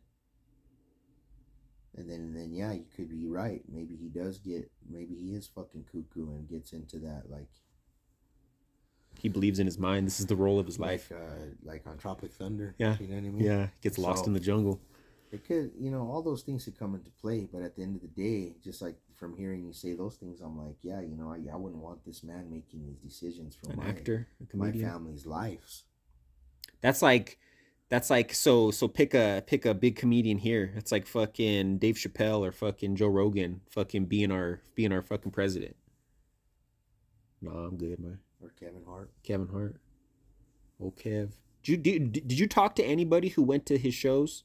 [1.96, 3.62] And then, then yeah, you could be right.
[3.70, 4.70] Maybe he does get.
[4.88, 7.48] Maybe he is fucking cuckoo and gets into that like
[9.18, 10.06] He believes in his mind.
[10.06, 11.10] This is the role of his life.
[11.10, 12.74] like uh, like on Tropic Thunder.
[12.78, 12.96] Yeah.
[12.98, 13.44] you know what I mean.
[13.44, 14.80] Yeah, gets lost So- in the jungle.
[15.30, 17.96] It could, you know, all those things could come into play, but at the end
[17.96, 21.16] of the day, just like from hearing you say those things, I'm like, yeah, you
[21.16, 24.70] know, I, I wouldn't want this man making these decisions for An my actor, my
[24.72, 25.84] family's lives.
[26.82, 27.38] That's like
[27.92, 30.72] that's like so so pick a pick a big comedian here.
[30.76, 35.30] It's like fucking Dave Chappelle or fucking Joe Rogan fucking being our being our fucking
[35.30, 35.76] president.
[37.42, 38.18] No, I'm good, man.
[38.42, 39.10] Or Kevin Hart.
[39.22, 39.76] Kevin Hart.
[40.80, 41.32] Oh Kev.
[41.62, 44.44] Did you did, did you talk to anybody who went to his shows?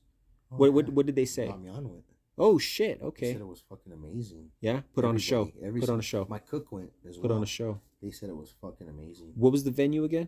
[0.51, 1.47] Oh, what, what what did they say?
[1.47, 2.03] Damian went.
[2.37, 3.31] Oh shit, okay.
[3.31, 4.49] said it was fucking amazing.
[4.59, 5.49] Yeah, put on a show.
[5.63, 6.27] Every Put on a show.
[6.29, 7.37] My cook went as Put well.
[7.37, 7.79] on a show.
[8.03, 9.31] They said it was fucking amazing.
[9.35, 10.27] What was the venue again?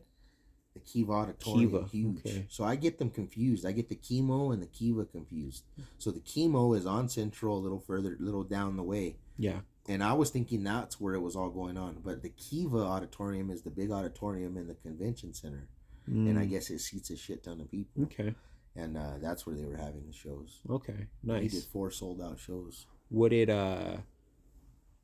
[0.86, 2.18] The Kiva Auditorium, Kiva, huge.
[2.26, 2.46] okay.
[2.50, 3.66] So I get them confused.
[3.66, 5.64] I get the KiMo and the Kiva confused.
[5.98, 9.16] So the KiMo is on Central, a little further, a little down the way.
[9.38, 9.60] Yeah.
[9.88, 11.98] and I was thinking that's where it was all going on.
[12.04, 15.68] But the Kiva Auditorium is the big auditorium in the convention center,
[16.08, 18.36] and I Mm, guess it seats a shit ton of people, Okay.
[18.76, 20.62] and uh, that's where they were having the shows.
[20.70, 21.08] Okay.
[21.24, 21.66] He did Nice.
[21.66, 22.86] four sold out shows.
[23.10, 23.98] What did uh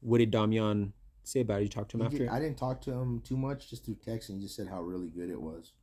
[0.02, 0.94] what did Damian
[1.28, 1.64] say about it?
[1.64, 3.86] You talked to him He after did- I didn't talk to him too much, just
[3.86, 5.74] through text, and he just said how really good it was.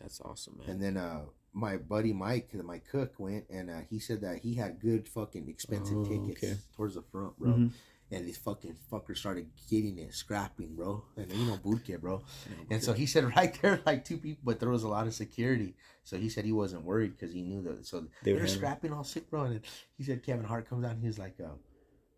[0.00, 0.68] That's awesome, man.
[0.70, 1.22] And then uh,
[1.52, 5.48] my buddy Mike, my cook, went and uh, he said that he had good fucking
[5.48, 6.56] expensive Oh, tickets okay.
[6.76, 7.50] towards the front, bro.
[7.52, 7.70] Mhm.
[8.12, 11.02] And these fucking fuckers started getting it, scrapping, bro.
[11.16, 12.22] And you know, boot camp, bro.
[12.70, 15.14] And so he said right there, like two people, but there was a lot of
[15.14, 15.74] security.
[16.04, 17.84] So he said he wasn't worried because he knew that.
[17.86, 19.44] So They they were scrapping all sick, bro.
[19.44, 19.60] And
[19.96, 21.54] he said Kevin Hart comes out and he was like, uh,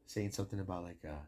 [0.05, 1.23] saying something about like, uh,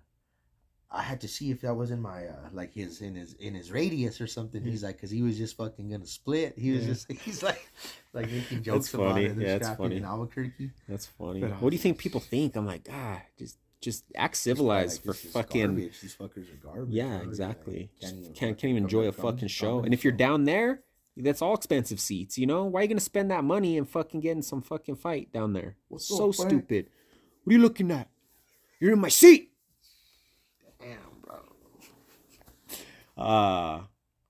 [0.93, 3.55] I had to see if that was in my uh, like his in his in
[3.55, 4.63] his radius or something.
[4.65, 6.55] He's like, because he was just fucking gonna split.
[6.59, 6.89] He was Yeah.
[6.89, 7.65] just he's like
[8.13, 9.27] like making jokes about funny.
[9.27, 9.37] it.
[9.39, 9.97] Yeah, scrapping funny.
[9.99, 10.71] in Albuquerque.
[10.89, 11.41] That's funny.
[11.43, 12.57] But, what do you think people think?
[12.57, 16.01] I'm like, ah, just just act civilized Like, for fucking garbage.
[16.01, 16.93] These fuckers are garbage.
[16.95, 17.19] Yeah.
[17.19, 17.91] Like, exactly.
[18.01, 19.81] Just even can't can't even enjoy a fucking show.
[19.81, 20.83] And if you're down there,
[21.17, 22.65] that's all expensive seats, you know?
[22.65, 25.53] Why are you gonna spend that money and fucking get in some fucking fight down
[25.53, 25.77] there?
[25.89, 26.51] What's so Frank?
[26.51, 26.87] stupid.
[27.45, 28.09] What are you looking at?
[28.81, 29.47] You're in my seat.
[30.81, 31.37] Damn, bro.
[33.21, 33.87] Ah,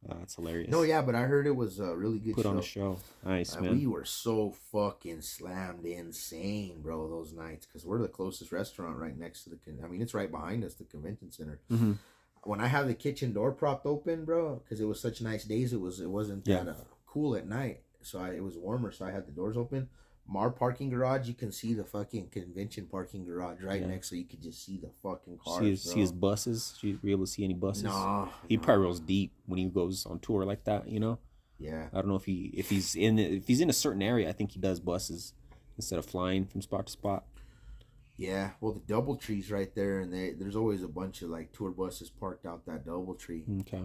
[0.06, 0.70] that's hilarious.
[0.70, 2.50] No, yeah, but I heard it was a really good Put show.
[2.50, 2.98] on a show.
[3.24, 3.78] Nice, Uh, man.
[3.78, 9.16] we were so fucking slammed insane, bro, those nights because we're the closest restaurant right
[9.18, 9.56] next to the.
[9.56, 11.60] Con- I mean, it's right behind us, the convention center.
[11.70, 11.98] Mhm.
[12.44, 15.72] When I have the kitchen door propped open, bro, because it was such nice days,
[15.74, 16.64] it was it wasn't Yeah.
[16.64, 19.56] that uh, cool at night, so I, it was warmer, so I had the doors
[19.58, 19.90] open.
[20.34, 23.88] Our parking garage, you can see the fucking convention parking garage right Yeah.
[23.88, 25.58] next, so you could just see the fucking cars.
[25.60, 26.78] See his, see his buses?
[26.82, 27.84] You able to see any buses?
[27.84, 28.62] Nah, He nah.
[28.62, 31.18] probably rolls deep when he goes on tour like that, you know?
[31.58, 34.28] Yeah, I don't know if he if he's in if he's in a certain area.
[34.30, 35.34] I think he does buses
[35.76, 37.24] instead of flying from spot to spot.
[38.16, 41.52] Yeah, well, the double tree's right there, and they, there's always a bunch of like
[41.52, 43.44] tour buses parked out that double tree.
[43.60, 43.82] Okay.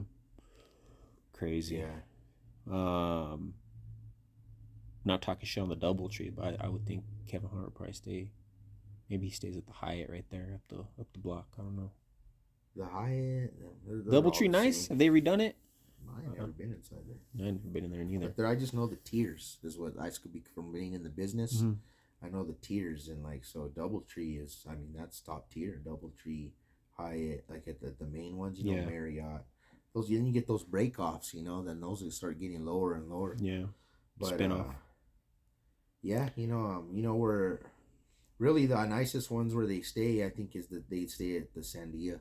[1.33, 1.83] Crazy.
[1.83, 3.55] Yeah, Um.
[5.05, 7.75] Not talking shit on the double tree, but I, I would think Kevin Hart would
[7.75, 8.31] probably stay.
[9.09, 11.47] Maybe he stays at the Hyatt right there up the up the block.
[11.59, 11.91] I don't know.
[12.75, 13.53] the Hyatt,
[14.11, 14.87] Double tree, nice.
[14.87, 15.55] Have they redone it?
[16.07, 17.47] I ain't never been inside there.
[17.47, 18.27] I've never been in there neither.
[18.27, 21.03] But there, I just know the tiers is what I could be from being in
[21.03, 21.61] the business.
[21.61, 21.77] Mhm.
[22.23, 24.65] I know the tiers and like so double tree is.
[24.67, 25.79] I mean that's top tier.
[25.85, 26.53] Double tree,
[26.97, 28.85] Hyatt, like at the, the main ones, you know, Yeah.
[28.87, 29.45] Marriott.
[29.93, 31.63] Those then you get those break offs, you know.
[31.63, 33.35] Then those start getting lower and lower.
[33.39, 33.65] Yeah.
[34.17, 34.67] But Spin-off.
[34.67, 34.73] uh,
[36.05, 37.61] yeah, you know, um, you know where
[38.37, 41.61] really the nicest ones where they stay, I think, is that they stay at the
[41.61, 42.19] Sandia.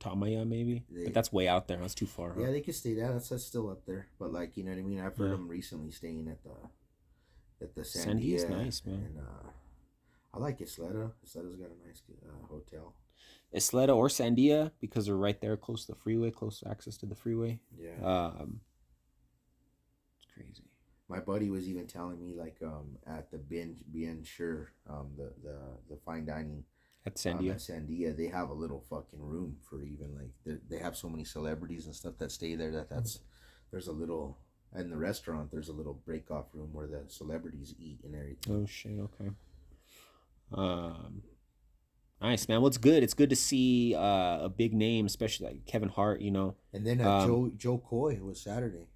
[0.00, 1.78] Tamaya maybe, They- but that's way out there.
[1.78, 2.32] That's too far.
[2.34, 2.40] Huh?
[2.42, 3.12] Yeah, they could stay there.
[3.12, 4.08] That's, that's still up there.
[4.18, 5.00] But like, you know what I mean?
[5.00, 5.36] I've heard Yeah.
[5.36, 6.56] them recently staying at the
[7.64, 8.34] at the Sandia.
[8.34, 8.50] Sandia's Sandia.
[8.64, 8.94] nice, man.
[9.06, 9.48] And uh,
[10.34, 11.12] I like Isleta.
[11.24, 12.94] Isleta's got a nice uh, hotel.
[13.54, 17.06] Isleta or Sandia because they're right there, close to the freeway, close to access to
[17.06, 17.60] the freeway.
[17.78, 17.98] Yeah.
[18.04, 18.60] Um.
[21.14, 25.28] My buddy was even telling me like um at the Bien Bien Shur um the
[25.46, 25.56] the
[25.90, 26.64] the fine dining
[27.06, 27.52] At um, Sandia.
[27.52, 31.08] at Sandia they have a little fucking room for even like they they have so
[31.08, 33.20] many celebrities and stuff that stay there that that's
[33.70, 34.38] there's a little
[34.76, 38.52] in the restaurant there's a little break off room where the celebrities eat and everything.
[38.52, 38.98] Oh shit.
[38.98, 39.30] Okay.
[40.52, 41.22] Um,
[42.20, 42.60] nice man.
[42.60, 43.02] Well, it's good.
[43.02, 46.20] It's good to see uh, a big name, especially like Kevin Hart.
[46.20, 46.56] You know.
[46.72, 48.88] And then uh, Um, Joe Jo Koy was Saturday.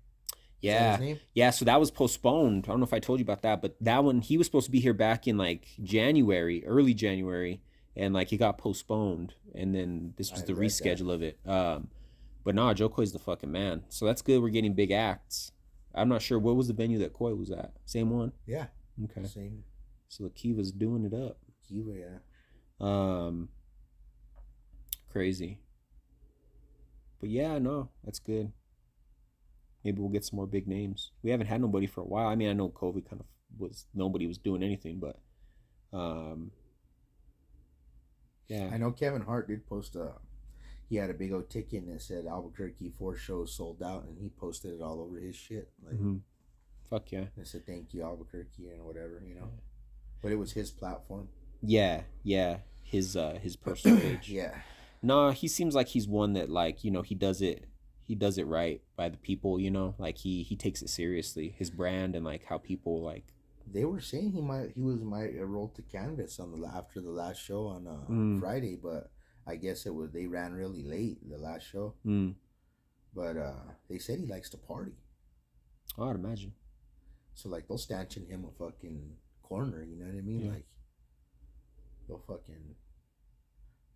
[0.61, 1.15] Yeah.
[1.35, 2.65] Yeah, so that was postponed.
[2.67, 4.67] I don't know if I told you about that, but that one he was supposed
[4.67, 7.61] to be here back in like January, early January,
[7.97, 10.85] and like it got postponed, and then this was I the read that.
[10.85, 11.39] reschedule of it.
[11.47, 11.89] Um,
[12.45, 13.85] but nah, Jo Koy's the fucking man.
[13.89, 14.41] So that's good.
[14.43, 15.53] We're getting big acts.
[15.95, 17.73] I'm not sure what was the venue that Koy was at.
[17.85, 18.33] Same one.
[18.47, 18.67] Yeah.
[19.05, 19.27] Okay.
[19.27, 19.65] Same.
[20.09, 21.39] So the Kiva's doing it up.
[21.69, 22.19] Kiva, yeah.
[22.81, 23.49] Um,
[25.11, 25.59] crazy.
[27.21, 28.53] But yeah, no, that's good.
[29.85, 31.13] Maybe we'll get some more big names.
[31.23, 32.27] We haven't had nobody for a while.
[32.27, 33.27] I mean, I know COVID kind of
[33.59, 35.19] was nobody was doing anything, but
[35.97, 36.51] um,
[38.49, 40.13] yeah, I know Kevin Hart did post a.
[40.89, 44.31] He had a big old ticket that said Albuquerque four shows sold out, and he
[44.31, 45.71] posted it all over his shit.
[45.85, 46.21] Like, Mhm.
[46.89, 49.51] fuck yeah, it said thank you Albuquerque and whatever, you know.
[50.23, 51.29] But it was his platform.
[51.63, 52.59] yeah, yeah.
[52.83, 54.31] His uh his personal page.
[54.31, 54.63] Yeah.
[55.03, 57.68] Nah, he seems like he's one that like you know he does it
[58.09, 59.61] he does it right by the people.
[59.61, 61.55] You know, like he he takes it seriously.
[61.57, 63.27] His brand and like how people like.
[63.71, 67.11] They were saying he might he was might roll to canvas on the after the
[67.11, 68.41] last show on uh, Mm.
[68.41, 69.11] Friday, but
[69.47, 71.95] I guess it was they ran really late the last show.
[72.05, 72.35] Mm,
[73.15, 74.97] But uh they said he likes to party,
[75.99, 76.53] I'd imagine.
[77.35, 79.83] so like they'll stanchion him a fucking corner.
[79.85, 80.45] You know what I mean?
[80.47, 80.53] Yeah.
[80.53, 80.67] Like
[82.07, 82.75] they'll fucking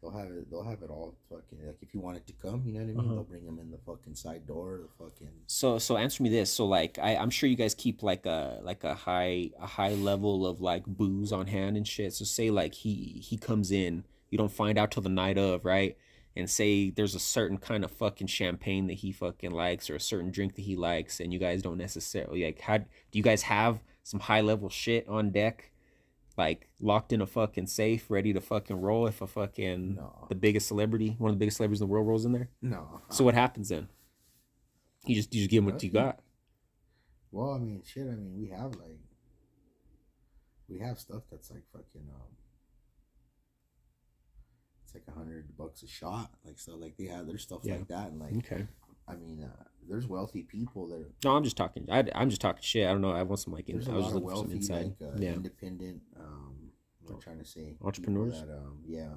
[0.03, 2.63] they'll have it they'll have it all fucking like if you want it to come,
[2.67, 2.99] you know what I mean?
[2.99, 3.15] Uh-huh.
[3.15, 6.53] They'll bring them in the fucking side door, the fucking So so answer me this.
[6.53, 9.95] So like I I'm sure you guys keep like a like a high a high
[9.95, 12.13] level of like booze on hand and shit.
[12.13, 15.65] So say like he he comes in, you don't find out till the night of,
[15.65, 15.97] right?
[16.35, 20.01] And say there's a certain kind of fucking champagne that he fucking likes or a
[20.01, 23.43] certain drink that he likes and you guys don't necessarily like how do you guys
[23.43, 25.72] have some high level shit on deck?
[26.37, 30.27] Like locked in a fucking safe, ready to fucking roll if a fucking no.
[30.29, 32.49] the biggest celebrity, one of the biggest celebrities in the world rolls in there?
[32.63, 33.01] No.
[33.11, 33.89] So what happens then?
[35.05, 36.21] You just you just give them what you got.
[37.31, 38.07] Well, I mean, shit.
[38.07, 39.01] I mean, we have like,
[40.69, 42.37] we have stuff that's like fucking um,
[44.85, 46.77] it's like a hundred bucks a shot, like so.
[46.77, 47.77] Like they have their stuff Yeah.
[47.77, 48.67] like that, and like Okay.
[49.09, 51.89] I mean, uh, there's wealthy people that No, I'm just talking.
[51.91, 52.87] I, I'm just talking shit.
[52.87, 53.13] I don't know.
[53.13, 53.69] I want some like.
[53.69, 54.95] In, I was of for some wealthy inside.
[55.01, 55.33] like uh, yeah.
[55.35, 56.03] independent.
[56.19, 56.71] Um,
[57.03, 58.41] what I'm trying to say, Entrepreneurs?
[58.41, 59.15] that um yeah,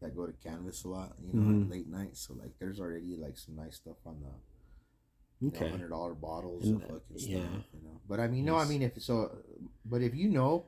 [0.00, 1.62] that go to canvas a lot, you know, Mhm.
[1.64, 2.20] at late nights.
[2.26, 5.70] So like, there's already like some nice stuff on the Okay.
[5.70, 7.38] hundred dollar bottles And, of uh, fucking yeah.
[7.48, 7.64] stuff.
[7.72, 9.38] You know, but I mean, no, I mean, if so,
[9.84, 10.66] but if you know,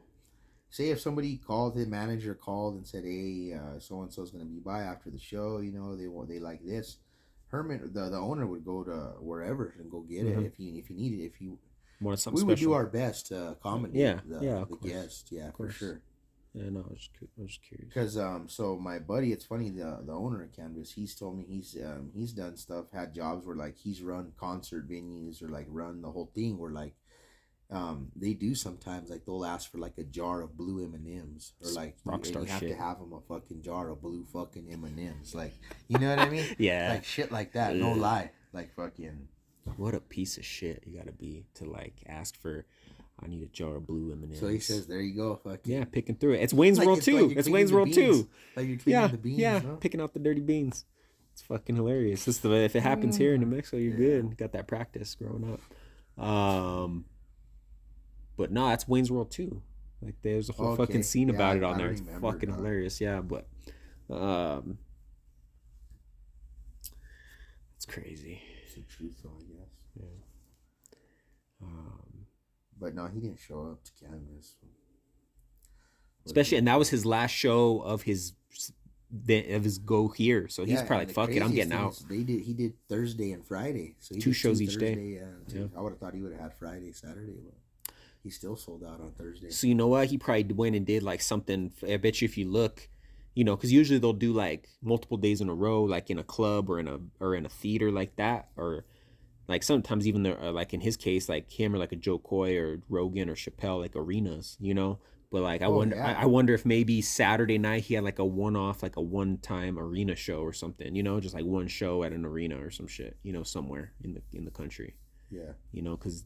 [0.71, 4.45] say if somebody called, the manager called and said, "Hey, so and so is going
[4.45, 5.59] to be by after the show.
[5.59, 6.99] You know, they want they like this."
[7.55, 10.43] Herman, the the owner would go to wherever and go get Mhm.
[10.43, 11.21] it if he if he needed.
[11.25, 11.59] If you,
[12.01, 15.31] Want something we would do our best to accommodate Yeah, the, yeah, the guest.
[15.31, 16.03] Yeah, for sure.
[16.53, 17.89] Yeah, no, I was, I was curious.
[17.89, 21.45] Because um, so my buddy, it's funny the the owner of Canvas, he's told me
[21.49, 25.67] he's um he's done stuff, had jobs where like he's run concert venues or like
[25.69, 26.95] run the whole thing where like
[27.71, 31.07] um they do sometimes like they'll ask for like a jar of blue M and
[31.09, 32.71] M's or like you, Rockstar you have shit.
[32.71, 35.55] to have them a fucking jar of blue fucking M and M's like
[35.89, 36.91] you know what I mean Yeah.
[36.95, 39.29] like shit like that no lie like fucking
[39.77, 42.67] what a piece of shit you gotta be to like ask for.
[43.23, 44.41] I need a jar of blue M&Ms.
[44.41, 46.43] so he says there you go fucking Yeah, picking through it.
[46.43, 47.29] It's Wayne's Like- World it's too.
[47.29, 48.29] like it's Wayne's World too.
[48.57, 49.77] like you're cleaning Yeah, the beans yeah, no?
[49.77, 50.85] picking out the dirty beans.
[51.33, 52.27] It's fucking hilarious.
[52.27, 53.99] It's the, if it happens here in New Mexico, you're Mm.
[53.99, 54.07] Yeah.
[54.21, 54.37] good.
[54.37, 55.45] Got that practice growing
[56.19, 56.25] up.
[56.25, 57.05] Um,
[58.37, 59.63] but no, that's Wayne's World too.
[60.03, 61.91] Like there's a whole Okay, fucking scene yeah, about it on I there.
[61.93, 62.57] It's fucking now.
[62.57, 63.01] hilarious.
[63.01, 63.47] Yeah, but
[64.11, 64.79] um,
[67.77, 68.41] it's crazy.
[68.65, 70.97] it's the truth though I guess Yeah.
[71.63, 72.27] Um,
[72.79, 74.57] but no he didn't show up to Canvas
[76.27, 78.33] especially, and that was his last show of his
[79.29, 80.49] of his go here.
[80.49, 82.41] So he's Yeah, probably like, "Fuck it, I'm getting out." They did.
[82.43, 84.95] He did Thursday and Friday, so he Two did shows each day.
[84.95, 85.79] Thursday, Yeah, two- Yeah.
[85.79, 87.55] I would have thought he would have had Friday, Saturday, but
[88.25, 89.51] he still sold out on Thursday.
[89.51, 90.09] So you know what?
[90.09, 91.73] He probably went and did like something.
[91.89, 92.89] I bet you if you look,
[93.35, 96.25] you know, because usually they'll do like multiple days in a row, like in a
[96.25, 98.87] club or in a or in a theater like that, or
[99.49, 102.19] like sometimes even there, uh, like in his case, like him or like a Jo
[102.19, 105.01] Koy or Rogan or Chappelle, like arenas, you know.
[105.31, 106.03] But like I Oh, wonder, yeah.
[106.03, 109.79] I, I wonder if maybe Saturday night he had like a one-off, like a one-time
[109.79, 112.87] arena show or something, you know, just like one show at an arena or some
[112.87, 114.95] shit, you know, somewhere in the in the country
[115.31, 116.25] Yeah, you know, because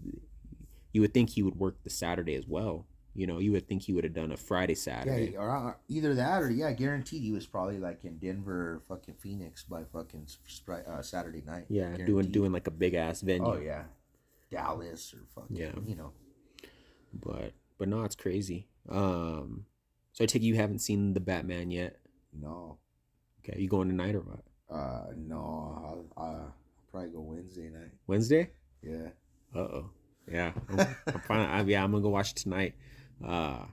[0.98, 2.84] you would think he would work the Saturday as well.
[3.14, 5.30] You know, you would think he would have done a Friday Saturday.
[5.32, 8.82] yeah, or uh, either that or yeah, guaranteed he was probably like in Denver, or
[8.88, 10.26] fucking Phoenix by fucking
[10.88, 11.66] uh, Saturday night.
[11.68, 12.32] Yeah, doing Guaranteed.
[12.32, 13.46] doing like a big ass venue.
[13.46, 13.84] Oh yeah,
[14.50, 15.70] Dallas or fucking Yeah.
[15.86, 16.10] you know.
[17.14, 18.66] But but no, it's crazy.
[18.88, 19.66] Um,
[20.12, 21.98] so I take you haven't seen the Batman yet.
[22.32, 22.78] No,
[23.44, 24.40] Okay, you going tonight or what?
[24.70, 26.50] uh, no, I'll, uh,
[26.90, 27.92] probably go Wednesday night.
[28.06, 28.50] Wednesday?
[28.82, 29.08] Yeah,
[29.54, 29.90] Uh oh.
[30.30, 31.40] Yeah, I'm, I'm fine.
[31.40, 32.74] I, yeah, I'm gonna go watch it tonight.
[33.24, 33.64] Uh,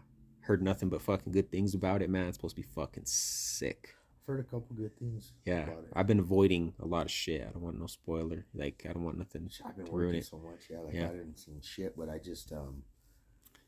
[0.41, 2.27] heard nothing but fucking good things about it, man.
[2.27, 3.95] It's supposed to be fucking sick.
[4.23, 5.33] I've heard a couple good things.
[5.45, 5.89] Yeah, about it.
[5.93, 7.41] I've been avoiding a lot of shit.
[7.41, 8.45] I don't want no spoiler.
[8.53, 9.49] Like I don't want nothing.
[9.65, 10.25] I've been to working it.
[10.25, 10.61] so much.
[10.69, 11.09] Yeah, like Yeah.
[11.09, 12.83] I didn't see shit, but I just um,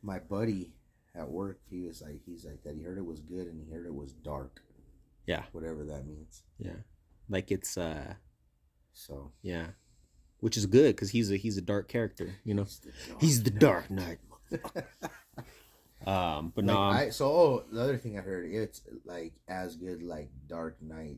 [0.01, 0.71] my buddy
[1.15, 2.75] at work, he was like, he's like that.
[2.75, 4.61] He heard it was good, and he heard it was dark.
[5.25, 5.43] Yeah.
[5.51, 6.43] Whatever that means.
[6.57, 6.77] Yeah,
[7.29, 8.13] like it's uh
[8.93, 9.67] So yeah,
[10.39, 12.35] which is good because he's a he's a dark character.
[12.43, 12.65] You know,
[13.19, 14.19] He's the Dark Knight.
[16.05, 19.75] Um, but Like, no, I, so oh, the other thing I heard, it's like as
[19.75, 21.17] good like Dark Knight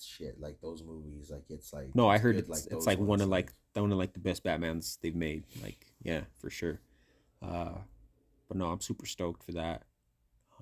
[0.00, 1.30] shit, like those movies.
[1.30, 3.98] Like it's like no, I heard good it's it's like one of like one of
[3.98, 5.44] like the best Batmans they've made.
[5.62, 6.80] Like yeah, for sure.
[7.42, 7.74] Uh,
[8.48, 9.82] but no, I'm super stoked for that.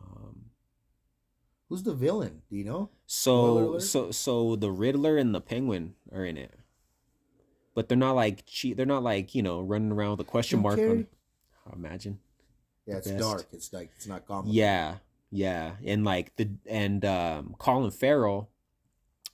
[0.00, 0.46] Um,
[1.68, 2.42] Who's the villain?
[2.50, 2.90] Do you know?
[3.06, 6.52] So so so the Riddler and the Penguin are in it,
[7.74, 8.76] but they're not like cheat.
[8.76, 10.84] They're not like you know running around with a question Jim mark on.
[10.84, 11.06] Carrey?
[11.74, 12.18] Imagine.
[12.86, 13.20] Yeah, it's best.
[13.20, 13.46] dark.
[13.52, 14.52] It's like it's not comical.
[14.52, 14.96] Yeah,
[15.30, 18.50] yeah, and like the and um Colin Farrell,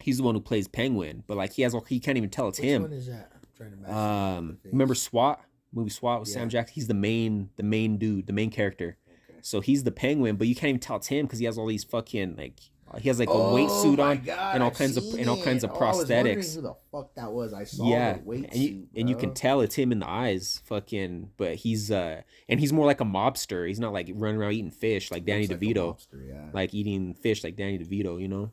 [0.00, 2.58] he's the one who plays Penguin, but like he has he can't even tell it's
[2.58, 2.82] Which him.
[2.82, 3.32] one is that?
[3.34, 4.94] I'm trying to match Um, remember.
[4.94, 5.40] SWAT
[5.72, 6.48] movie SWAT with Sam Yeah.
[6.48, 6.74] Jackson?
[6.74, 8.96] He's the main the main dude, the main character.
[9.30, 9.38] Okay.
[9.42, 11.66] So he's the Penguin, but you can't even tell it's him because he has all
[11.66, 12.60] these fucking like
[12.98, 14.18] he has like a weight Oh suit on.
[14.22, 16.54] God, and all I've kinds of- and all kinds of Oh, prosthetics.
[16.54, 17.52] Who the fuck that was?
[17.52, 19.98] I saw yeah, the weight and you suit, and you can tell it's him in
[19.98, 21.30] the eyes, fucking.
[21.36, 23.66] But he's uh, and he's more like a mobster.
[23.68, 26.50] He's not like running around eating fish like Danny Looks like DeVito, mobster, yeah.
[26.52, 28.20] like eating fish like Danny DeVito.
[28.20, 28.50] You know,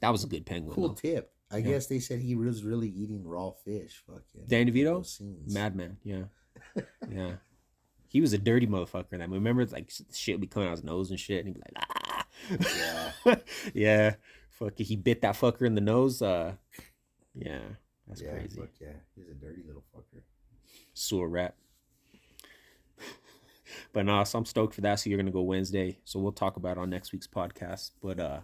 [0.00, 0.74] that was a good penguin.
[0.74, 0.94] cool though.
[0.94, 1.30] tip.
[1.50, 1.64] I Yeah.
[1.72, 4.02] guess they said he was really eating raw fish.
[4.06, 5.04] Fucking Danny DeVito?
[5.52, 6.24] Madman, yeah,
[7.10, 7.32] yeah.
[8.08, 9.12] He was a dirty motherfucker.
[9.12, 9.38] in That movie.
[9.40, 11.84] remember, like shit would be coming out his nose and shit, and he'd be like,
[11.90, 12.03] ah,
[12.50, 13.34] Yeah.
[13.74, 14.14] yeah.
[14.50, 16.22] Fuck, he bit that fucker in the nose.
[16.22, 16.54] Uh,
[17.34, 17.58] yeah,
[18.06, 18.60] that's yeah, crazy.
[18.60, 20.22] Fuck yeah, he's a dirty little fucker.
[20.94, 21.54] sewer rat.
[23.92, 25.00] but no, so I'm stoked for that.
[25.00, 25.98] So you're gonna go Wednesday.
[26.04, 27.90] So we'll talk about it on next week's podcast.
[28.00, 28.40] But uh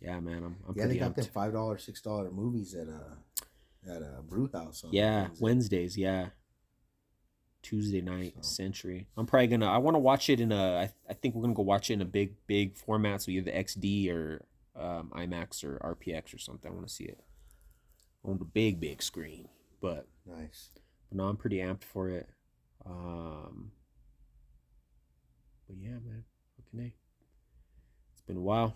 [0.00, 3.94] yeah, man, I'm I'm yeah, they got them five dollar, six dollar movies at uh
[3.94, 4.82] at a brew house.
[4.84, 5.44] On Yeah, Wednesday.
[5.44, 6.28] Wednesdays, yeah.
[7.62, 9.06] Tuesday night, So- Century.
[9.16, 11.62] I'm probably gonna I wanna watch it in a I, I think we're gonna go
[11.62, 14.44] watch it in a big, big format, so either XD or
[14.74, 16.70] um IMAX or RPX or something.
[16.70, 17.20] I wanna see it
[18.24, 19.48] on the big, big screen.
[19.80, 20.70] But Nice.
[21.08, 22.28] But no, I'm pretty amped for it.
[22.86, 23.72] Um,
[25.68, 26.24] but yeah, man,
[26.56, 26.92] fucking a.
[28.12, 28.74] It's been a while.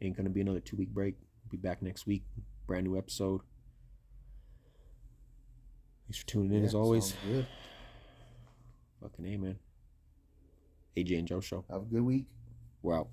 [0.00, 1.16] Ain't gonna be another two week break.
[1.50, 2.24] Be back next week.
[2.66, 3.40] Brand new episode.
[6.06, 7.14] Thanks for tuning in Yeah, as always.
[9.02, 9.58] Fucking a, man.
[10.96, 11.64] AJ and Joe show.
[11.70, 12.26] Have a good week.
[12.82, 13.08] We're out.